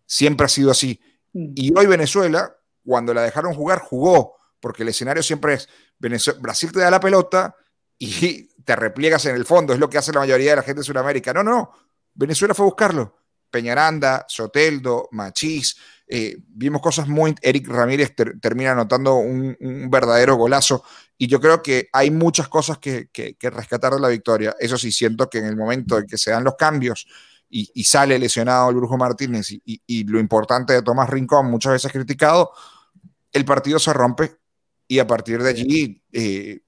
[0.05, 1.01] Siempre ha sido así.
[1.33, 1.51] Mm.
[1.53, 5.67] Y hoy Venezuela, cuando la dejaron jugar, jugó, porque el escenario siempre es
[5.99, 7.53] Brasil te da la pelota,
[7.97, 10.81] y te repliegas en el fondo, es lo que hace la mayoría de la gente
[10.81, 11.33] de Sudamérica.
[11.33, 11.71] No, no,
[12.13, 13.17] Venezuela fue a buscarlo.
[13.49, 17.35] Peñaranda, Soteldo, Machís, eh, vimos cosas muy...
[17.41, 19.55] Eric Ramírez termina anotando un,
[19.89, 20.83] verdadero golazo
[21.17, 23.09] y yo creo que hay muchas cosas que,
[23.41, 24.55] rescatar de la victoria.
[24.59, 27.07] Eso sí, siento que en el momento en que se dan los cambios
[27.49, 32.51] y, sale lesionado el Brujo Martínez y, lo importante de Tomás Rincón, muchas veces criticado,
[33.31, 34.35] el partido se rompe
[34.87, 36.59] y a partir de allí eh,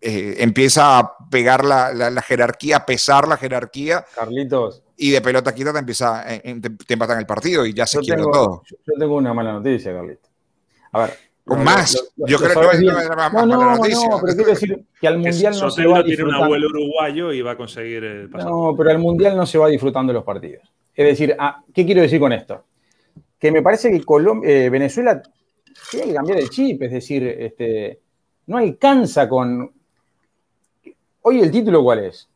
[0.00, 4.04] eh, empieza a pegar la, la, jerarquía, a pesar la jerarquía.
[4.14, 4.82] Carlitos.
[4.96, 7.98] Y de pelota quita te empieza, eh, te, te empatan el partido y ya se
[8.00, 8.62] quiere todo.
[8.64, 10.30] Yo, tengo una mala noticia, Carlitos.
[10.92, 11.26] A ver.
[11.46, 11.94] Con más.
[12.16, 14.08] yo creo que no es más no, no, noticia.
[14.08, 17.40] No, pero quiero decir que al Mundial no se va tiene un abuelo uruguayo y
[17.40, 18.50] va a conseguir el pasado.
[18.50, 20.68] No, pero al Mundial no se va disfrutando los partidos.
[20.92, 22.64] Es decir, ah, ¿qué quiero decir con esto?
[23.38, 24.02] Que me parece que
[24.44, 25.22] eh, Venezuela
[25.90, 28.00] tiene que cambiar el chip, es decir, este,
[28.46, 29.70] no alcanza con,
[31.28, 32.28] Hoy el título, ¿cuál es?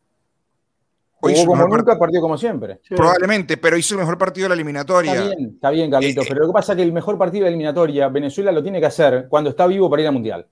[1.21, 2.81] Hoy Jugó como nunca, partido como siempre.
[2.89, 5.13] Probablemente, pero hizo el mejor partido de la eliminatoria.
[5.13, 7.45] Está bien, está bien, Carlitos, eh, pero lo que pasa es que el mejor partido
[7.45, 10.45] de la eliminatoria, Venezuela lo tiene que hacer cuando está vivo para ir al Mundial.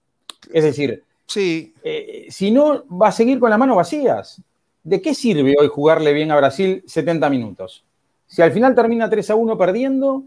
[0.52, 1.74] Es decir, sí.
[1.82, 4.40] Eh, si no, va a seguir con las manos vacías.
[4.84, 7.84] ¿De qué sirve hoy jugarle bien a Brasil 70 minutos?
[8.28, 10.22] Si al final termina 3 a 1 perdiendo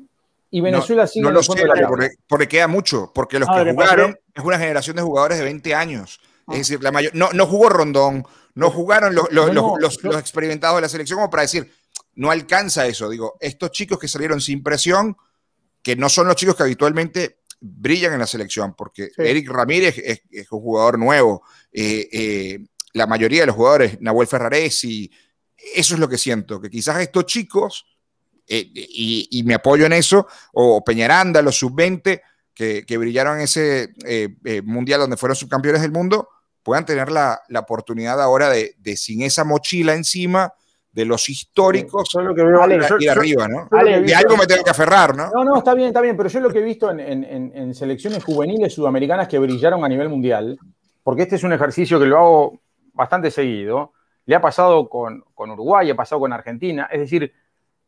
[0.50, 4.44] y Venezuela sigue no lo sé, porque, porque, queda mucho, porque los que jugaron es
[4.44, 6.20] una generación de jugadores de 20 años.
[6.52, 8.26] Es decir, la mayor, no, no jugó Rondón,
[8.56, 11.72] no jugaron los, los, experimentados de la selección como para decir,
[12.16, 13.10] no alcanza eso.
[13.10, 15.16] Digo, estos chicos que salieron sin presión,
[15.82, 20.22] que no son los chicos que habitualmente brillan en la selección, porque Eric Ramírez es,
[20.52, 22.60] un jugador nuevo, eh, eh,
[22.94, 24.28] la mayoría de los jugadores, Nahuel
[24.84, 25.12] y
[25.76, 27.86] eso es lo que siento, que quizás estos chicos,
[28.48, 32.22] eh, y, me apoyo en eso, o Peñaranda, los sub-20,
[32.54, 33.94] que, que, brillaron en ese
[34.66, 36.28] mundial donde fueron subcampeones del mundo,
[36.64, 40.54] puedan tener la, la oportunidad ahora de, de, sin esa mochila encima,
[40.92, 43.70] de los históricos, lo que veo, ir arriba, ¿no?
[43.72, 45.30] de algo me tengo que aferrar, ¿no?
[45.34, 47.74] No, no, está bien, está bien, pero yo lo que he visto en, en, en,
[47.74, 50.60] selecciones juveniles sudamericanas que brillaron a nivel mundial,
[51.02, 52.62] porque este es un ejercicio que lo hago
[52.94, 53.94] bastante seguido,
[54.26, 57.32] le ha pasado con, con Uruguay, ha pasado con Argentina, es decir,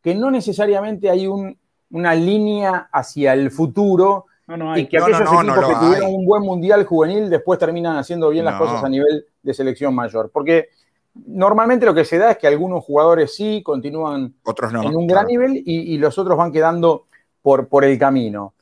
[0.01, 4.27] que no necesariamente hay una línea hacia el futuro
[4.75, 8.59] y que aquellos equipos que tuvieron un buen mundial juvenil después terminan haciendo bien las
[8.59, 10.31] cosas a nivel de selección mayor.
[10.31, 10.69] Porque
[11.13, 15.61] normalmente lo que se da es que algunos jugadores sí continúan en un gran nivel
[15.65, 17.05] y, los otros van quedando
[17.41, 18.53] por, por el camino.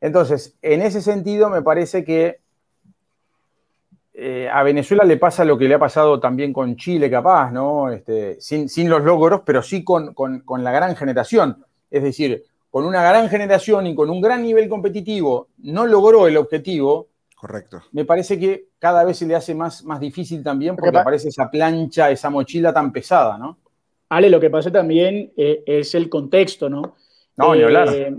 [0.00, 2.40] Entonces, en ese sentido, me parece que
[4.18, 7.90] eh, a Venezuela le pasa lo que le ha pasado también con Chile, capaz, ¿no?
[7.90, 11.62] Este, sin, los logros, pero sí con, con, la gran generación.
[11.90, 12.44] Es decir,
[12.76, 17.08] con una gran generación y con un gran nivel competitivo, no logró el objetivo.
[17.34, 17.80] Correcto.
[17.92, 21.50] Me parece que cada vez se le hace más, más difícil también porque aparece esa
[21.50, 23.56] plancha, esa mochila tan pesada, ¿no?
[24.10, 26.96] Ale, lo que pasa también eh, es el contexto, ¿no?
[27.38, 27.88] No, ni hablar.
[27.94, 28.14] Eh,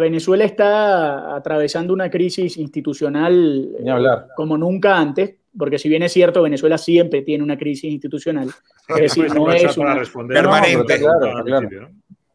[0.00, 4.28] Venezuela está atravesando una crisis institucional hablar.
[4.34, 8.48] como nunca antes, porque si bien es cierto, Venezuela siempre tiene una crisis institucional.
[8.88, 10.98] Es decir, no es una, permanente.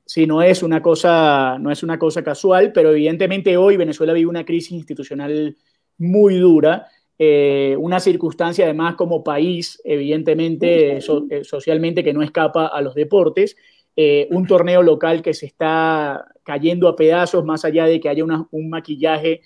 [0.08, 4.30] Sí, no es una cosa, no es una cosa casual, pero evidentemente hoy Venezuela vive
[4.30, 5.58] una crisis institucional
[5.98, 6.88] muy dura.
[7.20, 13.58] Eh, una circunstancia además como país, evidentemente, eh, socialmente, que no escapa a los deportes
[13.98, 18.24] eh, un torneo local que se está cayendo a pedazos más allá de que haya
[18.24, 19.42] un maquillaje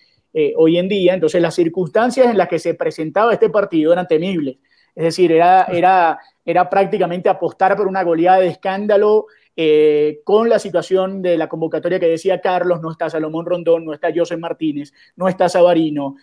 [0.58, 1.16] hoy en día.
[1.16, 4.58] Entonces las circunstancias en las que se presentaba este partido eran temibles.
[4.94, 9.26] Es decir, era, era, era prácticamente apostar por una goleada de escándalo
[9.56, 13.94] eh, con la situación de la convocatoria que decía Carlos, no está Salomón Rondón, no
[13.94, 16.16] está José Martínez, no está Sabarino,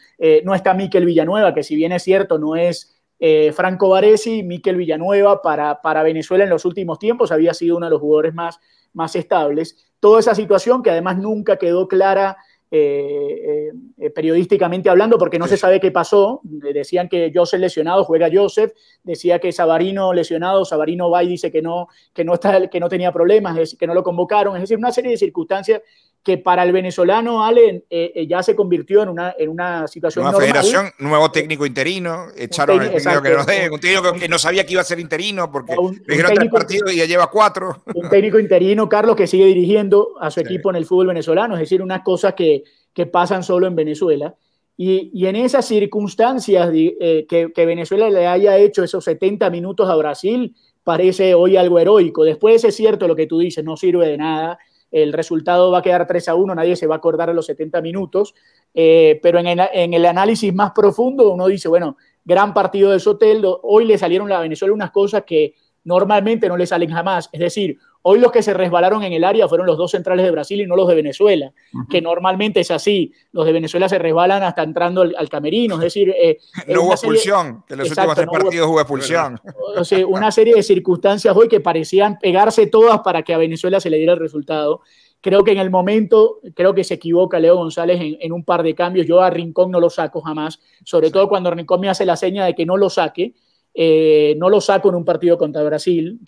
[0.44, 4.76] no está Miquel Villanueva, que si bien es cierto, no es eh, Franco Baresi, Miquel
[4.76, 8.60] Villanueva, para, para, Venezuela en los últimos tiempos había sido uno de los jugadores más,
[8.92, 9.92] más estables.
[9.98, 12.36] Toda esa situación que además nunca quedó clara
[12.70, 16.40] eh, eh, periodísticamente hablando, porque no se sabe qué pasó.
[16.42, 18.72] Decían que Joseph lesionado, juega Joseph.
[19.02, 22.88] Decía que Sabarino lesionado, Sabarino va y dice que no, que no, está, que no
[22.88, 24.56] tenía problemas, que no lo convocaron.
[24.56, 25.80] Es decir, una serie de circunstancias
[26.28, 30.40] que para el venezolano, Ale, eh, ya se convirtió en una, en una situación Nueva
[30.40, 33.40] federación, nuevo técnico interino, echaron el técnico que no
[33.74, 36.92] un técnico que no sabía que iba a ser interino porque le dijeron tres partidos
[36.92, 37.82] y ya lleva cuatro.
[37.94, 41.60] Un técnico interino, Carlos, que sigue dirigiendo a su equipo en el fútbol venezolano, es
[41.60, 42.48] decir, unas cosas que
[42.94, 44.34] que, pasan solo en Venezuela.
[44.76, 50.54] Y, en esas circunstancias eh, que, Venezuela le haya hecho esos 70 minutos a Brasil,
[50.84, 52.24] parece hoy algo heroico.
[52.24, 54.58] Después es cierto lo que tú dices, no sirve de nada.
[54.90, 57.46] El resultado va a quedar 3 a 1, nadie se va a acordar de los
[57.46, 58.34] 70 minutos.
[58.74, 63.00] Eh, pero en el, en el, análisis más profundo uno dice, bueno, gran partido de
[63.00, 63.60] Soteldo.
[63.62, 65.54] Hoy le salieron a Venezuela unas cosas que
[65.84, 67.28] normalmente no le salen jamás.
[67.32, 67.78] Es decir,
[68.10, 70.66] Hoy los que se resbalaron en el área fueron los dos centrales de Brasil y
[70.66, 71.52] no los de Venezuela,
[71.90, 73.12] que normalmente es así.
[73.32, 75.74] Los de Venezuela se resbalan hasta entrando al, camerino.
[75.74, 79.38] Es decir, eh, no hubo expulsión, que en los últimos tres partidos hubo expulsión.
[79.76, 83.78] O sea, una serie de circunstancias hoy que parecían pegarse todas para que a Venezuela
[83.78, 84.80] se le diera el resultado.
[85.20, 88.74] Creo que en el momento, creo que se equivoca Leo González en, un par de
[88.74, 89.06] cambios.
[89.06, 92.46] Yo a Rincón no lo saco jamás, sobre todo cuando Rincón me hace la seña
[92.46, 93.34] de que no lo saque.
[93.74, 96.18] Eh, no lo saco en un partido contra Brasil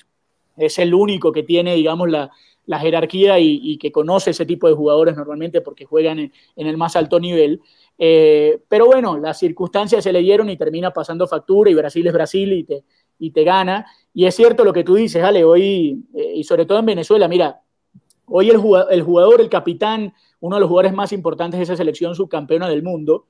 [0.61, 2.31] es el único que tiene, digamos, la,
[2.79, 7.19] jerarquía y, que conoce ese tipo de jugadores normalmente porque juegan en, el más alto
[7.19, 7.61] nivel.
[7.99, 12.13] Eh, pero bueno, las circunstancias se le dieron y termina pasando factura y Brasil es
[12.13, 12.85] Brasil y te,
[13.19, 13.87] y te gana.
[14.15, 17.27] Y es cierto lo que tú dices, Ale, hoy, eh, y sobre todo en Venezuela,
[17.27, 17.61] mira,
[18.27, 21.77] hoy el jugador, el, jugador, el capitán, uno de los jugadores más importantes de esa
[21.77, 23.27] selección subcampeona del mundo,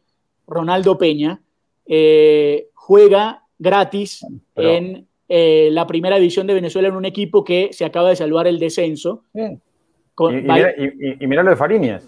[0.47, 1.40] Ronaldo Peña,
[1.86, 4.24] eh, juega gratis
[4.57, 8.48] en eh, la primera división de Venezuela en un equipo que se acaba de salvar
[8.48, 9.23] el descenso.
[9.32, 12.02] y, mira, lo de Fariñas.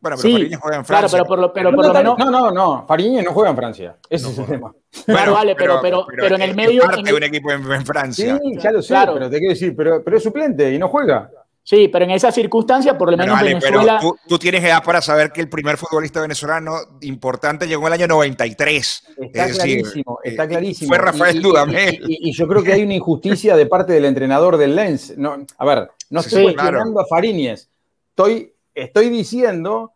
[0.00, 1.08] Bueno, pero Fariñas juega en Francia.
[1.08, 2.16] Claro, pero por lo, menos.
[2.18, 2.86] No, no, no.
[2.86, 3.96] Fariñas no juega en Francia.
[4.08, 4.72] Ese es el tema.
[5.06, 6.82] Claro, vale, pero, pero, pero, en el medio.
[6.82, 8.38] Parte de un equipo en, Francia.
[8.40, 11.28] Sí, ya lo sé, pero te quiero decir, pero, pero es suplente y no juega.
[11.66, 13.98] Sí, pero en esa circunstancia, por lo menos Venezuela.
[14.00, 17.92] Pero tú, tienes edad para saber que el primer futbolista venezolano importante llegó en el
[17.94, 19.02] año 93.
[19.16, 20.88] Está clarísimo, está eh, clarísimo.
[20.90, 22.04] Fue Rafael Dudamel.
[22.06, 25.18] Y, yo creo que hay una injusticia de parte del entrenador del Lens.
[25.18, 27.68] No, a ver, no estoy cuestionando a Fariñez.
[28.10, 29.92] Estoy, estoy diciendo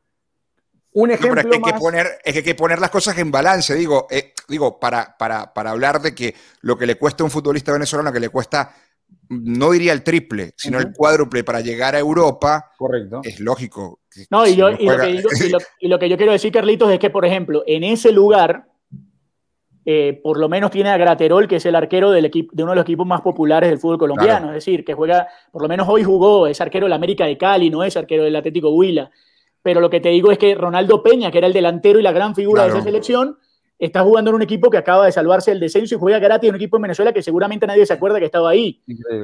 [0.94, 1.40] un ejemplo.
[1.40, 3.76] es, que hay que poner, es que hay que poner las cosas en balance.
[3.76, 7.30] Digo, eh, digo para, para, para hablar de que lo que le cuesta a un
[7.30, 8.74] futbolista venezolano, que le cuesta
[9.30, 13.20] no diría el triple, sino el cuádruple para llegar a Europa, Correcto.
[13.22, 14.00] es lógico.
[14.28, 18.66] no, y, lo que yo quiero decir, Carlitos, es que, por ejemplo, en ese lugar,
[19.84, 22.72] eh, por lo menos tiene a Graterol, que es el arquero del equipo, de uno
[22.72, 24.48] de los equipos más populares del fútbol colombiano.
[24.48, 27.70] Es decir, que juega, por lo menos hoy jugó, es arquero del América de Cali,
[27.70, 29.10] no es arquero del Atlético Huila.
[29.62, 32.12] Pero lo que te digo es que Ronaldo Peña, que era el delantero y la
[32.12, 33.38] gran figura de esa selección,
[33.80, 36.54] está jugando en un equipo que acaba de salvarse del descenso y juega gratis en
[36.54, 38.82] un equipo en Venezuela que seguramente nadie se acuerda que estaba ahí.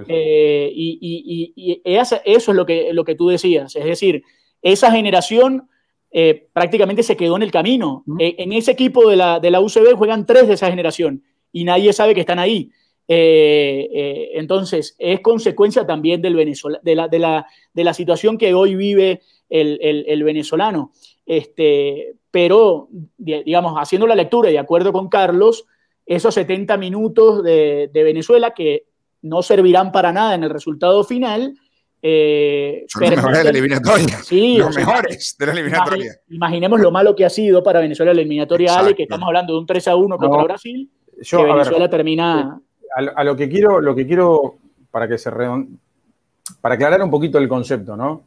[0.09, 3.77] Eh, y, eso es lo que, lo que tú decías.
[3.77, 4.23] Es decir,
[4.63, 5.69] esa generación
[6.11, 8.03] eh, prácticamente se quedó en el camino.
[8.19, 11.23] Eh, en ese equipo de la, de la UCB juegan tres de esa generación
[11.53, 12.71] y nadie sabe que están ahí.
[13.07, 18.75] entonces, es consecuencia también del Venezuela, de, la, de, la, de la situación que hoy
[18.75, 19.21] vive
[19.51, 20.93] el, el venezolano.
[21.27, 25.65] Este, pero, digamos, haciendo la lectura y de acuerdo con Carlos,
[26.05, 28.85] esos 70 minutos de, Venezuela que
[29.23, 31.55] no servirán para nada en el resultado final.
[32.03, 34.19] Eh, Son los mejores de la eliminatoria.
[34.23, 36.13] Sí, los mejores de la eliminatoria.
[36.29, 39.59] Imaginemos lo malo que ha sido para Venezuela la eliminatoria, Ale, que estamos hablando de
[39.61, 40.91] un 3 a 1 contra Brasil.
[41.23, 42.61] Yo, que Venezuela termina.
[43.01, 44.57] Eh, a, lo que quiero, lo que quiero
[44.91, 48.25] para que se para aclarar un poquito el concepto, ¿no?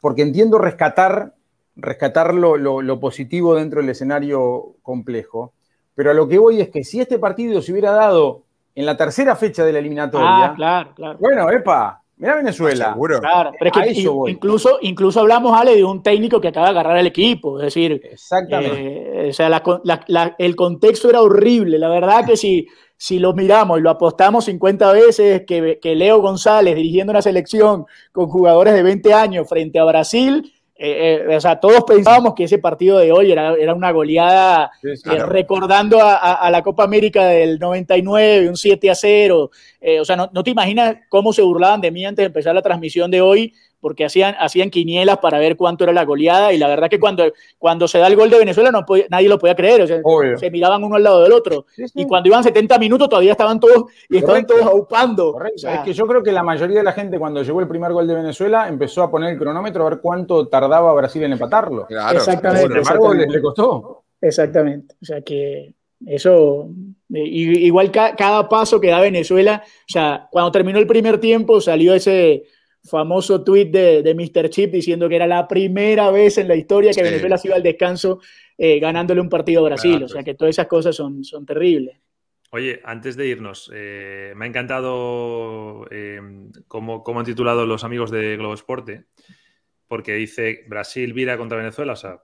[0.00, 1.34] Porque entiendo rescatar
[1.76, 5.52] rescatar lo, positivo dentro del escenario complejo.
[5.94, 8.42] Pero a lo que voy es que si este partido se hubiera dado
[8.74, 10.46] en la tercera fecha de la eliminatoria.
[10.46, 11.18] Ah, claro, claro.
[11.18, 12.92] Bueno, epa, mira Venezuela.
[12.92, 13.20] Seguro.
[13.20, 16.96] Claro, pero es que incluso, incluso hablamos, Ale, de un técnico que acaba de agarrar
[16.98, 17.58] el equipo.
[17.58, 19.26] Es decir, Exactamente.
[19.26, 19.62] Eh, o sea,
[20.38, 21.78] el contexto era horrible.
[21.78, 22.66] La verdad que si,
[22.96, 27.86] si lo miramos y lo apostamos 50 veces, que, que Leo González dirigiendo una selección
[28.12, 32.44] con jugadores de 20 años frente a Brasil eh, eh, o sea, todos pensábamos que
[32.44, 37.58] ese partido de hoy era, era una goleada eh, recordando a, la Copa América del
[37.58, 39.50] 99, un 7 a 0.
[40.00, 42.62] o sea, no, no, te imaginas cómo se burlaban de mí antes de empezar la
[42.62, 46.68] transmisión de hoy, porque hacían, hacían quinielas para ver cuánto era la goleada y la
[46.68, 47.24] verdad que cuando,
[47.58, 50.00] cuando se da el gol de Venezuela no nadie lo podía creer, o sea,
[50.36, 53.84] se miraban uno al lado del otro y cuando iban 70 minutos todavía estaban todos
[54.08, 55.36] y estaban todos aupando.
[55.54, 58.06] es que yo creo que la mayoría de la gente cuando llegó el primer gol
[58.06, 61.86] de Venezuela empezó a poner el cronómetro a ver cuánto tardaba Brasil en empatarlo.
[61.88, 62.80] exactamente.
[63.26, 64.04] le costó.
[64.20, 64.96] Exactamente.
[65.00, 65.74] O sea que
[66.06, 66.70] eso,
[67.12, 71.94] eh, igual cada paso que da Venezuela, o sea, cuando terminó el primer tiempo salió
[71.94, 72.44] ese
[72.90, 74.50] famoso tweet de, de Mr.
[74.50, 77.62] Chip diciendo que era la primera vez en la historia que Venezuela se iba al
[77.62, 78.20] descanso
[78.58, 80.02] eh, ganándole un partido a Brasil.
[80.02, 81.96] o sea que todas esas cosas son, son terribles.
[82.52, 86.20] Oye, antes de irnos, eh, me ha encantado eh,
[86.66, 89.04] cómo, han titulado los amigos de Globo Esporte,
[89.86, 92.20] porque dice Brasil vira contra Venezuela, o sea,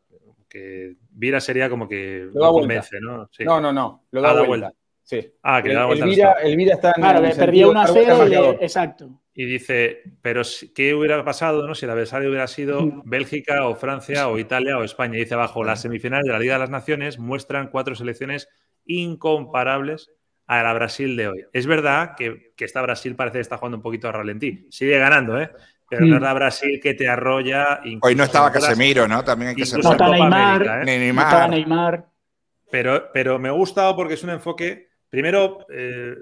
[0.48, 3.28] que vira sería como que lo, convence, ¿no?
[3.40, 4.72] No, no, no, lo da, vuelta.
[5.04, 5.32] Sí.
[5.42, 6.04] Ah, que le da vuelta.
[6.42, 9.22] El Vira, está en Claro, perdía una cero, exacto.
[9.38, 10.40] Y dice, pero
[10.74, 11.74] ¿qué hubiera pasado no?
[11.74, 15.16] si el adversario hubiera sido Bélgica o Francia o Italia o España?
[15.16, 18.48] Y dice abajo, las semifinales de la Liga de las Naciones muestran cuatro selecciones
[18.86, 20.10] incomparables
[20.46, 21.44] a la Brasil de hoy.
[21.52, 24.66] Es verdad que, que esta Brasil parece que está jugando un poquito a ralentí.
[24.70, 25.50] Sigue ganando, ¿eh?
[25.88, 27.80] Pero no es la Brasil que te arrolla.
[28.00, 29.22] Hoy no estaba Casemiro, ¿no?
[29.22, 30.84] También hay que ser no está Neymar, ¿eh?
[30.84, 31.24] Neymar.
[31.24, 32.06] No estaba Neymar.
[32.70, 36.14] Pero, pero me ha gustado porque es un enfoque, primero, eh,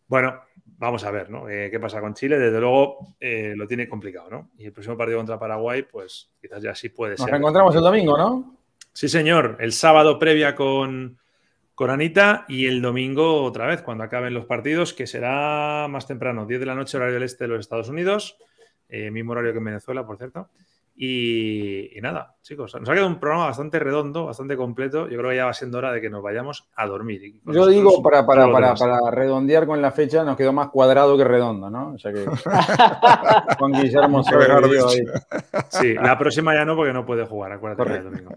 [0.07, 0.41] bueno,
[0.77, 1.49] vamos a ver, ¿no?
[1.49, 2.39] Eh, ¿Qué pasa con Chile?
[2.39, 4.49] Desde luego eh, lo tiene complicado, ¿no?
[4.57, 7.27] Y el próximo partido contra Paraguay, pues quizás ya sí puede ser.
[7.27, 8.57] Nos encontramos el domingo, ¿no?
[8.93, 9.57] Sí, señor.
[9.59, 11.19] El sábado previa con,
[11.75, 16.45] con Anita y el domingo otra vez, cuando acaben los partidos, que será más temprano,
[16.45, 18.37] 10 de la noche, horario del este de los Estados Unidos,
[18.89, 20.49] eh, mismo horario que en Venezuela, por cierto.
[20.99, 25.07] Y, nada, chicos, nos ha quedado un programa bastante redondo, bastante completo.
[25.07, 27.39] Yo creo que ya va siendo hora de que nos vayamos a dormir.
[27.45, 31.23] Yo digo, para, para, para, para, redondear con la fecha, nos quedó más cuadrado que
[31.23, 31.93] redondo, ¿no?
[31.93, 32.25] O sea que
[33.59, 35.05] Juan Guillermo se ahí.
[35.69, 38.31] Sí, la próxima ya no, porque no puede jugar, acuérdate domingo.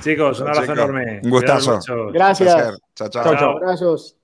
[0.00, 1.20] Chicos, un abrazo enorme.
[1.22, 1.78] Un gustazo.
[2.12, 2.76] Gracias.
[2.96, 3.22] Chao, chao.
[3.22, 3.50] Chao, chao.
[3.58, 4.18] Abrazos.